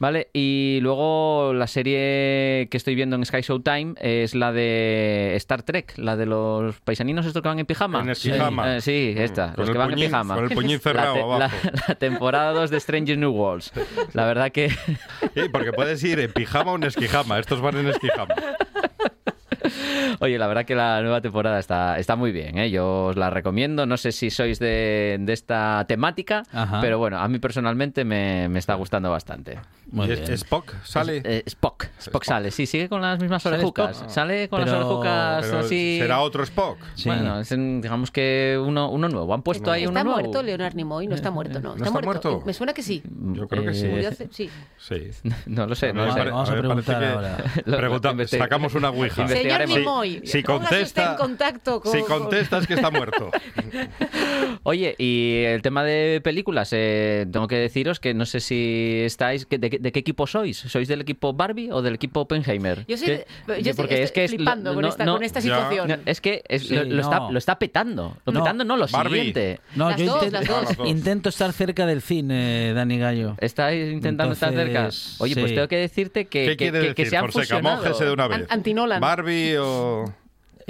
¿Vale? 0.00 0.28
Y 0.32 0.78
luego 0.80 1.52
la 1.54 1.66
serie 1.66 2.68
que 2.70 2.76
estoy 2.76 2.94
viendo 2.94 3.16
en 3.16 3.24
Sky 3.24 3.40
Showtime 3.40 3.94
es 4.00 4.36
la 4.36 4.52
de 4.52 5.32
Star 5.34 5.64
Trek, 5.64 5.94
la 5.96 6.16
de 6.16 6.24
los 6.24 6.77
paisaninos 6.84 7.26
estos 7.26 7.42
que 7.42 7.48
van 7.48 7.58
en 7.58 7.66
pijama. 7.66 8.00
En 8.00 8.10
esquijama. 8.10 8.76
Eh, 8.76 8.80
sí, 8.80 9.14
esta, 9.16 9.52
Con 9.52 9.62
los 9.62 9.68
el 9.68 9.72
que 9.74 9.78
van 9.78 9.90
puñín- 9.90 9.92
en 10.04 10.08
pijama. 10.10 10.34
con 10.34 10.44
el 10.44 10.50
puñín 10.50 10.72
La 10.76 10.78
cerrado 10.82 11.14
te- 11.14 11.20
abajo. 11.22 11.38
La, 11.38 11.50
la 11.88 11.94
temporada 11.94 12.52
2 12.52 12.70
de 12.70 12.80
Stranger 12.80 13.18
New 13.18 13.30
Worlds. 13.32 13.72
La 14.12 14.24
verdad 14.26 14.50
que 14.52 14.70
Sí, 14.70 15.48
porque 15.52 15.72
puedes 15.72 16.02
ir 16.04 16.20
en 16.20 16.32
pijama 16.32 16.72
o 16.72 16.76
en 16.76 16.84
esquijama. 16.84 17.38
Estos 17.38 17.60
van 17.60 17.76
en 17.78 17.88
esquijama. 17.88 18.34
Oye, 20.20 20.38
la 20.38 20.46
verdad 20.46 20.64
que 20.64 20.74
la 20.74 21.00
nueva 21.02 21.20
temporada 21.20 21.58
está, 21.58 21.98
está 21.98 22.16
muy 22.16 22.32
bien, 22.32 22.58
¿eh? 22.58 22.70
yo 22.70 23.06
os 23.06 23.16
la 23.16 23.30
recomiendo. 23.30 23.86
No 23.86 23.96
sé 23.96 24.12
si 24.12 24.30
sois 24.30 24.58
de, 24.58 25.16
de 25.20 25.32
esta 25.32 25.84
temática, 25.88 26.42
Ajá. 26.52 26.80
pero 26.80 26.98
bueno, 26.98 27.18
a 27.18 27.28
mí 27.28 27.38
personalmente 27.38 28.04
me, 28.04 28.48
me 28.48 28.58
está 28.58 28.74
gustando 28.74 29.10
bastante. 29.10 29.58
Muy 29.90 30.06
¿Y 30.06 30.10
bien. 30.16 30.32
Spock 30.32 30.74
sale? 30.84 31.22
Eh, 31.24 31.42
Spock, 31.46 31.86
Spock 31.98 32.24
sale, 32.24 32.50
sí, 32.50 32.66
sigue 32.66 32.88
con 32.90 33.00
las 33.00 33.18
mismas 33.20 33.42
¿Sale 33.42 33.56
orejucas. 33.56 34.04
Sale 34.08 34.48
con 34.48 34.60
Pero- 34.60 34.72
las 34.72 34.80
orejucas 34.84 35.46
Pero 35.46 35.58
así. 35.60 35.98
¿Será 35.98 36.20
otro 36.20 36.42
Spock? 36.42 36.78
Sí. 36.94 37.08
Bueno, 37.08 37.40
es 37.40 37.48
digamos 37.48 38.10
que 38.10 38.60
uno, 38.62 38.90
uno 38.90 39.08
nuevo. 39.08 39.32
Han 39.32 39.42
puesto 39.42 39.70
ahí 39.70 39.84
¿Está 39.84 39.90
uno 39.92 40.04
nuevo. 40.04 40.20
muerto 40.20 40.42
Leonard 40.42 40.74
Nimoy? 40.74 41.06
No 41.06 41.14
está 41.14 41.30
muerto, 41.30 41.60
no. 41.60 41.74
¿No 41.74 41.84
está 41.84 42.00
muerto? 42.02 42.42
Me 42.44 42.52
suena 42.52 42.74
que 42.74 42.82
sí. 42.82 43.02
Yo 43.32 43.48
creo 43.48 43.64
que 43.64 43.72
sí. 43.74 43.86
Eh, 43.86 43.90
Murió 43.90 44.08
hace- 44.10 44.28
sí. 44.30 44.50
Sí. 44.78 45.10
No 45.46 45.66
lo 45.66 45.74
sé, 45.74 45.92
no 45.94 46.02
me 46.02 46.06
lo 46.08 46.12
sé. 46.12 46.18
pare- 46.18 46.30
Vamos 46.30 46.50
a 46.50 46.54
preguntar 46.56 46.98
que- 47.00 47.06
ahora. 47.06 48.26
Sacamos 48.26 48.74
una 48.74 48.90
ouija. 48.90 49.26
Veremos. 49.52 49.78
Nimoy. 49.78 50.10
Si 50.24 50.38
usted 50.38 50.44
contesta- 50.44 51.10
en 51.12 51.16
contacto 51.16 51.80
con... 51.80 51.92
Si 51.92 52.02
contestas 52.02 52.66
que 52.66 52.74
está 52.74 52.90
muerto. 52.90 53.30
Oye, 54.62 54.94
y 54.98 55.42
el 55.44 55.62
tema 55.62 55.82
de 55.84 56.20
películas, 56.22 56.70
eh, 56.72 57.26
tengo 57.32 57.48
que 57.48 57.56
deciros 57.56 58.00
que 58.00 58.14
no 58.14 58.26
sé 58.26 58.40
si 58.40 59.00
estáis. 59.04 59.46
que- 59.46 59.58
de, 59.58 59.70
qué- 59.70 59.78
de 59.78 59.92
qué 59.92 59.98
equipo 60.00 60.26
sois? 60.26 60.56
¿Sois 60.58 60.88
del 60.88 61.00
equipo 61.00 61.32
Barbie 61.32 61.70
o 61.70 61.82
del 61.82 61.94
equipo 61.94 62.20
Oppenheimer? 62.20 62.84
Yo 62.86 62.96
soy- 62.96 63.06
¿Qué? 63.46 63.62
yo 63.62 63.74
Porque 63.74 64.02
estoy 64.02 64.22
es 64.24 64.30
que 64.30 64.36
flipando 64.36 64.74
con 64.74 64.84
esta- 64.84 65.04
con 65.04 65.22
esta 65.22 65.40
situación. 65.40 65.88
no, 65.88 65.96
es 66.06 66.20
que 66.20 66.42
es- 66.48 66.68
Sí, 66.68 66.74
lo, 66.74 66.84
lo 66.84 67.00
está, 67.02 67.18
no. 67.20 67.32
lo 67.32 67.38
está 67.38 67.58
petando. 67.58 68.16
Lo 68.26 68.32
No. 68.32 68.40
petando 68.40 68.64
no, 68.64 68.76
lo 68.76 68.86
Barbie. 68.88 69.16
siguiente. 69.16 69.60
No, 69.74 69.90
Las 69.90 70.00
yo 70.00 70.06
dos, 70.14 70.24
inten- 70.24 70.30
las 70.32 70.76
dos. 70.76 70.88
Intento 70.88 71.28
estar 71.28 71.52
cerca 71.52 71.86
del 71.86 72.02
cine, 72.02 72.72
Dani 72.74 72.98
Gallo. 72.98 73.36
Estáis 73.40 73.92
intentando 73.92 74.32
estar 74.34 74.52
cerca. 74.52 74.78
Entonces, 74.78 75.16
Oye, 75.20 75.34
pues 75.34 75.48
sí. 75.50 75.54
tengo 75.54 75.68
que 75.68 75.76
decirte 75.76 76.26
que, 76.26 76.44
¿Qué 76.46 76.56
que, 76.56 76.72
que- 76.72 76.72
que 76.72 76.88
decir? 76.88 77.08
se 77.10 77.16
han 77.16 77.30
Fonseca, 77.30 77.56
fusionado. 77.60 77.98
de 77.98 78.12
una 78.12 78.28
vez. 78.28 78.38
An- 78.38 78.46
anti-Nolan. 78.50 79.00
Barbie 79.00 79.37
o... 79.58 80.04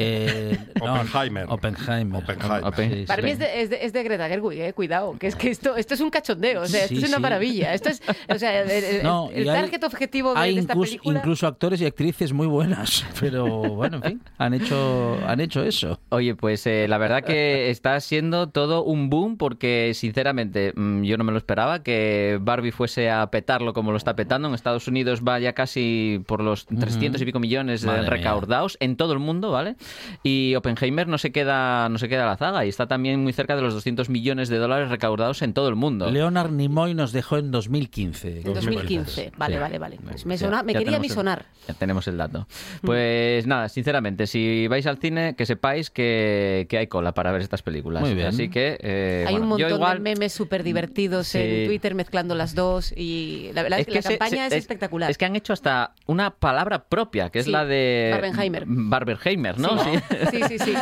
Eh, 0.00 0.56
no, 0.80 0.94
Oppenheimer. 0.94 1.46
Oppenheimer. 1.48 2.22
Oppenheimer. 2.22 2.64
Open- 2.64 2.88
Sí, 2.92 3.00
sí. 3.00 3.06
Para 3.06 3.20
mí 3.22 3.30
es 3.30 3.38
de, 3.40 3.62
es 3.62 3.68
de- 3.70 3.84
es 3.84 3.92
de 3.92 4.02
Greta 4.04 4.28
Gerwig, 4.28 4.60
eh, 4.60 4.72
cuidado, 4.72 5.18
que 5.18 5.26
es 5.26 5.34
que 5.34 5.50
esto, 5.50 5.76
esto 5.76 5.94
es 5.94 6.00
un 6.00 6.08
cachondeo, 6.10 6.62
o 6.62 6.66
sea, 6.66 6.82
esto 6.84 6.94
Sí, 6.94 7.02
es 7.02 7.08
una 7.08 7.16
sí. 7.16 7.22
maravilla. 7.22 7.74
Esto 7.74 7.88
es, 7.88 8.00
o 8.32 8.38
sea, 8.38 8.62
el, 8.62 8.70
el- 8.70 9.02
No, 9.02 9.28
el 9.32 9.44
y 9.44 9.48
hay- 9.48 9.54
target 9.60 9.82
objetivo 9.84 10.34
de, 10.34 10.40
Hay 10.40 10.54
de 10.54 10.60
esta 10.60 10.72
incluso, 10.74 10.90
película. 10.92 11.18
incluso 11.18 11.46
actores 11.48 11.80
y 11.80 11.86
actrices 11.86 12.32
muy 12.32 12.46
buenas, 12.46 13.04
pero 13.20 13.46
bueno, 13.46 13.96
en 13.96 14.02
fin, 14.04 14.22
han 14.38 14.54
hecho, 14.54 15.18
han 15.26 15.40
hecho 15.40 15.64
eso. 15.64 15.98
Oye, 16.10 16.36
pues 16.36 16.64
eh, 16.68 16.86
la 16.88 16.98
verdad 16.98 17.24
que 17.24 17.68
está 17.70 17.98
siendo 17.98 18.48
todo 18.50 18.84
un 18.84 19.10
boom 19.10 19.36
porque, 19.36 19.92
sinceramente, 19.94 20.72
mm, 20.76 21.02
yo 21.02 21.16
no 21.18 21.24
me 21.24 21.32
lo 21.32 21.38
esperaba 21.38 21.82
que 21.82 22.38
Barbie 22.40 22.70
fuese 22.70 23.10
a 23.10 23.28
petarlo 23.32 23.72
como 23.72 23.90
lo 23.90 23.96
está 23.96 24.14
petando. 24.14 24.46
En 24.48 24.54
Estados 24.54 24.86
Unidos 24.86 25.22
va 25.26 25.40
ya 25.40 25.54
casi 25.54 26.22
por 26.26 26.40
los 26.40 26.66
300 26.66 27.20
y 27.20 27.24
pico 27.24 27.40
millones 27.40 27.82
de 27.82 28.02
recaudados 28.02 28.76
en 28.80 28.96
todo 28.96 29.12
el 29.12 29.18
mundo, 29.18 29.50
¿vale? 29.50 29.74
Y 30.22 30.54
Oppenheimer 30.56 31.08
no 31.08 31.18
se 31.18 31.32
queda 31.32 31.88
no 31.88 31.98
se 31.98 32.08
queda 32.08 32.24
a 32.24 32.26
la 32.26 32.36
zaga 32.36 32.64
y 32.64 32.68
está 32.68 32.86
también 32.86 33.22
muy 33.22 33.32
cerca 33.32 33.56
de 33.56 33.62
los 33.62 33.74
200 33.74 34.08
millones 34.08 34.48
de 34.48 34.58
dólares 34.58 34.88
recaudados 34.88 35.42
en 35.42 35.52
todo 35.54 35.68
el 35.68 35.74
mundo. 35.74 36.10
Leonard 36.10 36.50
Nimoy 36.50 36.94
nos 36.94 37.12
dejó 37.12 37.38
en 37.38 37.50
2015. 37.50 38.38
En 38.38 38.54
2015. 38.54 39.32
Vale, 39.36 39.54
Sí. 39.54 39.60
vale, 39.60 39.78
vale. 39.78 39.98
Pues 40.02 40.26
me, 40.26 40.36
sona- 40.38 40.62
me 40.62 40.72
ya 40.72 40.78
quería 40.80 40.96
el- 40.98 41.10
sonar. 41.10 41.46
Ya 41.66 41.74
tenemos 41.74 42.06
el 42.08 42.16
dato. 42.16 42.46
Pues 42.82 43.46
nada, 43.46 43.68
sinceramente, 43.68 44.26
si 44.26 44.66
vais 44.68 44.86
al 44.86 44.98
cine, 44.98 45.34
que 45.36 45.46
sepáis 45.46 45.90
que, 45.90 46.66
que 46.68 46.78
hay 46.78 46.86
cola 46.86 47.12
para 47.12 47.32
ver 47.32 47.42
estas 47.42 47.62
películas. 47.62 48.02
Muy 48.02 48.14
bien. 48.14 48.28
Así 48.28 48.48
que. 48.50 48.78
eh, 48.80 49.24
Hay 49.26 49.34
bueno, 49.34 49.54
un 49.54 49.58
yo 49.58 49.64
montón 49.66 49.78
igual, 49.80 49.96
de 49.98 50.02
memes 50.02 50.32
súper 50.32 50.62
divertidos 50.62 51.28
Sí. 51.28 51.38
en 51.38 51.66
Twitter 51.66 51.94
mezclando 51.94 52.34
las 52.34 52.54
dos 52.54 52.92
y 52.96 53.50
la 53.54 53.62
verdad 53.62 53.80
es, 53.80 53.86
que, 53.86 53.94
la 53.94 54.02
se- 54.02 54.18
campaña 54.18 54.48
se- 54.48 54.56
es, 54.56 54.62
espectacular. 54.62 55.10
Es 55.10 55.18
que 55.18 55.24
han 55.24 55.36
hecho 55.36 55.52
hasta 55.52 55.92
una 56.06 56.30
palabra 56.30 56.84
propia, 56.84 57.30
que 57.30 57.40
es 57.40 57.44
Sí, 57.46 57.50
la 57.50 57.64
de. 57.64 58.10
Barbenheimer. 58.12 58.64
Barbenheimer, 58.66 59.58
¿no? 59.58 59.77
Sí. 59.84 60.16
Sí, 60.30 60.42
sí, 60.48 60.58
sí. 60.58 60.74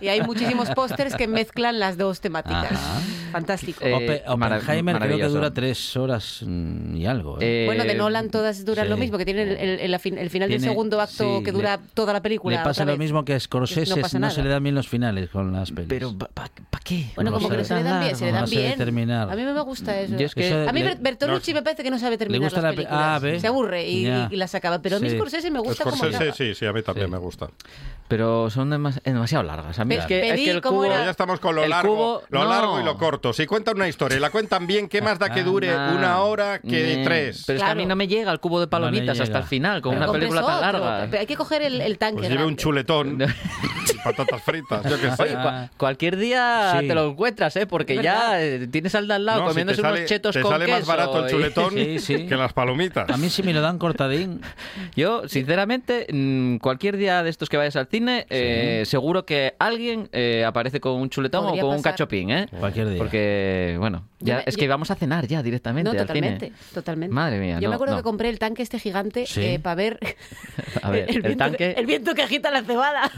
Y 0.00 0.08
hay 0.08 0.20
muchísimos 0.22 0.70
pósters 0.70 1.14
que 1.14 1.26
mezclan 1.26 1.78
las 1.78 1.96
dos 1.98 2.20
temáticas. 2.20 2.72
Ajá. 2.72 3.00
Fantástico. 3.32 3.84
Eh, 3.84 4.22
Oppenheimer 4.26 4.98
creo 4.98 5.16
que 5.18 5.24
dura 5.28 5.52
tres 5.52 5.96
horas 5.96 6.40
mm, 6.44 6.96
y 6.96 7.06
algo. 7.06 7.40
¿eh? 7.40 7.62
Eh, 7.62 7.66
bueno, 7.66 7.84
de 7.84 7.94
Nolan 7.94 8.30
todas 8.30 8.64
duran 8.64 8.86
sí. 8.86 8.90
lo 8.90 8.96
mismo, 8.96 9.18
que 9.18 9.24
tienen 9.24 9.48
el, 9.50 9.56
el- 9.56 9.80
el- 9.80 9.94
el 9.94 10.00
fin- 10.00 10.18
el 10.18 10.30
final 10.30 10.48
Tiene- 10.48 10.60
del 10.62 10.70
segundo 10.70 11.00
acto 11.00 11.38
sí, 11.38 11.44
que 11.44 11.52
dura 11.52 11.76
le- 11.76 11.82
toda 11.94 12.12
la 12.12 12.20
película. 12.22 12.58
Le 12.58 12.64
pasa 12.64 12.84
lo 12.84 12.96
mismo 12.96 13.24
que 13.24 13.34
a 13.34 13.40
Scorsese, 13.40 13.94
No 14.00 14.18
no, 14.20 14.30
se 14.30 14.42
le 14.42 14.48
dan 14.48 14.62
bien 14.62 14.74
los 14.74 14.88
finales 14.88 15.30
con 15.30 15.52
las 15.52 15.70
pelis. 15.70 15.88
Pero, 15.88 16.12
¿para 16.16 16.48
qué? 16.84 17.06
Bueno, 17.14 17.30
No 17.30 17.36
como 17.36 17.48
que 17.50 17.58
no 17.58 17.64
se 17.64 17.74
le 17.76 17.82
dan 17.84 18.00
bien, 18.02 18.16
se 18.16 18.24
le 18.26 18.32
dan 18.32 18.50
bien. 18.50 18.76
terminar. 18.76 19.30
A 19.30 19.36
mí 19.36 19.42
me 19.44 19.60
gusta 19.60 19.98
eso. 20.00 20.16
Yo 20.16 20.26
es 20.26 20.34
que- 20.34 20.48
Eso 20.48 20.68
A 20.68 20.72
mí 20.72 20.80
le- 20.80 20.86
Ber- 20.90 20.98
Bertolucci 21.00 21.54
me 21.54 21.62
parece 21.62 21.82
que 21.84 21.90
no 21.90 21.98
sabe 21.98 22.18
terminar 22.18 22.42
gusta 22.50 22.56
las 22.60 22.64
la 22.64 22.70
pe- 22.70 22.76
películas. 22.76 23.02
Ah, 23.04 23.18
¿ve? 23.20 23.38
Se 23.40 23.46
aburre 23.46 23.88
y, 23.88 24.06
y 24.06 24.36
las 24.36 24.54
acaba. 24.56 24.82
Pero 24.82 24.96
a 24.96 25.00
mí. 25.00 25.08
Scorsese 25.10 25.50
me 25.50 25.60
gusta 25.60 25.84
como 25.84 25.96
Scorsese, 25.96 26.16
acaba. 26.24 26.32
sí, 26.36 26.54
sí, 26.54 26.66
a 26.66 26.72
mí 26.72 26.82
también 26.82 27.10
me 27.10 27.18
gusta. 27.18 27.48
Pero 28.08 28.19
son 28.50 28.70
demas- 28.70 29.02
demasiado 29.02 29.44
largas. 29.44 29.78
A 29.78 29.84
mí 29.84 29.94
es 29.94 30.06
que, 30.06 30.28
es 30.30 30.34
que 30.36 30.50
el 30.50 30.60
cubo. 30.62 30.84
era- 30.84 30.94
Pero 30.94 31.04
ya 31.06 31.10
estamos 31.10 31.40
con 31.40 31.54
lo 31.54 31.64
el 31.64 31.70
largo, 31.70 31.94
cubo- 31.96 32.22
lo 32.30 32.44
no. 32.44 32.48
largo 32.50 32.80
y 32.80 32.84
lo 32.84 32.96
corto. 32.96 33.32
Si 33.32 33.46
cuentan 33.46 33.76
una 33.76 33.88
historia 33.88 34.16
y 34.16 34.20
la 34.20 34.30
cuentan 34.30 34.66
bien, 34.66 34.88
¿qué 34.88 35.02
más 35.02 35.18
da 35.18 35.30
que 35.30 35.42
dure 35.42 35.70
Ah, 35.72 35.92
una 35.96 36.20
hora 36.22 36.58
que 36.60 37.02
tres? 37.04 37.44
Pero 37.46 37.56
es 37.58 37.62
que 37.62 37.70
a 37.70 37.72
Claro. 37.72 37.76
mí 37.80 37.86
no 37.86 37.96
me 37.96 38.08
llega 38.08 38.32
el 38.32 38.40
cubo 38.40 38.60
de 38.60 38.66
palomitas 38.66 39.14
llega. 39.16 39.24
hasta 39.24 39.38
el 39.38 39.44
final, 39.44 39.80
con 39.82 39.94
Pero 39.94 40.04
una 40.04 40.12
película 40.12 40.42
tan 40.42 40.60
larga. 40.60 41.06
Pero 41.10 41.20
Hay 41.20 41.26
que 41.26 41.36
coger 41.36 41.62
el, 41.62 41.80
el 41.80 41.98
tanque. 41.98 42.18
Pues 42.20 42.30
lleve 42.30 42.44
un 42.44 42.56
chuletón 42.56 43.18
patatas 44.04 44.42
fritas, 44.42 44.84
yo 44.88 45.00
qué 45.00 45.10
sé. 45.10 45.22
Oye, 45.22 45.34
cua- 45.36 45.70
cualquier 45.76 46.16
día 46.16 46.76
Sí. 46.80 46.88
te 46.88 46.94
lo 46.94 47.08
encuentras, 47.10 47.54
¿eh? 47.56 47.66
Porque 47.66 48.02
ya 48.02 48.40
eh, 48.42 48.66
tienes 48.68 48.94
al 48.94 49.08
de 49.08 49.14
al 49.14 49.24
lado 49.26 49.40
No, 49.40 49.44
si 49.44 49.48
te 49.48 49.52
comiéndose 49.52 49.82
sale, 49.82 49.98
unos 49.98 50.08
chetos 50.08 50.34
te 50.34 50.40
con 50.42 50.50
sale 50.52 50.66
más 50.66 50.78
queso 50.80 50.88
barato 50.88 51.18
el 51.20 51.26
y- 51.26 51.30
chuletón 51.30 51.70
Sí, 51.74 51.98
sí. 51.98 52.26
que 52.26 52.36
las 52.36 52.52
palomitas. 52.52 53.08
A 53.10 53.16
mí 53.16 53.28
si 53.30 53.42
me 53.42 53.52
lo 53.52 53.60
dan 53.60 53.78
cortadín, 53.78 54.40
Yo, 54.96 55.28
sinceramente, 55.28 56.06
mm, 56.12 56.56
cualquier 56.58 56.96
día 56.96 57.22
de 57.22 57.30
estos 57.30 57.48
que 57.48 57.56
vayas 57.56 57.76
al 57.76 57.86
cine, 57.86 58.26
eh, 58.30 58.82
seguro 58.86 59.24
que 59.24 59.54
alguien 59.58 60.08
eh, 60.12 60.44
aparece 60.46 60.80
con 60.80 60.92
un 60.92 61.10
chuletón 61.10 61.44
Podría 61.44 61.62
o 61.62 61.66
con 61.66 61.76
un 61.76 61.82
pasar. 61.82 61.92
cachopín, 61.92 62.30
¿eh? 62.30 62.48
cualquier 62.58 62.88
día. 62.88 62.98
Porque, 62.98 63.76
bueno, 63.78 64.04
ya, 64.20 64.40
es 64.40 64.56
que 64.56 64.68
vamos 64.68 64.90
a 64.90 64.94
cenar 64.94 65.26
ya 65.26 65.42
directamente 65.42 65.84
No, 65.84 65.90
al 65.98 66.06
totalmente, 66.06 66.46
cine. 66.46 66.58
totalmente. 66.74 67.14
Madre 67.14 67.38
mía, 67.38 67.54
Yo 67.56 67.62
no, 67.62 67.68
me 67.70 67.74
acuerdo 67.76 67.94
no. 67.94 67.98
que 68.00 68.04
compré 68.04 68.28
el 68.28 68.38
tanque 68.38 68.62
este 68.62 68.78
gigante 68.78 69.26
Sí. 69.26 69.58
para 69.58 69.74
ver, 69.74 69.98
A 70.82 70.90
ver, 70.90 71.10
el, 71.10 71.22
viento, 71.22 71.38
tanque... 71.44 71.74
el 71.76 71.86
viento 71.86 72.14
que 72.14 72.22
agita 72.22 72.50
la 72.50 72.62
cebada. 72.62 73.10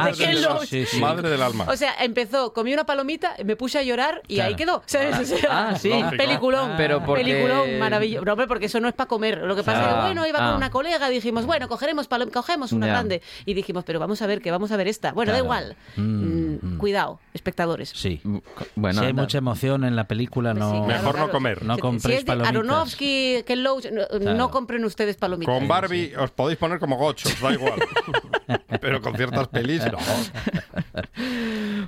Madre, 0.00 0.66
sí, 0.66 0.86
sí. 0.86 1.00
madre 1.00 1.28
del 1.28 1.42
alma. 1.42 1.66
O 1.68 1.76
sea, 1.76 1.94
empezó, 2.00 2.52
comí 2.52 2.72
una 2.72 2.84
palomita, 2.84 3.34
me 3.44 3.56
puse 3.56 3.78
a 3.78 3.82
llorar 3.82 4.22
y 4.28 4.36
Claro. 4.36 4.48
ahí 4.48 4.56
quedó. 4.56 4.82
¿sabes? 4.86 5.18
O 5.18 5.24
sea, 5.24 5.68
Ah, 5.70 5.76
sí. 5.78 5.90
Peliculón. 6.16 6.72
Pero 6.76 7.02
porque- 7.04 7.24
Peliculón, 7.24 7.78
maravilloso. 7.78 8.24
No, 8.24 8.32
hombre, 8.32 8.46
porque 8.46 8.66
eso 8.66 8.80
no 8.80 8.88
es 8.88 8.94
para 8.94 9.08
comer. 9.08 9.38
Lo 9.38 9.56
que 9.56 9.62
pasa 9.62 9.80
es 9.80 9.86
Ah, 9.86 9.94
que, 9.96 10.00
bueno, 10.06 10.26
iba 10.26 10.38
ah. 10.40 10.48
con 10.48 10.56
una 10.56 10.70
colega, 10.70 11.08
dijimos, 11.08 11.46
bueno, 11.46 11.68
cogeremos, 11.68 12.08
palom- 12.08 12.30
cogemos 12.30 12.72
una 12.72 12.86
grande. 12.86 13.22
Y 13.44 13.54
dijimos, 13.54 13.84
pero 13.84 13.98
vamos 14.00 14.20
a 14.22 14.26
ver, 14.26 14.40
que 14.40 14.50
vamos 14.50 14.70
a 14.72 14.76
ver 14.76 14.88
esta. 14.88 15.12
Bueno, 15.12 15.32
Claro. 15.32 15.44
da 15.44 15.44
igual. 15.44 15.76
Mm, 15.96 16.38
Mm, 16.58 16.78
Cuidado, 16.78 17.20
espectadores. 17.34 17.90
sí. 17.94 18.20
Bueno, 18.74 18.98
si 19.00 19.04
hay 19.04 19.10
anda. 19.10 19.22
mucha 19.22 19.38
emoción 19.38 19.84
en 19.84 19.96
la 19.96 20.04
película, 20.08 20.52
Sí, 20.52 20.58
claro, 20.58 20.86
Mejor 20.86 21.18
no 21.18 21.30
comer. 21.30 21.62
No 21.64 21.78
compréis 21.78 22.20
si 22.20 22.24
palomitas. 22.26 22.50
Aronofsky, 22.54 23.42
Ken 23.46 23.62
Loach, 23.62 23.86
no, 23.90 24.34
no 24.34 24.50
compren 24.50 24.84
ustedes 24.84 25.16
palomitas. 25.16 25.54
Con 25.54 25.68
Barbie 25.68 26.14
os 26.16 26.30
podéis 26.30 26.58
poner 26.58 26.78
como 26.78 26.96
gochos, 26.96 27.40
da 27.40 27.52
igual. 27.52 27.74
Pero 28.80 29.00
con 29.02 29.14
ciertas 29.16 29.48
pelis, 29.48 29.84
no. 29.92 29.98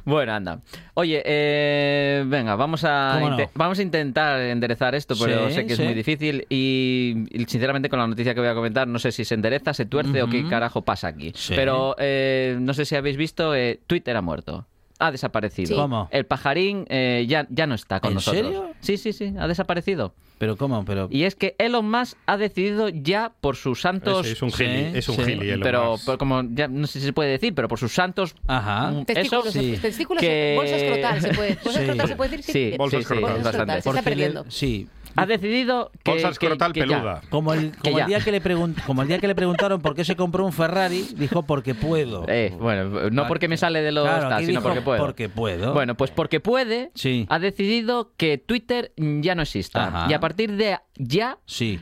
Bueno, 0.04 0.32
anda. 0.32 0.60
Oye, 0.94 1.22
eh, 1.24 2.24
venga, 2.26 2.56
vamos 2.56 2.84
a, 2.84 3.20
vamos 3.54 3.78
a 3.78 3.82
intentar 3.82 4.40
enderezar 4.40 4.94
esto, 4.94 5.14
pero 5.20 5.48
Sí, 5.48 5.54
sé 5.54 5.66
que 5.66 5.76
sí. 5.76 5.82
es 5.82 5.86
muy 5.86 5.94
difícil 5.94 6.46
y, 6.48 7.24
y 7.30 7.44
sinceramente 7.46 7.88
con 7.88 7.98
la 7.98 8.06
noticia 8.06 8.34
que 8.34 8.40
voy 8.40 8.48
a 8.48 8.54
comentar 8.54 8.88
no 8.88 8.98
sé 8.98 9.12
si 9.12 9.24
se 9.24 9.34
endereza, 9.34 9.74
se 9.74 9.86
tuerce 9.86 10.22
o 10.22 10.28
qué 10.28 10.46
carajo 10.48 10.82
pasa 10.82 11.08
aquí. 11.08 11.32
Sí. 11.34 11.54
Pero 11.54 11.94
eh, 11.98 12.56
no 12.60 12.74
sé 12.74 12.84
si 12.84 12.96
habéis 12.96 13.16
visto, 13.16 13.54
eh, 13.54 13.80
Twitter 13.86 14.16
ha 14.16 14.22
muerto. 14.22 14.66
Ha 15.00 15.10
desaparecido. 15.10 15.68
Sí. 15.68 15.74
¿Cómo? 15.74 16.08
El 16.12 16.26
pajarín 16.26 16.84
eh, 16.88 17.24
ya, 17.28 17.46
ya 17.50 17.66
no 17.66 17.74
está 17.74 18.00
con 18.00 18.10
¿En 18.10 18.14
nosotros. 18.16 18.42
serio? 18.44 18.70
Sí, 18.80 18.96
sí, 18.98 19.12
sí, 19.12 19.34
ha 19.38 19.48
desaparecido. 19.48 20.14
Pero 20.38 20.56
¿cómo? 20.56 20.84
Pero... 20.84 21.08
Y 21.10 21.24
es 21.24 21.34
que 21.34 21.54
Elon 21.58 21.90
Musk 21.90 22.16
ha 22.26 22.36
decidido 22.38 22.88
ya 22.88 23.32
por 23.40 23.56
sus 23.56 23.80
santos... 23.80 24.24
Es, 24.26 24.32
es 24.32 24.42
un 24.42 24.50
Sí, 24.50 24.64
gili, 24.64 24.98
es 24.98 25.08
un 25.08 25.16
sí. 25.16 25.24
gili. 25.24 25.48
Elon 25.50 25.60
pero, 25.62 25.90
Musk. 25.92 26.04
pero 26.06 26.18
como 26.18 26.42
ya 26.54 26.66
no 26.68 26.86
sé 26.86 27.00
si 27.00 27.06
se 27.06 27.12
puede 27.12 27.30
decir, 27.30 27.54
pero 27.54 27.66
por 27.68 27.78
sus 27.78 27.92
santos 27.92 28.34
Ajá. 28.46 28.90
mm, 28.90 29.04
Testículos, 29.04 29.46
eso, 29.46 29.60
sí. 29.60 29.76
testículos, 29.82 30.20
Que- 30.22 30.54
bolsa 30.56 30.76
escrotal, 30.76 31.20
se 31.20 31.28
puede, 31.34 31.54
bolsa 31.64 31.72
Sí. 31.72 31.78
escrotal, 31.84 32.08
¿se 32.08 32.16
puede 32.16 32.30
decir? 32.36 32.52
Sí, 32.52 32.74
Bolsa 32.78 32.96
sí, 32.96 33.02
sí, 33.02 33.02
escrotal. 33.02 33.32
Bolsa 33.34 33.44
bastante. 33.50 33.78
escrotal, 33.78 33.82
se 33.82 33.88
está 33.98 34.02
perdiendo. 34.02 34.44
Sí. 34.50 34.88
Ha 35.16 35.26
decidido 35.26 35.90
que, 36.04 36.10
Bolsa 36.12 36.28
que- 36.28 36.32
escrotal 36.32 36.72
que 36.72 36.80
ya. 36.80 36.86
peluda. 36.86 37.20
Como 37.30 37.52
el, 37.54 37.76
como, 37.76 37.96
ya. 37.98 38.04
el 38.04 38.08
día 38.08 38.20
que 38.20 38.32
le 38.32 38.42
pregun- 38.42 38.74
como 38.86 39.02
el 39.02 39.08
día 39.08 39.18
que 39.18 39.26
le 39.28 39.34
preguntaron 39.34 39.80
por 39.80 39.94
qué 39.94 40.04
se 40.04 40.16
compró 40.16 40.44
un 40.44 40.52
Ferrari, 40.52 41.06
dijo 41.16 41.42
porque 41.44 41.74
puedo. 41.74 42.24
Eh, 42.28 42.54
bueno, 42.58 43.10
no 43.10 43.26
porque 43.26 43.48
me 43.48 43.56
sale 43.56 43.82
de 43.82 43.92
los 43.92 44.04
Claro, 44.06 44.38
sino 44.38 44.48
dijo 44.50 44.62
porque 44.62 44.80
puedo. 44.82 44.98
porque 45.04 45.28
puedo. 45.28 45.72
Bueno, 45.74 45.94
pues 45.94 46.10
porque 46.10 46.40
puede, 46.40 46.90
Sí. 46.94 47.26
ha 47.28 47.38
decidido 47.38 48.12
que 48.16 48.38
Twitter 48.38 48.92
ya 48.96 49.34
no 49.34 49.42
exista. 49.42 49.86
Ajá. 49.88 50.06
Y 50.10 50.14
a 50.14 50.20
partir 50.20 50.52
de 50.56 50.78
ya, 50.96 51.38
Sí. 51.46 51.80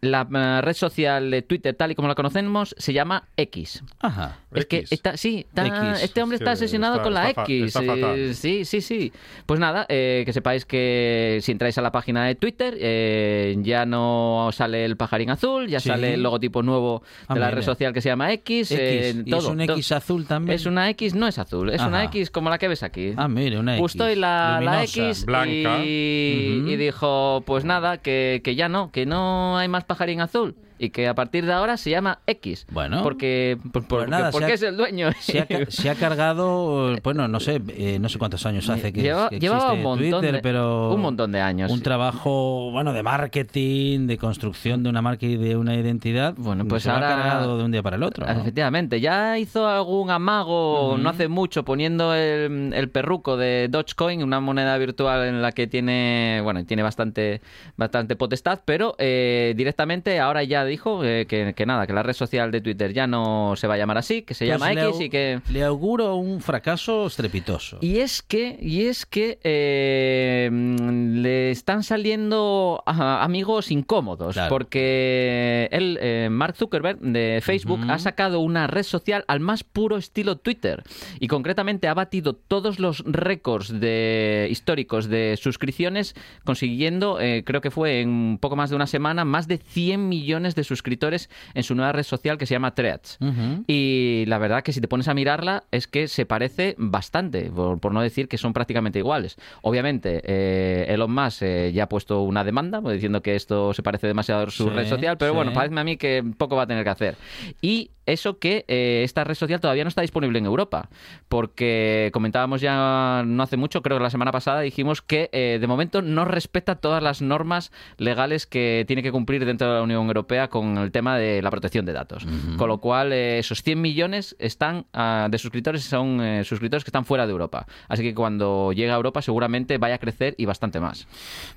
La 0.00 0.28
eh, 0.32 0.60
red 0.62 0.74
social 0.74 1.30
de 1.30 1.42
Twitter, 1.42 1.74
tal 1.74 1.90
y 1.90 1.94
como 1.94 2.06
la 2.08 2.14
conocemos, 2.14 2.74
se 2.78 2.92
llama 2.92 3.24
X. 3.36 3.82
Ajá. 4.00 4.38
Es 4.54 4.66
que 4.66 4.84
está, 4.90 5.16
sí, 5.16 5.44
está- 5.48 5.94
este 6.00 6.22
hombre 6.22 6.36
está 6.38 6.52
asesinado 6.52 6.94
está- 6.94 7.04
con 7.04 7.14
la 7.14 7.28
está 7.28 7.42
fa- 7.42 7.52
X. 7.52 7.76
está 7.76 7.82
eh, 8.14 8.34
sí, 8.34 8.64
sí, 8.64 8.80
sí. 8.80 9.12
Pues 9.44 9.58
nada, 9.60 9.86
eh, 9.88 10.22
que 10.24 10.32
sepáis 10.32 10.64
que 10.64 11.38
si 11.42 11.52
entráis 11.52 11.76
a 11.78 11.82
la 11.82 11.90
página 11.92 12.24
de 12.24 12.34
Twitter, 12.36 12.76
eh, 12.80 13.56
ya 13.60 13.84
no 13.86 14.50
sale 14.52 14.84
el 14.84 14.96
pajarín 14.96 15.30
azul, 15.30 15.66
ya 15.68 15.80
Sí. 15.80 15.88
sale 15.88 16.14
el 16.14 16.22
logotipo 16.22 16.62
nuevo 16.62 17.02
Ah, 17.26 17.34
de 17.34 17.40
la 17.40 17.46
mira. 17.46 17.56
red 17.56 17.64
social 17.64 17.92
que 17.92 18.00
se 18.00 18.08
llama 18.08 18.32
X. 18.32 18.70
eh, 18.72 19.10
X. 19.10 19.22
¿Y 19.26 19.30
todo, 19.30 19.40
es 19.40 19.46
un. 19.46 19.60
X 19.60 19.92
azul 19.92 20.26
también? 20.26 20.54
Es 20.54 20.64
una 20.66 20.88
X, 20.90 21.14
no 21.14 21.26
es 21.26 21.38
azul, 21.38 21.70
es 21.70 21.80
una. 21.82 22.04
X 22.04 22.30
como 22.30 22.50
la 22.50 22.58
que 22.58 22.68
ves 22.68 22.82
aquí. 22.82 23.12
Ah, 23.16 23.28
mire, 23.28 23.58
una 23.58 23.72
X. 23.74 23.80
Justo 23.82 24.08
y 24.10 24.14
la, 24.14 24.60
la. 24.62 24.84
X 24.84 25.24
Blanca. 25.26 25.84
Y, 25.84 26.64
y 26.68 26.76
dijo, 26.76 27.42
pues 27.44 27.64
nada, 27.64 27.98
que, 27.98 28.40
que 28.44 28.54
ya 28.54 28.68
no, 28.68 28.90
que 28.92 29.04
no 29.06 29.58
hay 29.58 29.68
más 29.68 29.84
pajarín 29.88 30.20
azul. 30.20 30.54
Y 30.78 30.90
que 30.90 31.08
a 31.08 31.14
partir 31.14 31.44
de 31.46 31.52
ahora 31.52 31.76
se 31.76 31.90
llama 31.90 32.20
X. 32.26 32.66
Bueno. 32.70 33.02
Porque, 33.02 33.58
por- 33.72 33.84
por- 33.86 33.98
Pues 34.00 34.08
nada, 34.10 34.30
porque 34.30 34.52
ha- 34.52 34.54
es 34.54 34.62
el 34.62 34.76
dueño. 34.76 35.10
Se 35.20 35.40
ha, 35.40 35.46
ca- 35.46 35.66
se 35.68 35.90
ha 35.90 35.94
cargado, 35.94 36.96
bueno, 37.02 37.28
no 37.28 37.40
sé, 37.40 37.60
eh, 37.68 37.98
no 38.00 38.08
sé 38.08 38.18
cuántos 38.18 38.44
años 38.46 38.68
hace 38.70 38.92
que, 38.92 39.02
Lleva- 39.02 39.28
que 39.28 39.38
llevaba 39.40 39.72
un 39.72 39.82
montón 39.82 40.10
Twitter, 40.20 40.34
de- 40.36 40.40
pero 40.42 40.92
un 40.94 41.00
montón 41.00 41.32
de 41.32 41.40
años. 41.40 41.70
un 41.70 41.82
trabajo, 41.82 42.70
bueno, 42.70 42.92
de 42.92 43.02
marketing, 43.02 44.06
de 44.06 44.18
construcción 44.18 44.82
de 44.82 44.90
una 44.90 45.02
marca 45.02 45.26
y 45.26 45.36
de 45.36 45.56
una 45.56 45.74
identidad. 45.74 46.34
Bueno, 46.36 46.66
pues 46.66 46.82
se 46.84 46.90
ahora- 46.90 47.08
ha 47.14 47.16
cargado 47.22 47.58
de 47.58 47.64
un 47.64 47.70
día 47.72 47.82
para 47.82 47.96
el 47.96 48.02
otro. 48.02 48.26
¿no? 48.26 48.32
Efectivamente, 48.40 49.00
ya 49.00 49.38
hizo 49.38 49.66
algún 49.66 50.10
amago 50.10 50.96
no 50.98 51.08
hace 51.10 51.28
mucho 51.28 51.64
poniendo 51.64 52.14
el, 52.14 52.72
el 52.74 52.88
perruco 52.90 53.36
de 53.36 53.68
Dogecoin, 53.70 54.22
una 54.22 54.40
moneda 54.40 54.76
virtual 54.78 55.26
en 55.26 55.42
la 55.42 55.52
que 55.52 55.66
tiene, 55.66 56.40
bueno, 56.42 56.64
tiene 56.64 56.82
bastante, 56.82 57.40
bastante 57.76 58.16
potestad, 58.16 58.60
pero 58.64 58.94
eh, 58.98 59.54
directamente 59.56 60.18
ahora 60.20 60.42
ya 60.44 60.64
dijo 60.68 61.02
eh, 61.04 61.26
que, 61.28 61.54
que 61.54 61.66
nada, 61.66 61.86
que 61.86 61.92
la 61.92 62.02
red 62.02 62.12
social 62.12 62.50
de 62.52 62.60
Twitter 62.60 62.92
ya 62.92 63.06
no 63.06 63.54
se 63.56 63.66
va 63.66 63.74
a 63.74 63.78
llamar 63.78 63.98
así, 63.98 64.22
que 64.22 64.34
se 64.34 64.46
Pues 64.46 64.58
llama 64.60 64.72
X 64.72 64.82
au- 64.84 65.04
y 65.04 65.10
que 65.10 65.40
Le 65.50 65.64
auguro 65.64 66.14
un 66.16 66.40
fracaso 66.40 67.06
estrepitoso. 67.06 67.78
y 67.80 67.98
es 67.98 68.22
que, 68.22 68.56
y 68.60 68.82
es 68.86 69.04
que 69.06 69.38
eh, 69.42 70.48
mm, 70.52 71.20
le 71.22 71.50
están 71.50 71.82
saliendo 71.82 72.82
amigos 72.86 73.70
incómodos, 73.70 74.34
Claro. 74.34 74.50
porque 74.50 75.68
él, 75.72 75.98
eh, 76.00 76.28
Mark 76.30 76.56
Zuckerberg 76.56 76.98
de 77.00 77.40
Facebook, 77.42 77.80
ha 77.88 77.98
sacado 77.98 78.40
una 78.40 78.66
red 78.66 78.82
social 78.82 79.24
al 79.28 79.40
más 79.40 79.64
puro 79.64 79.96
estilo 79.96 80.36
Twitter 80.36 80.82
y 81.20 81.28
concretamente 81.28 81.88
ha 81.88 81.94
batido 81.94 82.34
todos 82.34 82.78
los 82.78 83.02
récords 83.06 83.80
de 83.80 84.48
históricos 84.50 85.08
de 85.08 85.36
suscripciones, 85.40 86.14
consiguiendo, 86.44 87.18
creo 87.44 87.60
que 87.60 87.70
fue 87.70 88.00
en 88.00 88.38
poco 88.40 88.56
más 88.56 88.70
de 88.70 88.76
una 88.76 88.86
semana, 88.86 89.24
más 89.24 89.48
de 89.48 89.58
100 89.58 90.08
millones 90.08 90.54
de 90.54 90.57
suscriptores 90.64 91.30
en 91.54 91.62
su 91.62 91.74
nueva 91.74 91.92
red 91.92 92.02
social 92.02 92.38
que 92.38 92.46
se 92.46 92.54
llama 92.54 92.74
Threads. 92.74 93.18
Y 93.66 94.24
la 94.26 94.38
verdad 94.38 94.62
que 94.62 94.72
si 94.72 94.80
te 94.80 94.88
pones 94.88 95.08
a 95.08 95.14
mirarla 95.14 95.64
es 95.70 95.86
que 95.86 96.08
se 96.08 96.26
parece 96.26 96.74
bastante, 96.78 97.50
por, 97.50 97.78
por 97.80 97.92
no 97.92 98.00
decir 98.00 98.28
que 98.28 98.38
son 98.38 98.52
prácticamente 98.52 98.98
iguales. 98.98 99.36
Obviamente, 99.62 100.22
eh, 100.24 100.86
Elon 100.88 101.12
Musk 101.12 101.42
eh, 101.42 101.72
ya 101.72 101.84
ha 101.84 101.88
puesto 101.88 102.22
una 102.22 102.44
demanda 102.44 102.80
pues, 102.80 102.94
diciendo 102.94 103.22
que 103.22 103.34
esto 103.36 103.72
se 103.74 103.82
parece 103.82 104.06
demasiado 104.06 104.46
a 104.46 104.50
su 104.50 104.64
Sí, 104.64 104.70
red 104.70 104.88
social, 104.88 105.16
pero 105.18 105.32
sí. 105.32 105.36
bueno, 105.36 105.52
parece 105.52 105.78
a 105.78 105.84
mí 105.84 105.96
que 105.96 106.24
poco 106.36 106.56
va 106.56 106.62
a 106.62 106.66
tener 106.66 106.84
que 106.84 106.90
hacer. 106.90 107.16
Y 107.60 107.90
eso 108.06 108.38
que 108.38 108.64
eh, 108.68 109.02
esta 109.04 109.22
red 109.24 109.34
social 109.34 109.60
todavía 109.60 109.84
no 109.84 109.88
está 109.88 110.00
disponible 110.00 110.38
en 110.38 110.46
Europa, 110.46 110.88
porque 111.28 112.10
comentábamos 112.12 112.60
ya 112.62 113.22
no 113.26 113.42
hace 113.42 113.56
mucho, 113.58 113.82
creo 113.82 113.98
que 113.98 114.02
la 114.02 114.10
semana 114.10 114.32
pasada 114.32 114.60
dijimos 114.60 115.02
que 115.02 115.28
eh, 115.32 115.58
de 115.60 115.66
momento 115.66 116.00
no 116.00 116.24
respeta 116.24 116.76
todas 116.76 117.02
las 117.02 117.20
normas 117.20 117.70
legales 117.98 118.46
que 118.46 118.84
tiene 118.86 119.02
que 119.02 119.12
cumplir 119.12 119.44
dentro 119.44 119.68
de 119.68 119.74
la 119.74 119.82
Unión 119.82 120.06
Europea 120.06 120.47
con 120.48 120.78
el 120.78 120.90
tema 120.92 121.16
de 121.18 121.40
la 121.42 121.50
protección 121.50 121.84
de 121.84 121.92
datos. 121.92 122.26
Con 122.56 122.68
lo 122.68 122.78
cual, 122.78 123.12
eh, 123.12 123.38
esos 123.38 123.62
100 123.62 123.80
millones 123.80 124.36
están 124.38 124.86
ah, 124.92 125.28
de 125.30 125.38
suscriptores 125.38 125.82
son 125.84 126.20
eh, 126.20 126.44
suscriptores 126.44 126.84
que 126.84 126.88
están 126.88 127.04
fuera 127.04 127.26
de 127.26 127.32
Europa. 127.32 127.66
Así 127.88 128.02
que 128.02 128.14
cuando 128.14 128.72
llegue 128.72 128.90
a 128.90 128.94
Europa 128.96 129.22
seguramente 129.22 129.78
vaya 129.78 129.96
a 129.96 129.98
crecer 129.98 130.34
y 130.38 130.44
bastante 130.46 130.80
más. 130.80 131.06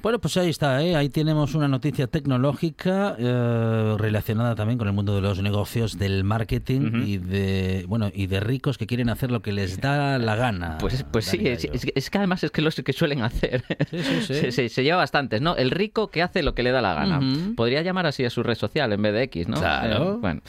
Bueno, 0.01 0.19
pues 0.19 0.37
ahí 0.37 0.49
está, 0.49 0.81
¿eh? 0.83 0.95
ahí 0.95 1.09
tenemos 1.09 1.55
una 1.55 1.67
noticia 1.67 2.07
tecnológica 2.07 3.15
eh, 3.19 3.95
relacionada 3.97 4.55
también 4.55 4.77
con 4.77 4.87
el 4.87 4.93
mundo 4.93 5.13
de 5.15 5.21
los 5.21 5.41
negocios, 5.41 5.97
del 5.97 6.23
marketing 6.23 7.03
y 7.05 7.17
de 7.17 7.85
bueno 7.87 8.09
y 8.13 8.27
de 8.27 8.39
ricos 8.39 8.77
que 8.77 8.87
quieren 8.87 9.09
hacer 9.09 9.31
lo 9.31 9.41
que 9.41 9.51
les 9.51 9.79
da 9.79 10.17
la 10.17 10.35
gana. 10.35 10.77
Pues, 10.79 11.05
pues 11.11 11.25
sí, 11.25 11.37
es, 11.43 11.65
que- 11.67 11.93
es 11.95 12.09
que 12.09 12.17
además 12.17 12.43
es 12.43 12.51
que 12.51 12.61
los 12.61 12.75
que 12.75 12.93
suelen 12.93 13.21
hacer. 13.21 13.63
Sí, 13.89 13.99
sí, 13.99 14.21
sí. 14.21 14.33
Se, 14.41 14.51
se- 14.51 14.69
se 14.69 14.83
lleva 14.83 14.97
bastantes, 14.97 15.41
¿no? 15.41 15.55
El 15.55 15.69
rico 15.71 16.09
que 16.09 16.23
hace 16.23 16.41
lo 16.41 16.55
que 16.55 16.63
le 16.63 16.71
da 16.71 16.81
la 16.81 16.93
gana. 16.95 17.19
Podría 17.55 17.81
llamar 17.83 18.05
así 18.07 18.25
a 18.25 18.29
su 18.29 18.41
red 18.43 18.55
social 18.55 18.80
en 18.89 19.01
vez 19.01 19.13
de 19.13 19.23
X, 19.23 19.47
¿no? 19.47 19.57
Claro. 19.57 20.13
Eh, 20.13 20.17
bueno, 20.21 20.41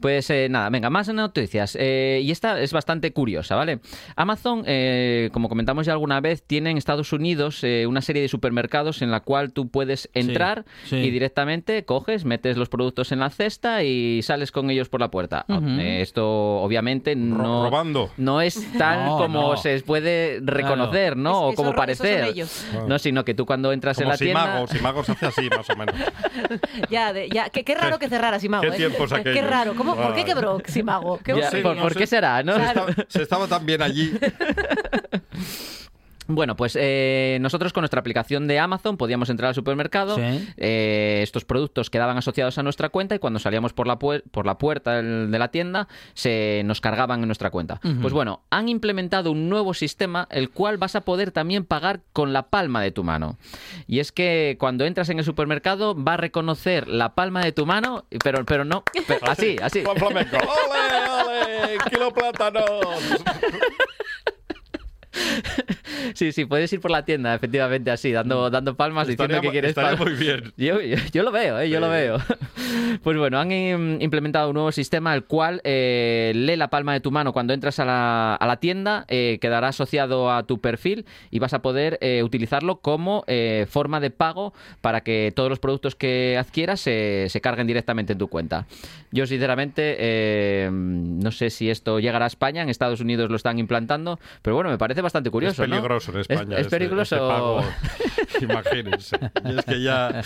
pues 0.00 0.28
eh, 0.30 0.48
nada, 0.50 0.68
venga, 0.70 0.90
más 0.90 1.08
noticias. 1.08 1.76
Eh, 1.80 2.20
y 2.22 2.30
esta 2.30 2.60
es 2.60 2.72
bastante 2.72 3.12
curiosa, 3.12 3.54
¿vale? 3.56 3.80
Amazon, 4.16 4.62
eh, 4.66 5.30
como 5.32 5.48
comentamos 5.48 5.86
ya 5.86 5.92
alguna 5.92 6.20
vez, 6.20 6.42
tiene 6.42 6.70
en 6.70 6.76
Estados 6.78 7.12
Unidos 7.12 7.62
eh, 7.62 7.86
una 7.86 8.02
serie 8.02 8.22
de 8.22 8.28
supermercados 8.28 9.00
en 9.02 9.10
la 9.10 9.20
cual 9.20 9.52
tú 9.52 9.68
puedes 9.68 10.10
entrar 10.14 10.64
sí. 10.84 10.96
y 10.96 11.10
directamente 11.10 11.84
coges, 11.84 12.24
metes 12.24 12.56
los 12.56 12.68
productos 12.68 13.12
en 13.12 13.20
la 13.20 13.30
cesta 13.30 13.82
y 13.84 14.20
sales 14.22 14.52
con 14.52 14.70
ellos 14.70 14.88
por 14.88 15.00
la 15.00 15.10
puerta. 15.10 15.44
Eh, 15.48 16.00
esto 16.02 16.26
obviamente 16.60 17.14
no, 17.16 17.64
robando. 17.64 18.10
no 18.16 18.40
es 18.40 18.60
tal 18.78 19.04
No, 19.06 19.16
como 19.18 19.50
no. 19.52 19.56
se 19.56 19.78
puede 19.80 20.40
reconocer, 20.42 21.16
¿no? 21.16 21.48
Es- 21.50 21.54
o 21.54 21.56
como 21.56 21.74
parecer. 21.74 22.24
ellos. 22.24 22.64
No, 22.86 22.98
sino 22.98 23.24
que 23.24 23.34
tú 23.34 23.46
cuando 23.46 23.72
entras 23.72 23.98
en 24.00 24.08
la 24.08 24.16
tienda... 24.16 24.44
Simago, 24.44 24.66
Simago 24.66 25.04
se 25.04 25.12
hace 25.12 25.26
así, 25.26 25.48
más 25.50 25.68
o 25.70 25.76
menos. 25.76 25.94
Ya, 26.90 27.12
de- 27.12 27.28
ya, 27.28 27.50
qué, 27.50 27.64
qué 27.64 27.74
raro 27.78 27.98
que 27.98 28.08
cerrara 28.08 28.38
Simago. 28.38 28.62
qué 28.62 28.68
¿eh? 28.68 28.72
tiempos 28.72 29.10
Qué 29.12 29.16
aquellos. 29.20 29.46
raro. 29.50 29.74
¿Cómo, 29.74 29.96
¿Por 29.96 30.12
qué 30.14 30.20
Ay. 30.20 30.24
quebró 30.26 30.58
Simago? 30.66 31.18
¿Qué 31.18 31.36
Ya, 31.36 31.50
Sí, 31.50 31.58
¿por, 31.62 31.76
no 31.76 31.82
por 31.82 31.94
qué 31.96 32.06
será, 32.06 32.42
no? 32.42 32.54
Se 32.56 32.62
estaba, 32.64 32.86
se 33.08 33.22
estaba 33.22 33.46
tan 33.46 33.64
bien 33.66 33.82
allí. 33.82 34.12
Bueno, 36.28 36.56
pues 36.56 36.76
eh, 36.78 37.38
nosotros 37.40 37.72
con 37.72 37.80
nuestra 37.80 38.00
aplicación 38.00 38.46
de 38.46 38.58
Amazon 38.58 38.96
podíamos 38.98 39.30
entrar 39.30 39.48
al 39.48 39.54
supermercado, 39.54 40.14
Sí. 40.16 40.48
eh, 40.58 41.20
estos 41.22 41.44
productos 41.46 41.88
quedaban 41.90 42.18
asociados 42.18 42.58
a 42.58 42.62
nuestra 42.62 42.90
cuenta 42.90 43.14
y 43.14 43.18
cuando 43.18 43.38
salíamos 43.38 43.72
por 43.72 43.86
la, 43.86 43.98
puer- 43.98 44.22
por 44.30 44.44
la 44.44 44.58
puerta 44.58 44.96
del- 44.96 45.30
de 45.30 45.38
la 45.38 45.48
tienda 45.48 45.88
se 46.12 46.62
nos 46.66 46.80
cargaban 46.82 47.20
en 47.22 47.28
nuestra 47.28 47.50
cuenta. 47.50 47.80
Pues 48.02 48.12
bueno, 48.12 48.42
han 48.50 48.68
implementado 48.68 49.32
un 49.32 49.48
nuevo 49.48 49.72
sistema 49.74 50.28
el 50.30 50.50
cual 50.50 50.76
vas 50.76 50.94
a 50.96 51.00
poder 51.00 51.30
también 51.32 51.64
pagar 51.64 52.00
con 52.12 52.32
la 52.34 52.42
palma 52.50 52.82
de 52.82 52.90
tu 52.92 53.04
mano. 53.04 53.38
Y 53.86 54.00
es 54.00 54.12
que 54.12 54.56
cuando 54.60 54.84
entras 54.84 55.08
en 55.08 55.18
el 55.18 55.24
supermercado 55.24 55.94
va 55.96 56.14
a 56.14 56.16
reconocer 56.18 56.88
la 56.88 57.14
palma 57.14 57.40
de 57.42 57.52
tu 57.52 57.64
mano, 57.64 58.04
pero, 58.22 58.44
pero 58.44 58.64
no, 58.66 58.84
pero 59.06 59.26
así, 59.30 59.56
así. 59.62 59.82
Juan 59.84 59.96
Flamenco. 59.96 60.36
¡Ole, 60.36 61.10
ole! 61.24 61.78
¡Kilo 61.90 62.12
plátanos! 62.12 62.66
Sí, 66.14 66.32
sí, 66.32 66.44
puedes 66.44 66.72
ir 66.72 66.80
por 66.80 66.90
la 66.90 67.04
tienda, 67.04 67.34
efectivamente, 67.34 67.90
así, 67.90 68.12
dando, 68.12 68.50
dando 68.50 68.76
palmas, 68.76 69.06
diciendo 69.06 69.34
Estaría 69.34 69.40
que 69.40 69.46
mu- 69.48 69.52
quieres 69.52 69.74
palmas. 69.74 70.00
muy 70.00 70.12
bien. 70.14 70.52
Yo, 70.56 70.80
yo- 70.80 70.96
yo 71.12 71.22
lo 71.22 71.30
veo, 71.32 71.60
¿eh? 71.60 71.68
yo 71.70 71.80
lo 71.80 71.88
veo. 71.90 72.18
Pues 73.02 73.16
bueno, 73.16 73.38
han 73.40 73.50
im- 73.50 74.02
implementado 74.02 74.48
un 74.48 74.54
nuevo 74.54 74.72
sistema 74.72 75.14
el 75.14 75.24
cual 75.24 75.60
eh, 75.64 76.32
lee 76.34 76.56
la 76.56 76.68
palma 76.68 76.92
de 76.92 77.00
tu 77.00 77.10
mano 77.10 77.32
cuando 77.32 77.54
entras 77.54 77.78
a 77.78 77.84
la, 77.86 78.34
a 78.34 78.46
la 78.46 78.56
tienda, 78.58 79.04
eh, 79.08 79.38
quedará 79.40 79.68
asociado 79.68 80.30
a 80.30 80.42
tu 80.42 80.60
perfil 80.60 81.06
y 81.30 81.38
vas 81.38 81.54
a 81.54 81.62
poder 81.62 81.96
eh, 82.02 82.22
utilizarlo 82.22 82.80
como 82.80 83.24
forma 83.68 84.00
de 84.00 84.10
pago 84.10 84.52
para 84.82 85.00
que 85.02 85.32
todos 85.34 85.48
los 85.48 85.58
productos 85.60 85.94
que 85.94 86.36
adquieras 86.38 86.80
se, 86.80 87.26
se 87.30 87.40
carguen 87.40 87.66
directamente 87.66 88.12
en 88.12 88.18
tu 88.18 88.28
cuenta. 88.28 88.66
Yo 89.12 89.26
sinceramente 89.26 90.68
no 90.70 91.30
sé 91.30 91.48
si 91.50 91.70
esto 91.70 92.00
llegará 92.00 92.26
a 92.26 92.28
España, 92.28 92.62
en 92.62 92.68
Estados 92.68 93.00
Unidos 93.00 93.30
lo 93.30 93.36
están 93.36 93.58
implantando, 93.58 94.18
pero 94.42 94.56
bueno, 94.56 94.68
me 94.70 94.78
parece 94.78 95.00
bastante 95.00 95.07
curioso. 95.30 95.62
es 95.64 95.68
¿no? 95.68 95.74
peligroso 95.76 96.12
en 96.12 96.18
Es- 96.20 96.30
España. 96.30 96.54
Es, 96.56 96.60
este- 96.66 96.76
peligroso. 96.78 97.60
este. 97.60 98.44
Imagínense. 98.44 99.18
Y 99.44 99.58
es 99.58 99.64
que 99.64 99.82
ya, 99.82 100.22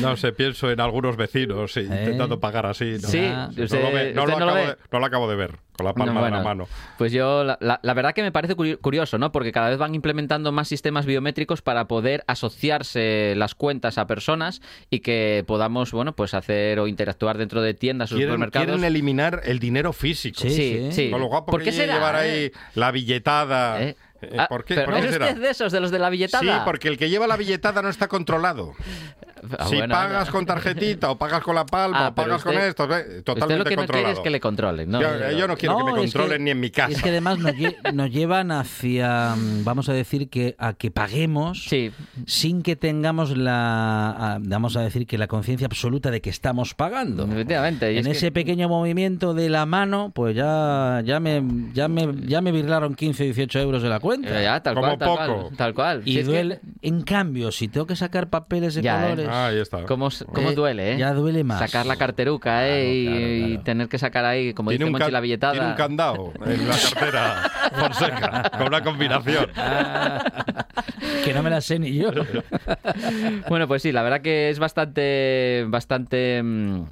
no 0.00 0.16
sé, 0.16 0.32
pienso 0.32 0.70
en 0.70 0.80
algunos 0.80 1.16
vecinos 1.16 1.76
eh, 1.76 1.82
intentando 1.82 2.38
pagar 2.40 2.66
así. 2.66 2.96
¿no? 3.00 3.08
Sí, 3.08 3.20
no, 3.20 3.48
usted- 3.64 3.82
lo, 3.82 3.92
ve- 3.92 4.12
no 4.14 4.22
usted 4.24 4.34
lo 4.34 4.38
no 4.40 4.46
lo 4.46 4.52
acabo 4.52 4.54
ve. 4.54 4.66
de, 4.66 4.76
no 4.92 4.98
lo 5.00 5.06
acabo 5.06 5.30
de 5.30 5.36
ver 5.36 5.58
con 5.76 5.86
la 5.86 5.92
palma 5.92 6.12
No, 6.20 6.24
de 6.24 6.30
la 6.30 6.40
mano. 6.42 6.68
Pues 6.98 7.10
yo, 7.12 7.42
la, 7.44 7.58
la- 7.60 7.80
la 7.82 7.94
verdad 7.94 8.12
que 8.14 8.22
me 8.22 8.30
parece 8.32 8.56
curi- 8.56 8.78
curioso, 8.80 9.18
¿no? 9.18 9.32
Porque 9.32 9.50
cada 9.52 9.68
vez 9.68 9.78
van 9.78 9.94
implementando 9.94 10.52
más 10.52 10.68
sistemas 10.68 11.04
biométricos 11.06 11.62
para 11.62 11.86
poder 11.88 12.22
asociarse 12.26 13.34
las 13.36 13.54
cuentas 13.54 13.98
a 13.98 14.06
personas 14.06 14.62
y 14.90 15.00
que 15.00 15.44
podamos, 15.46 15.90
bueno, 15.92 16.14
pues 16.14 16.34
hacer 16.34 16.78
o 16.78 16.86
interactuar 16.86 17.38
dentro 17.38 17.60
de 17.62 17.74
tiendas 17.74 18.12
o 18.12 18.16
supermercados. 18.16 18.66
quieren 18.66 18.84
eliminar 18.84 19.40
el 19.44 19.58
dinero 19.58 19.92
físico. 19.92 20.40
Sí, 20.40 20.50
sí, 20.50 20.88
sí. 20.92 21.10
Con 21.10 21.20
lo 21.20 21.26
guapo 21.26 21.50
¿Por 21.50 21.60
que 21.60 21.66
qué 21.66 21.72
será, 21.72 21.94
llevar 21.94 22.14
eh? 22.16 22.18
ahí 22.18 22.52
la 22.74 22.90
billetada. 22.90 23.82
¿Eh? 23.82 23.96
Eh, 24.22 24.36
Ah, 24.38 24.46
¿Por 24.48 24.64
qué, 24.64 24.74
pero 24.74 24.86
por 24.86 24.94
¿no 24.94 25.00
qué 25.00 25.06
es 25.08 25.12
será? 25.12 25.26
usted 25.26 25.40
de 25.42 25.50
esos, 25.50 25.70
de 25.70 25.80
los 25.80 25.90
de 25.90 25.98
la 25.98 26.08
billetada? 26.08 26.42
Sí, 26.42 26.62
porque 26.64 26.88
el 26.88 26.96
que 26.96 27.10
lleva 27.10 27.26
la 27.26 27.36
billetada 27.36 27.82
no 27.82 27.90
está 27.90 28.08
controlado. 28.08 28.72
Ah, 29.58 29.66
si 29.66 29.76
bueno, 29.76 29.94
pagas 29.94 30.26
no. 30.28 30.32
con 30.32 30.46
tarjetita 30.46 31.10
o 31.10 31.18
pagas 31.18 31.42
con 31.42 31.54
la 31.54 31.66
palma 31.66 32.06
Ah, 32.06 32.08
o 32.08 32.14
pagas 32.14 32.42
con 32.42 32.54
esto, 32.54 32.84
eh, 32.84 32.86
Usted 33.18 33.22
totalmente 33.24 33.58
lo 33.58 33.64
que 33.64 33.76
no 33.76 33.82
quiere 33.82 33.86
controlado. 33.86 34.12
es 34.14 34.20
que 34.20 34.30
le 34.30 34.40
controlen, 34.40 34.90
¿no? 34.90 35.00
Yo, 35.00 35.30
yo 35.38 35.48
no 35.48 35.56
quiero 35.56 35.76
que 35.78 35.84
me 35.84 35.92
controlen 35.92 36.44
ni 36.44 36.50
en 36.50 36.60
mi 36.60 36.70
casa. 36.70 36.92
Es 36.92 37.02
que 37.02 37.08
además 37.10 37.38
nos, 37.38 37.52
lle- 37.52 37.76
nos 37.94 38.10
llevan 38.10 38.50
hacia, 38.52 39.34
vamos 39.64 39.88
a 39.88 39.92
decir, 39.92 40.28
que 40.28 40.54
a 40.58 40.72
que 40.74 40.90
paguemos 40.90 41.68
sin 42.26 42.62
que 42.62 42.76
tengamos 42.76 43.36
la, 43.36 44.10
a- 44.10 44.38
vamos 44.40 44.76
a 44.76 44.80
decir, 44.80 45.06
que 45.06 45.18
la 45.18 45.26
conciencia 45.26 45.66
absoluta 45.66 46.10
de 46.10 46.20
que 46.20 46.30
estamos 46.30 46.74
pagando. 46.74 47.24
Efectivamente. 47.24 47.92
y 47.92 47.98
En 47.98 48.00
es 48.00 48.06
que- 48.06 48.12
ese 48.16 48.32
pequeño 48.32 48.68
movimiento 48.68 49.34
de 49.34 49.48
la 49.48 49.66
mano, 49.66 50.12
pues 50.14 50.34
ya, 50.36 51.02
ya, 51.04 51.20
me, 51.20 51.42
ya, 51.72 51.88
me, 51.88 52.08
ya 52.26 52.40
me 52.40 52.52
virlaron 52.52 52.94
15, 52.94 53.24
18 53.24 53.58
euros 53.60 53.82
de 53.82 53.88
la 53.88 54.00
cuenta. 54.00 54.40
Eh, 54.40 54.44
ya, 54.44 54.62
tal 54.62 54.74
cual, 54.76 54.98
tal 54.98 55.08
cual, 55.16 55.56
tal 55.56 55.74
cual. 55.74 56.02
Y 56.04 56.12
Si 56.12 56.18
es 56.20 56.26
que- 56.26 56.32
duele, 56.32 56.60
en 56.82 57.02
cambio, 57.02 57.52
si 57.52 57.68
tengo 57.68 57.86
que 57.86 57.96
sacar 57.96 58.28
papeles 58.28 58.74
de 58.74 58.82
Ya, 58.82 58.94
¿eh? 59.10 59.16
Ahí 59.34 59.58
está. 59.58 59.84
¿Cómo, 59.86 60.08
cómo 60.32 60.50
Eh, 60.50 60.54
duele, 60.54 60.92
eh? 60.94 60.98
ya 60.98 61.12
duele 61.12 61.42
más. 61.44 61.58
Sacar 61.58 61.86
la 61.86 61.96
carteruca, 61.96 62.68
¿eh? 62.68 62.92
y, 62.94 63.54
y 63.54 63.58
tener 63.58 63.88
que 63.88 63.98
sacar 63.98 64.24
ahí, 64.24 64.54
como 64.54 64.70
Tiene 64.70 64.84
dice 64.84 64.92
un, 64.94 64.98
Monchi, 65.00 65.10
la 65.12 65.20
billetada. 65.20 65.52
tiene 65.52 65.68
un 65.68 65.74
candado 65.74 66.32
en 66.46 66.68
la 66.68 66.76
cartera 66.76 67.50
Fonseca, 67.74 68.50
con 68.56 68.66
una 68.68 68.82
combinación. 68.84 69.46
que 71.24 71.34
no 71.34 71.42
me 71.42 71.50
la 71.50 71.60
sé 71.60 71.78
ni 71.78 71.94
yo. 71.94 72.10
Bueno, 73.48 73.66
pues 73.68 73.82
sí, 73.82 73.92
la 73.92 74.02
verdad 74.02 74.20
que 74.20 74.50
es 74.50 74.58
bastante, 74.58 75.64
bastante 75.68 76.42
mm, 76.42 76.82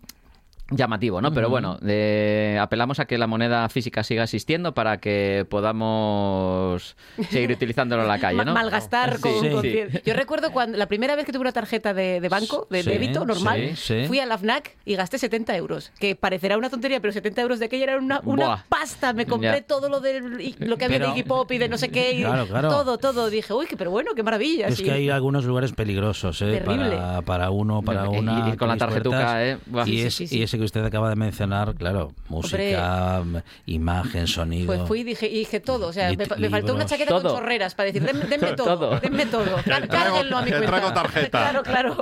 llamativo, 0.77 1.21
¿no? 1.21 1.33
Pero 1.33 1.49
bueno, 1.49 1.79
eh, 1.87 2.59
apelamos 2.61 2.99
a 3.01 3.05
que 3.07 3.19
la 3.19 3.27
moneda 3.27 3.69
física 3.69 4.03
siga 4.03 4.25
existiendo 4.25 4.75
para 4.75 4.99
que 4.99 5.47
podamos 5.49 6.97
seguir 7.31 7.53
utilizándolo 7.57 8.03
en 8.03 8.09
la 8.09 8.19
calle, 8.19 8.45
¿no? 8.45 8.55
Malgastar 8.55 9.19
con, 9.21 9.33
Sí. 9.41 9.49
con 9.51 9.63
Sí. 9.63 9.69
cien- 9.73 10.03
Yo 10.05 10.15
recuerdo 10.15 10.53
cuando 10.53 10.79
la 10.79 10.87
primera 10.87 11.17
vez 11.17 11.25
que 11.27 11.33
tuve 11.33 11.43
una 11.43 11.53
tarjeta 11.53 11.95
de, 11.95 12.21
de 12.21 12.29
banco, 12.29 12.67
de 12.71 12.83
Sí, 12.83 12.91
débito 12.91 13.25
normal, 13.25 13.71
sí, 13.77 14.03
sí. 14.03 14.05
fui 14.09 14.21
a 14.21 14.27
la 14.27 14.39
FNAC 14.39 14.77
y 14.85 14.95
gasté 14.97 15.19
70 15.19 15.57
euros. 15.57 15.93
Que 15.99 16.15
parecerá 16.17 16.57
una 16.59 16.71
tontería, 16.71 17.01
pero 17.01 17.13
70 17.13 17.41
euros 17.43 17.59
de 17.59 17.67
aquella 17.67 17.85
era 17.85 17.99
una, 17.99 18.21
una 18.25 18.47
Buah. 18.47 18.65
pasta. 18.69 19.13
Me 19.13 19.27
compré 19.27 19.51
Ya. 19.53 19.63
todo 19.63 19.89
lo, 19.89 20.01
de, 20.01 20.23
y- 20.41 20.65
lo 20.65 20.77
que 20.77 20.85
había 20.87 20.99
Pero- 20.99 21.13
de 21.13 21.19
Iggy 21.19 21.29
Pop 21.29 21.51
y 21.53 21.59
de 21.59 21.69
no 21.69 21.79
sé 21.79 21.89
qué. 21.91 22.13
y 22.13 22.21
Claro, 22.23 22.47
claro. 22.47 22.69
Todo, 22.69 22.99
todo. 22.99 23.31
Dije, 23.31 23.53
uy, 23.53 23.67
que, 23.67 23.77
pero 23.77 23.91
bueno, 23.91 24.13
qué 24.15 24.23
maravilla. 24.23 24.69
Es 24.69 24.81
que 24.81 24.91
hay 24.91 25.11
algunos 25.11 25.45
lugares 25.45 25.73
peligrosos, 25.73 26.41
¿eh? 26.43 26.61
Terrible. 26.65 26.97
Para, 26.97 27.23
para 27.23 27.51
uno, 27.51 27.83
para 27.83 28.05
Y- 28.07 28.19
una. 28.19 28.49
ir 28.49 28.57
con 28.57 28.69
la 28.69 28.77
tarjetuca, 28.77 29.17
puertas. 29.17 29.37
¿eh? 29.43 29.59
Buah. 29.67 29.83
Y, 29.89 29.93
Sí, 29.93 30.01
es- 30.03 30.15
sí, 30.15 30.27
sí. 30.27 30.39
y 30.39 30.43
ese 30.43 30.59
que 30.63 30.67
usted 30.67 30.85
acaba 30.85 31.09
de 31.11 31.17
mencionar, 31.17 31.75
claro, 31.75 32.13
música, 32.29 33.19
m- 33.23 33.43
imagen, 33.67 34.27
sonido. 34.27 34.67
Pues 34.67 34.81
fui 34.89 35.01
y 35.01 35.05
dije, 35.05 35.27
y 35.29 35.41
dije 35.41 35.61
todo. 35.61 35.89
O 35.89 35.93
sea, 35.93 36.11
me, 36.11 36.25
me 36.39 36.49
faltó 36.51 36.75
una 36.75 36.87
chaqueta 36.87 37.11
Todo. 37.11 37.23
con 37.23 37.41
chorreras 37.41 37.75
para 37.75 37.87
decir, 37.89 38.03
denme, 38.03 38.25
denme 38.27 38.53
todo, 38.57 38.79
Todo. 38.79 39.01
denme 39.01 39.27
todo. 39.27 39.45
Cá- 39.65 39.81
traigo- 39.83 39.89
Cárguenlo 39.89 40.39
a 40.39 40.43
mi 40.43 40.51
cuenta. 40.51 40.67
traigo 40.69 40.93
tarjeta. 40.93 41.39
Claro, 41.53 41.63
claro. 41.63 41.97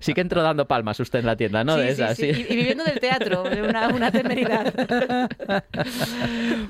Sí 0.00 0.14
que 0.14 0.20
entró 0.22 0.42
dando 0.42 0.66
palmas 0.66 0.98
usted 1.00 1.18
en 1.20 1.26
la 1.26 1.36
tienda, 1.36 1.62
¿no? 1.64 1.74
Sí, 1.76 1.80
de 1.82 1.86
sí, 1.94 2.02
esas, 2.02 2.16
sí. 2.16 2.32
sí. 2.34 2.46
Y, 2.48 2.52
y 2.52 2.56
viviendo 2.56 2.84
del 2.84 2.98
teatro, 2.98 3.42
de 3.44 3.62
una, 3.62 3.88
una 3.88 4.10
temeridad. 4.10 4.72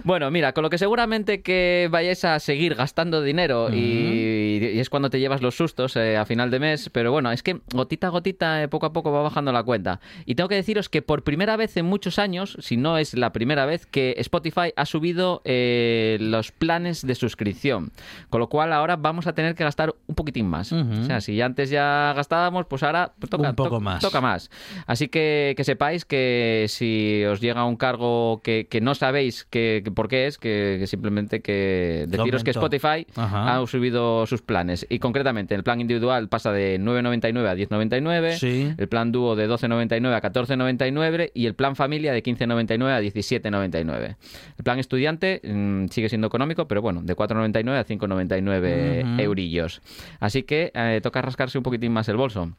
Bueno, 0.04 0.30
mira, 0.30 0.52
con 0.52 0.62
lo 0.62 0.70
que 0.70 0.78
seguramente 0.78 1.42
que 1.42 1.88
vayáis 1.90 2.24
a 2.24 2.38
seguir 2.40 2.74
gastando 2.74 3.22
dinero 3.22 3.68
y, 3.72 4.58
y 4.74 4.78
es 4.80 4.90
cuando 4.90 5.10
te 5.10 5.18
llevas 5.20 5.42
los 5.42 5.56
sustos 5.56 5.96
eh, 5.96 6.16
a 6.16 6.24
final 6.24 6.50
de 6.50 6.60
mes, 6.60 6.90
pero 6.90 7.12
bueno, 7.12 7.30
es 7.32 7.42
que 7.42 7.60
gotita 7.72 8.06
a 8.08 8.10
gotita, 8.10 8.62
eh, 8.62 8.68
poco 8.68 8.86
a 8.86 8.92
poco 8.92 9.10
va 9.12 9.22
bajando 9.22 9.52
la 9.52 9.62
cuenta. 9.62 10.00
Y 10.24 10.34
tengo 10.34 10.48
que 10.48 10.54
deciros 10.54 10.88
que 10.88 11.02
por 11.02 11.22
primera 11.24 11.35
vez 11.36 11.76
en 11.76 11.84
muchos 11.86 12.18
años, 12.18 12.56
si 12.60 12.76
no 12.76 12.96
es 12.98 13.14
la 13.14 13.32
primera 13.32 13.66
vez, 13.66 13.84
que 13.86 14.14
Spotify 14.18 14.72
ha 14.76 14.86
subido 14.86 15.42
eh, 15.44 16.16
los 16.20 16.52
planes 16.52 17.06
de 17.06 17.14
suscripción. 17.14 17.92
Con 18.30 18.40
lo 18.40 18.48
cual 18.48 18.72
ahora 18.72 18.96
vamos 18.96 19.26
a 19.26 19.34
tener 19.34 19.54
que 19.54 19.64
gastar 19.64 19.94
un 20.06 20.14
poquitín 20.14 20.46
más. 20.48 20.72
O 20.72 21.04
sea, 21.04 21.20
si 21.20 21.40
antes 21.42 21.68
ya 21.70 22.12
gastábamos, 22.16 22.66
pues 22.66 22.82
ahora 22.82 23.12
pues 23.18 23.28
toca, 23.30 23.50
Un 23.50 23.54
poco 23.54 23.70
to- 23.70 23.80
más. 23.80 24.00
toca 24.00 24.20
más. 24.20 24.50
Así 24.86 25.08
que 25.08 25.54
que 25.56 25.64
sepáis 25.64 26.04
que 26.04 26.66
si 26.68 27.22
os 27.30 27.40
llega 27.40 27.64
un 27.64 27.76
cargo 27.76 28.40
que, 28.42 28.66
que 28.70 28.80
no 28.80 28.94
sabéis 28.94 29.44
que, 29.44 29.82
que 29.84 29.90
por 29.90 30.08
qué 30.08 30.26
es, 30.26 30.38
que, 30.38 30.76
que 30.80 30.86
simplemente 30.86 31.42
que 31.42 32.06
deciros 32.08 32.42
que. 32.42 32.50
Spotify 32.56 33.06
Ajá. 33.16 33.58
ha 33.60 33.66
subido 33.66 34.24
sus 34.26 34.40
planes. 34.40 34.86
Y 34.88 34.98
concretamente, 34.98 35.54
el 35.54 35.62
plan 35.62 35.80
individual 35.80 36.28
pasa 36.30 36.52
de 36.52 36.80
9,99 36.80 37.46
a 37.48 37.54
10,99, 37.54 38.38
Sí. 38.38 38.72
el 38.78 38.88
plan 38.88 39.12
dúo 39.12 39.36
de 39.36 39.46
12,99 39.48 40.14
a 40.14 40.22
14,99 40.22 41.15
y 41.34 41.46
el 41.46 41.54
plan 41.54 41.76
familia 41.76 42.12
de 42.12 42.22
15,99 42.22 42.90
a 42.90 43.00
17,99. 43.00 44.16
El 44.58 44.64
plan 44.64 44.78
estudiante 44.78 45.40
mm, 45.44 45.86
sigue 45.88 46.08
siendo 46.08 46.26
económico, 46.26 46.66
pero 46.68 46.82
bueno, 46.82 47.02
de 47.02 47.16
4,99 47.16 47.78
a 47.78 47.84
5,99 47.86 49.04
Ujú. 49.14 49.22
eurillos. 49.22 49.82
Así 50.20 50.42
que 50.42 50.70
eh, 50.74 51.00
toca 51.02 51.22
rascarse 51.22 51.58
un 51.58 51.64
poquitín 51.64 51.92
más 51.92 52.08
el 52.08 52.16
bolso. 52.16 52.52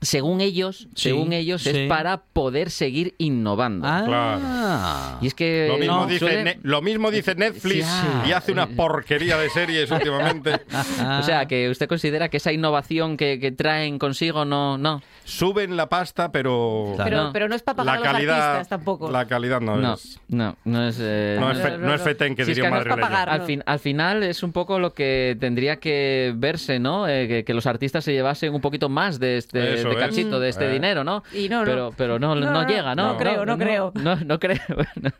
Según 0.00 0.40
ellos, 0.42 0.88
Sí, 0.94 1.08
según 1.08 1.32
ellos, 1.32 1.62
sí. 1.62 1.70
es 1.70 1.88
para 1.88 2.18
poder 2.18 2.70
seguir 2.70 3.14
innovando. 3.18 3.86
Ah. 3.88 5.18
Y 5.22 5.26
es 5.28 5.34
que 5.34 5.66
Lo 5.68 5.78
mismo, 5.78 5.96
no, 5.96 6.06
dice, 6.06 6.18
suele- 6.26 6.44
Ne- 6.44 6.58
lo 6.62 6.82
mismo 6.82 7.10
dice 7.10 7.34
Netflix 7.34 7.86
Sí. 7.86 8.28
y 8.28 8.32
hace 8.32 8.52
una 8.52 8.66
porquería 8.66 9.36
de 9.38 9.48
series 9.50 9.90
últimamente. 9.90 10.60
O 11.20 11.22
sea, 11.22 11.46
que 11.46 11.70
usted 11.70 11.88
considera 11.88 12.28
que 12.28 12.36
esa 12.38 12.52
innovación 12.52 13.16
que, 13.16 13.38
que 13.40 13.52
traen 13.52 13.98
consigo 13.98 14.44
no, 14.44 14.76
no. 14.78 15.02
Suben 15.24 15.76
la 15.76 15.88
pasta, 15.88 16.30
pero 16.32 16.92
Claro. 16.96 17.04
Pero, 17.10 17.22
No. 17.24 17.32
pero 17.32 17.48
no 17.48 17.54
es 17.54 17.62
para 17.62 17.76
pagar 17.76 17.94
la 17.94 18.00
a 18.00 18.04
los 18.04 18.12
calidad, 18.12 18.50
artistas 18.56 18.68
tampoco. 18.68 19.10
la 19.10 19.26
calidad 19.26 19.60
no, 19.60 19.76
No, 19.76 19.94
es. 19.94 20.20
no, 20.28 20.56
no 20.64 20.86
es. 20.88 20.98
eh, 21.00 21.36
No 21.40 21.50
es, 21.50 21.58
fe- 21.58 21.78
no 21.78 21.94
es 21.94 22.02
fetén, 22.02 22.34
que 22.36 22.44
Si 22.44 22.50
es 22.50 22.56
diría 22.56 22.70
que 22.70 22.76
es 22.78 22.84
pa' 22.84 22.90
madrileño. 22.90 23.08
pagar. 23.10 23.30
Al, 23.30 23.42
fin, 23.42 23.62
al 23.64 23.78
final 23.78 24.22
es 24.22 24.42
un 24.42 24.52
poco 24.52 24.78
lo 24.78 24.92
que 24.92 25.36
tendría 25.40 25.76
que 25.76 26.32
verse, 26.36 26.78
¿no? 26.78 27.08
Eh, 27.08 27.26
que, 27.28 27.44
que 27.44 27.54
los 27.54 27.66
artistas 27.66 28.04
se 28.04 28.12
llevasen 28.12 28.52
un 28.54 28.60
poquito 28.60 28.88
más 28.90 29.18
de 29.18 29.38
este 29.38 29.83
Eso 29.90 29.98
de 29.98 30.04
es. 30.04 30.10
cachito, 30.10 30.40
de 30.40 30.48
este 30.48 30.66
Eh. 30.68 30.72
dinero, 30.72 31.04
¿no? 31.04 31.22
Y 31.32 31.48
no, 31.48 31.60
no. 31.60 31.64
Pero, 31.64 31.90
pero 31.96 32.18
no, 32.18 32.34
no, 32.34 32.40
No, 32.46 32.52
no, 32.62 32.66
llega, 32.68 32.94
¿no? 32.94 33.12
no 33.12 33.16
creo, 33.18 33.44
no 33.46 33.58
creo. 33.58 33.92
No, 33.94 34.16
no 34.16 34.38
creo. 34.38 34.58
Bueno, 34.74 35.14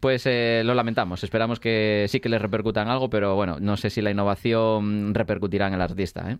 pues 0.00 0.22
eh, 0.26 0.62
lo 0.64 0.74
lamentamos. 0.74 1.22
Esperamos 1.24 1.60
que 1.60 2.06
sí 2.08 2.20
que 2.20 2.28
les 2.28 2.40
repercutan 2.42 2.88
algo, 2.88 3.08
pero 3.10 3.34
bueno, 3.34 3.56
no 3.60 3.76
sé 3.76 3.90
si 3.90 4.00
la 4.02 4.10
innovación 4.10 5.14
repercutirá 5.14 5.66
en 5.68 5.74
el 5.74 5.80
artista, 5.80 6.30
¿eh? 6.30 6.38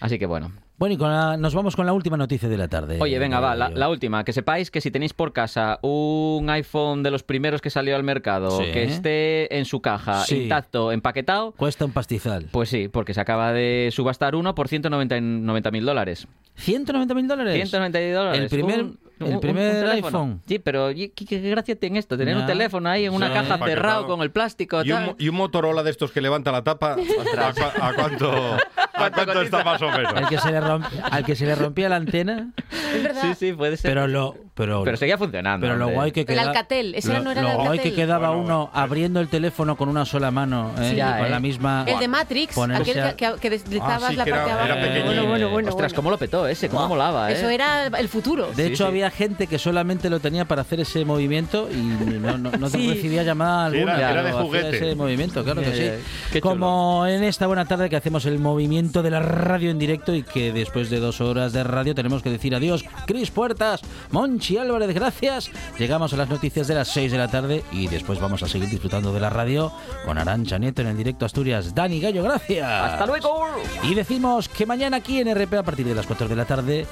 Así 0.00 0.18
que 0.18 0.26
bueno. 0.26 0.52
Bueno, 0.82 0.94
y 0.96 0.98
con 0.98 1.12
la- 1.12 1.36
nos 1.36 1.54
vamos 1.54 1.76
con 1.76 1.86
la 1.86 1.92
última 1.92 2.16
noticia 2.16 2.48
de 2.48 2.56
la 2.58 2.66
tarde. 2.66 2.98
Oye, 3.00 3.16
venga, 3.20 3.38
va, 3.38 3.54
la, 3.54 3.88
última. 3.88 4.24
Que 4.24 4.32
sepáis 4.32 4.68
que 4.68 4.80
si 4.80 4.90
tenéis 4.90 5.12
por 5.12 5.32
casa 5.32 5.78
un 5.82 6.50
iPhone 6.50 7.04
de 7.04 7.12
los 7.12 7.22
primeros 7.22 7.60
que 7.60 7.70
salió 7.70 7.94
al 7.94 8.02
mercado, 8.02 8.50
Sí. 8.50 8.64
que 8.72 8.82
esté 8.82 9.56
en 9.56 9.64
su 9.64 9.80
caja, 9.80 10.24
Sí. 10.24 10.42
intacto, 10.42 10.90
empaquetado, 10.90 11.52
Cuesta 11.52 11.84
un 11.84 11.92
pastizal. 11.92 12.46
pues 12.50 12.68
sí, 12.68 12.88
porque 12.88 13.14
se 13.14 13.20
acaba 13.20 13.52
de 13.52 13.90
subastar 13.92 14.34
uno 14.34 14.56
por 14.56 14.66
190 14.66 15.70
mil 15.70 15.84
dólares. 15.84 16.26
¿190 16.56 17.14
mil 17.14 17.28
dólares? 17.28 17.54
190 17.54 18.00
dólares. 18.12 18.40
El 18.42 18.48
primer, 18.48 18.82
Un- 18.82 18.98
el 19.24 19.28
un- 19.30 19.34
un 19.36 19.40
primer 19.40 19.72
teléfono. 19.72 20.06
iPhone. 20.18 20.42
Sí, 20.46 20.58
pero 20.58 20.90
¿y 20.90 21.08
¿qué, 21.10 21.24
qué 21.24 21.38
gracia 21.40 21.76
tiene 21.76 21.98
esto? 21.98 22.16
Tener 22.16 22.36
un 22.36 22.46
teléfono 22.46 22.88
ahí 22.88 23.04
en 23.06 23.12
una 23.14 23.28
Sí. 23.28 23.32
caja 23.34 23.58
cerrado 23.64 24.06
con 24.06 24.20
el 24.22 24.30
plástico. 24.30 24.82
Y 24.84 24.90
un, 24.92 24.96
tal. 24.98 25.06
mo- 25.06 25.16
y 25.18 25.28
un 25.28 25.36
Motorola 25.36 25.82
de 25.82 25.90
estos 25.90 26.10
que 26.12 26.20
levanta 26.20 26.52
la 26.52 26.62
tapa, 26.64 26.92
¿a, 26.92 26.96
cua- 26.96 27.72
a 27.80 27.94
cuánto, 27.94 28.30
a 28.94 29.10
cuánto 29.10 29.42
está 29.42 29.64
más 29.64 29.80
o 29.82 29.90
menos? 29.90 30.12
Al 30.14 30.28
que 30.28 30.38
se 30.38 30.50
le, 30.50 30.60
romp- 30.60 30.86
al 31.10 31.24
que 31.24 31.36
se 31.36 31.46
le 31.46 31.54
rompía 31.54 31.88
la 31.88 31.96
antena, 31.96 32.50
Es 32.94 33.02
verdad. 33.02 33.22
Sí, 33.22 33.34
sí, 33.34 33.52
puede 33.52 33.76
ser. 33.76 33.90
pero 33.90 34.06
lo, 34.06 34.36
pero, 34.54 34.82
Pero 34.84 34.96
seguía 34.96 35.16
funcionando. 35.18 35.64
pero 35.66 35.76
lo 35.78 35.88
guay 35.88 36.12
que 36.12 36.20
El 36.20 36.26
quedaba. 36.26 36.48
Alcatel, 36.50 36.94
ese 36.94 37.12
lo, 37.12 37.20
no 37.22 37.30
era 37.32 37.40
el 37.40 37.46
lo 37.46 37.52
guay 37.54 37.68
Alcatel. 37.68 37.90
que 37.90 37.96
quedaba 37.96 38.28
Bueno, 38.28 38.42
uno 38.44 38.70
abriendo 38.74 39.20
el 39.20 39.28
teléfono 39.28 39.76
con 39.76 39.88
una 39.88 40.04
sola 40.04 40.30
mano, 40.30 40.72
¿eh? 40.78 40.90
Sí, 40.90 40.96
ya, 40.96 41.16
con 41.18 41.26
¿eh? 41.26 41.30
la 41.30 41.40
misma. 41.40 41.84
El 41.86 41.98
de 41.98 42.08
Matrix, 42.08 42.56
aquel 42.58 43.00
a- 43.00 43.16
que, 43.16 43.32
que- 43.40 43.50
deslizabas 43.50 44.02
Ah, 44.04 44.08
sí, 44.10 44.16
la 44.16 44.24
que 44.24 44.30
parte 44.30 44.50
era- 44.50 44.58
de 44.58 44.64
era 44.64 44.74
abajo. 44.74 45.04
Bueno, 45.06 45.26
bueno, 45.26 45.48
bueno. 45.50 45.68
Ostras, 45.70 45.92
cómo 45.94 46.10
lo 46.10 46.18
petó 46.18 46.46
ese, 46.46 46.68
cómo 46.68 46.80
Buah. 46.80 46.88
molaba, 46.88 47.30
¿eh? 47.30 47.34
Eso 47.34 47.48
era 47.48 47.86
el 47.86 48.08
futuro. 48.08 48.48
De 48.52 48.66
Sí, 48.66 48.72
hecho, 48.72 48.86
había 48.86 49.10
gente 49.16 49.46
que 49.46 49.58
solamente 49.58 50.08
lo 50.10 50.20
tenía 50.20 50.44
para 50.44 50.62
hacer 50.62 50.80
ese 50.80 51.04
movimiento 51.04 51.68
y 51.70 51.76
no, 51.76 52.38
no, 52.38 52.50
no 52.50 52.68
Sí. 52.72 52.88
recibía 52.88 53.22
llamada 53.22 53.70
Sí, 53.70 53.76
era- 53.78 53.92
alguna. 53.92 54.10
era 54.10 54.22
de 54.22 54.32
juguete. 54.32 54.76
ese 54.76 54.94
movimiento, 54.96 55.44
claro 55.44 55.62
que 55.62 55.74
sí. 55.74 56.02
chulo. 56.32 56.40
Como 56.42 57.06
en 57.06 57.22
esta 57.24 57.46
buena 57.46 57.64
tarde 57.66 57.88
que 57.90 57.96
hacemos 57.96 58.24
el 58.26 58.38
movimiento 58.38 59.02
de 59.02 59.10
la 59.10 59.20
radio 59.20 59.70
en 59.70 59.78
directo 59.78 60.14
y 60.14 60.22
que 60.22 60.52
después 60.52 60.90
de 60.90 60.98
dos 61.00 61.20
horas 61.20 61.52
de 61.52 61.62
radio 61.64 61.94
tenemos 61.94 62.22
que 62.22 62.30
decir 62.30 62.54
adiós. 62.54 62.84
Cris 63.06 63.30
Puertas, 63.30 63.80
Monchi 64.10 64.56
Álvarez, 64.58 64.94
gracias. 64.94 65.50
Llegamos 65.78 66.12
a 66.12 66.16
las 66.16 66.28
noticias 66.28 66.66
de 66.68 66.74
las 66.74 66.88
6 66.88 67.12
de 67.12 67.18
la 67.18 67.28
tarde 67.28 67.62
y 67.72 67.88
después 67.88 68.20
vamos 68.20 68.42
a 68.42 68.48
seguir 68.48 68.68
disfrutando 68.68 69.12
de 69.12 69.20
la 69.20 69.30
radio 69.30 69.72
con 70.04 70.18
Arancha 70.18 70.58
Nieto 70.58 70.82
en 70.82 70.88
el 70.88 70.96
directo 70.96 71.24
Asturias. 71.26 71.74
Dani 71.74 72.00
Gallo, 72.00 72.22
gracias. 72.22 72.66
¡Hasta 72.68 73.06
luego! 73.06 73.46
Y 73.84 73.94
decimos 73.94 74.48
que 74.48 74.66
mañana 74.66 74.98
aquí 74.98 75.18
en 75.20 75.28
RP 75.34 75.54
a 75.58 75.62
partir 75.62 75.86
de 75.86 75.94
las 75.94 76.06
4 76.06 76.28
de 76.28 76.36
la 76.36 76.44
tarde 76.44 76.86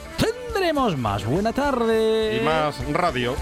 tendremos 0.53 0.97
más 0.97 1.25
buena 1.25 1.53
tarde. 1.53 2.41
Y 2.41 2.45
más 2.45 2.77
radio. 2.93 3.37